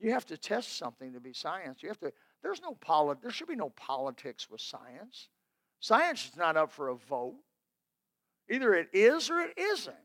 You 0.00 0.12
have 0.12 0.26
to 0.26 0.36
test 0.36 0.78
something 0.78 1.12
to 1.12 1.20
be 1.20 1.32
science. 1.32 1.82
You 1.82 1.88
have 1.88 2.00
to, 2.00 2.12
there's 2.42 2.62
no 2.62 2.74
polit, 2.74 3.20
there 3.20 3.30
should 3.30 3.48
be 3.48 3.56
no 3.56 3.70
politics 3.70 4.48
with 4.48 4.60
science. 4.60 5.28
Science 5.80 6.26
is 6.26 6.36
not 6.36 6.56
up 6.56 6.72
for 6.72 6.88
a 6.88 6.96
vote. 6.96 7.36
Either 8.50 8.74
it 8.74 8.88
is 8.92 9.30
or 9.30 9.40
it 9.40 9.58
isn't. 9.58 9.96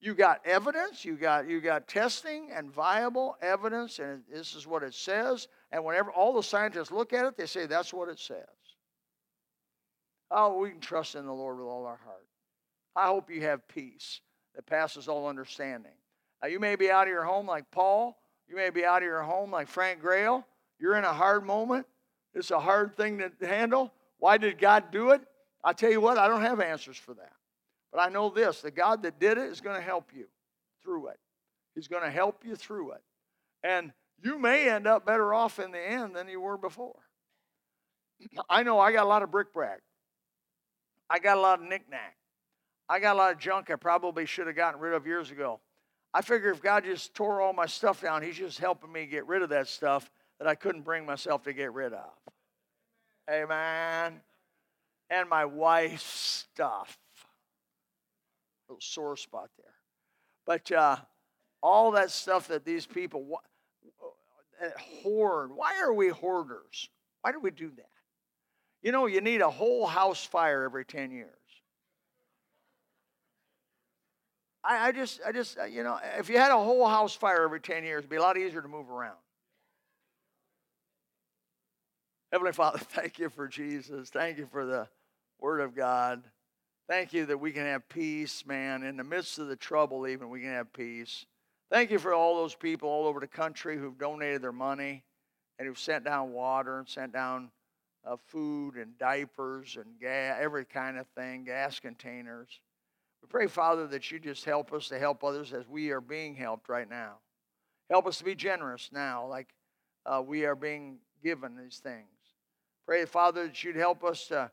You 0.00 0.14
got 0.14 0.40
evidence, 0.46 1.04
you 1.04 1.14
got 1.16 1.46
you 1.46 1.60
got 1.60 1.86
testing 1.86 2.48
and 2.54 2.72
viable 2.72 3.36
evidence, 3.42 3.98
and 3.98 4.22
this 4.32 4.54
is 4.54 4.66
what 4.66 4.82
it 4.82 4.94
says. 4.94 5.46
And 5.72 5.84
whenever 5.84 6.10
all 6.10 6.32
the 6.32 6.42
scientists 6.42 6.90
look 6.90 7.12
at 7.12 7.26
it, 7.26 7.36
they 7.36 7.44
say 7.44 7.66
that's 7.66 7.92
what 7.92 8.08
it 8.08 8.18
says. 8.18 8.46
Oh, 10.30 10.58
we 10.58 10.70
can 10.70 10.80
trust 10.80 11.16
in 11.16 11.26
the 11.26 11.32
Lord 11.34 11.58
with 11.58 11.66
all 11.66 11.84
our 11.84 12.00
heart. 12.02 12.26
I 12.96 13.06
hope 13.08 13.30
you 13.30 13.42
have 13.42 13.68
peace 13.68 14.22
that 14.54 14.64
passes 14.64 15.06
all 15.06 15.28
understanding. 15.28 15.92
Now, 16.42 16.48
you 16.48 16.58
may 16.58 16.76
be 16.76 16.90
out 16.90 17.06
of 17.06 17.12
your 17.12 17.24
home 17.24 17.46
like 17.46 17.70
Paul. 17.70 18.16
You 18.48 18.56
may 18.56 18.70
be 18.70 18.84
out 18.84 19.02
of 19.02 19.06
your 19.06 19.22
home 19.22 19.50
like 19.50 19.68
Frank 19.68 20.00
Grail. 20.00 20.46
You're 20.78 20.96
in 20.96 21.04
a 21.04 21.12
hard 21.12 21.44
moment. 21.44 21.86
It's 22.34 22.50
a 22.50 22.58
hard 22.58 22.96
thing 22.96 23.18
to 23.18 23.46
handle. 23.46 23.92
Why 24.18 24.38
did 24.38 24.58
God 24.58 24.90
do 24.90 25.10
it? 25.10 25.20
I 25.62 25.72
tell 25.72 25.90
you 25.90 26.00
what, 26.00 26.16
I 26.16 26.28
don't 26.28 26.42
have 26.42 26.60
answers 26.60 26.96
for 26.96 27.14
that. 27.14 27.32
But 27.92 28.00
I 28.00 28.08
know 28.08 28.30
this 28.30 28.62
the 28.62 28.70
God 28.70 29.02
that 29.02 29.18
did 29.18 29.36
it 29.36 29.50
is 29.50 29.60
going 29.60 29.76
to 29.76 29.82
help 29.82 30.10
you 30.14 30.26
through 30.82 31.08
it. 31.08 31.18
He's 31.74 31.88
going 31.88 32.02
to 32.02 32.10
help 32.10 32.44
you 32.44 32.56
through 32.56 32.92
it. 32.92 33.02
And 33.62 33.92
you 34.22 34.38
may 34.38 34.68
end 34.68 34.86
up 34.86 35.04
better 35.04 35.34
off 35.34 35.58
in 35.58 35.70
the 35.72 35.80
end 35.80 36.16
than 36.16 36.28
you 36.28 36.40
were 36.40 36.56
before. 36.56 36.98
I 38.50 38.62
know 38.62 38.78
I 38.78 38.92
got 38.92 39.04
a 39.04 39.08
lot 39.08 39.22
of 39.22 39.30
bric-a-brac. 39.30 39.80
I 41.08 41.18
got 41.18 41.36
a 41.36 41.40
lot 41.40 41.60
of 41.60 41.68
knick-knack. 41.68 42.16
I 42.88 43.00
got 43.00 43.16
a 43.16 43.18
lot 43.18 43.32
of 43.32 43.38
junk 43.38 43.70
I 43.70 43.76
probably 43.76 44.26
should 44.26 44.46
have 44.46 44.56
gotten 44.56 44.80
rid 44.80 44.94
of 44.94 45.06
years 45.06 45.30
ago. 45.30 45.60
I 46.12 46.22
figure 46.22 46.50
if 46.50 46.60
God 46.60 46.84
just 46.84 47.14
tore 47.14 47.40
all 47.40 47.52
my 47.52 47.66
stuff 47.66 48.02
down, 48.02 48.22
He's 48.22 48.36
just 48.36 48.58
helping 48.58 48.90
me 48.90 49.06
get 49.06 49.26
rid 49.26 49.42
of 49.42 49.50
that 49.50 49.68
stuff 49.68 50.10
that 50.38 50.48
I 50.48 50.54
couldn't 50.54 50.82
bring 50.82 51.06
myself 51.06 51.44
to 51.44 51.52
get 51.52 51.72
rid 51.72 51.92
of. 51.92 52.10
Amen. 53.30 54.20
And 55.10 55.28
my 55.28 55.44
wife's 55.44 56.02
stuff. 56.02 56.98
Little 58.68 58.80
sore 58.80 59.16
spot 59.16 59.50
there. 59.58 59.74
But 60.46 60.72
uh, 60.72 60.96
all 61.62 61.92
that 61.92 62.10
stuff 62.10 62.48
that 62.48 62.64
these 62.64 62.86
people 62.86 63.40
uh, 64.62 64.68
hoard. 65.02 65.50
Why 65.54 65.80
are 65.80 65.92
we 65.92 66.08
hoarders? 66.08 66.88
Why 67.22 67.32
do 67.32 67.40
we 67.40 67.50
do 67.50 67.70
that? 67.76 67.86
You 68.82 68.92
know, 68.92 69.06
you 69.06 69.20
need 69.20 69.42
a 69.42 69.50
whole 69.50 69.86
house 69.86 70.24
fire 70.24 70.64
every 70.64 70.84
10 70.84 71.10
years. 71.10 71.39
I, 74.62 74.88
I 74.88 74.92
just, 74.92 75.20
I 75.26 75.32
just, 75.32 75.58
uh, 75.58 75.64
you 75.64 75.82
know, 75.82 75.98
if 76.18 76.28
you 76.28 76.38
had 76.38 76.50
a 76.50 76.56
whole 76.56 76.86
house 76.86 77.14
fire 77.14 77.44
every 77.44 77.60
10 77.60 77.84
years, 77.84 78.00
it'd 78.00 78.10
be 78.10 78.16
a 78.16 78.22
lot 78.22 78.36
easier 78.36 78.60
to 78.60 78.68
move 78.68 78.90
around. 78.90 79.16
Heavenly 82.30 82.52
Father, 82.54 82.78
thank 82.78 83.18
you 83.18 83.28
for 83.28 83.48
Jesus. 83.48 84.10
Thank 84.10 84.38
you 84.38 84.46
for 84.46 84.64
the 84.64 84.88
Word 85.40 85.60
of 85.60 85.74
God. 85.74 86.22
Thank 86.88 87.12
you 87.12 87.26
that 87.26 87.38
we 87.38 87.52
can 87.52 87.64
have 87.66 87.88
peace, 87.88 88.44
man. 88.44 88.82
In 88.82 88.96
the 88.96 89.04
midst 89.04 89.38
of 89.38 89.46
the 89.46 89.56
trouble, 89.56 90.06
even, 90.06 90.28
we 90.28 90.40
can 90.40 90.50
have 90.50 90.72
peace. 90.72 91.24
Thank 91.70 91.90
you 91.90 92.00
for 92.00 92.12
all 92.12 92.36
those 92.36 92.54
people 92.54 92.88
all 92.88 93.06
over 93.06 93.20
the 93.20 93.28
country 93.28 93.78
who've 93.78 93.96
donated 93.96 94.42
their 94.42 94.52
money 94.52 95.04
and 95.58 95.68
who've 95.68 95.78
sent 95.78 96.04
down 96.04 96.32
water 96.32 96.80
and 96.80 96.88
sent 96.88 97.12
down 97.12 97.50
uh, 98.04 98.16
food 98.26 98.74
and 98.74 98.98
diapers 98.98 99.76
and 99.76 100.00
gas, 100.00 100.38
every 100.40 100.64
kind 100.64 100.98
of 100.98 101.06
thing, 101.16 101.44
gas 101.44 101.78
containers. 101.78 102.48
We 103.22 103.28
pray, 103.28 103.46
Father, 103.46 103.86
that 103.88 104.10
you 104.10 104.18
just 104.18 104.44
help 104.44 104.72
us 104.72 104.88
to 104.88 104.98
help 104.98 105.22
others 105.22 105.52
as 105.52 105.68
we 105.68 105.90
are 105.90 106.00
being 106.00 106.34
helped 106.34 106.68
right 106.68 106.88
now. 106.88 107.18
Help 107.90 108.06
us 108.06 108.18
to 108.18 108.24
be 108.24 108.34
generous 108.34 108.90
now, 108.92 109.26
like 109.26 109.48
uh, 110.06 110.22
we 110.24 110.44
are 110.44 110.54
being 110.54 110.98
given 111.22 111.56
these 111.56 111.78
things. 111.78 112.06
Pray, 112.86 113.04
Father, 113.04 113.46
that 113.46 113.62
you'd 113.62 113.76
help 113.76 114.04
us 114.04 114.26
to, 114.28 114.50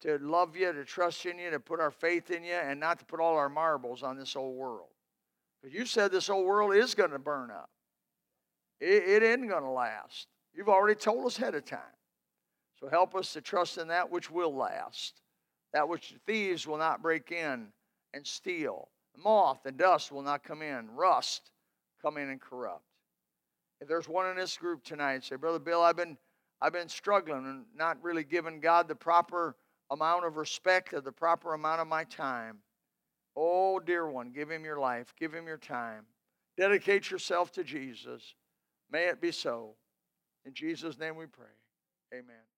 to 0.00 0.18
love 0.18 0.56
you, 0.56 0.72
to 0.72 0.84
trust 0.84 1.26
in 1.26 1.38
you, 1.38 1.50
to 1.50 1.60
put 1.60 1.80
our 1.80 1.90
faith 1.90 2.30
in 2.30 2.44
you, 2.44 2.54
and 2.54 2.80
not 2.80 2.98
to 2.98 3.04
put 3.04 3.20
all 3.20 3.36
our 3.36 3.48
marbles 3.48 4.02
on 4.02 4.16
this 4.16 4.36
old 4.36 4.56
world. 4.56 4.88
Because 5.60 5.74
you 5.74 5.84
said 5.86 6.10
this 6.10 6.30
old 6.30 6.46
world 6.46 6.74
is 6.74 6.94
going 6.94 7.10
to 7.10 7.18
burn 7.18 7.50
up, 7.50 7.70
it, 8.80 9.02
it 9.08 9.22
isn't 9.22 9.48
going 9.48 9.64
to 9.64 9.70
last. 9.70 10.28
You've 10.54 10.68
already 10.68 10.98
told 10.98 11.26
us 11.26 11.38
ahead 11.38 11.54
of 11.54 11.64
time. 11.64 11.80
So 12.80 12.88
help 12.88 13.14
us 13.14 13.32
to 13.32 13.40
trust 13.40 13.76
in 13.76 13.88
that 13.88 14.10
which 14.10 14.30
will 14.30 14.54
last, 14.54 15.20
that 15.72 15.88
which 15.88 16.14
thieves 16.26 16.66
will 16.66 16.78
not 16.78 17.02
break 17.02 17.32
in 17.32 17.68
and 18.14 18.26
steal. 18.26 18.88
Moth 19.16 19.66
and 19.66 19.76
dust 19.76 20.12
will 20.12 20.22
not 20.22 20.44
come 20.44 20.62
in. 20.62 20.90
Rust 20.90 21.50
come 22.00 22.16
in 22.16 22.30
and 22.30 22.40
corrupt. 22.40 22.84
If 23.80 23.88
there's 23.88 24.08
one 24.08 24.28
in 24.28 24.36
this 24.36 24.56
group 24.56 24.84
tonight, 24.84 25.24
say, 25.24 25.36
Brother 25.36 25.58
Bill, 25.58 25.82
I've 25.82 25.96
been 25.96 26.16
I've 26.60 26.72
been 26.72 26.88
struggling 26.88 27.46
and 27.46 27.64
not 27.76 28.02
really 28.02 28.24
giving 28.24 28.58
God 28.60 28.88
the 28.88 28.94
proper 28.96 29.54
amount 29.90 30.24
of 30.24 30.36
respect 30.36 30.92
or 30.92 31.00
the 31.00 31.12
proper 31.12 31.54
amount 31.54 31.80
of 31.80 31.86
my 31.86 32.04
time. 32.04 32.58
Oh, 33.36 33.78
dear 33.78 34.08
one, 34.08 34.32
give 34.32 34.50
him 34.50 34.64
your 34.64 34.80
life, 34.80 35.14
give 35.18 35.32
him 35.32 35.46
your 35.46 35.58
time. 35.58 36.04
Dedicate 36.56 37.10
yourself 37.10 37.52
to 37.52 37.62
Jesus. 37.62 38.34
May 38.90 39.04
it 39.04 39.20
be 39.20 39.30
so. 39.30 39.76
In 40.44 40.52
Jesus' 40.52 40.98
name 40.98 41.14
we 41.14 41.26
pray. 41.26 41.46
Amen. 42.12 42.57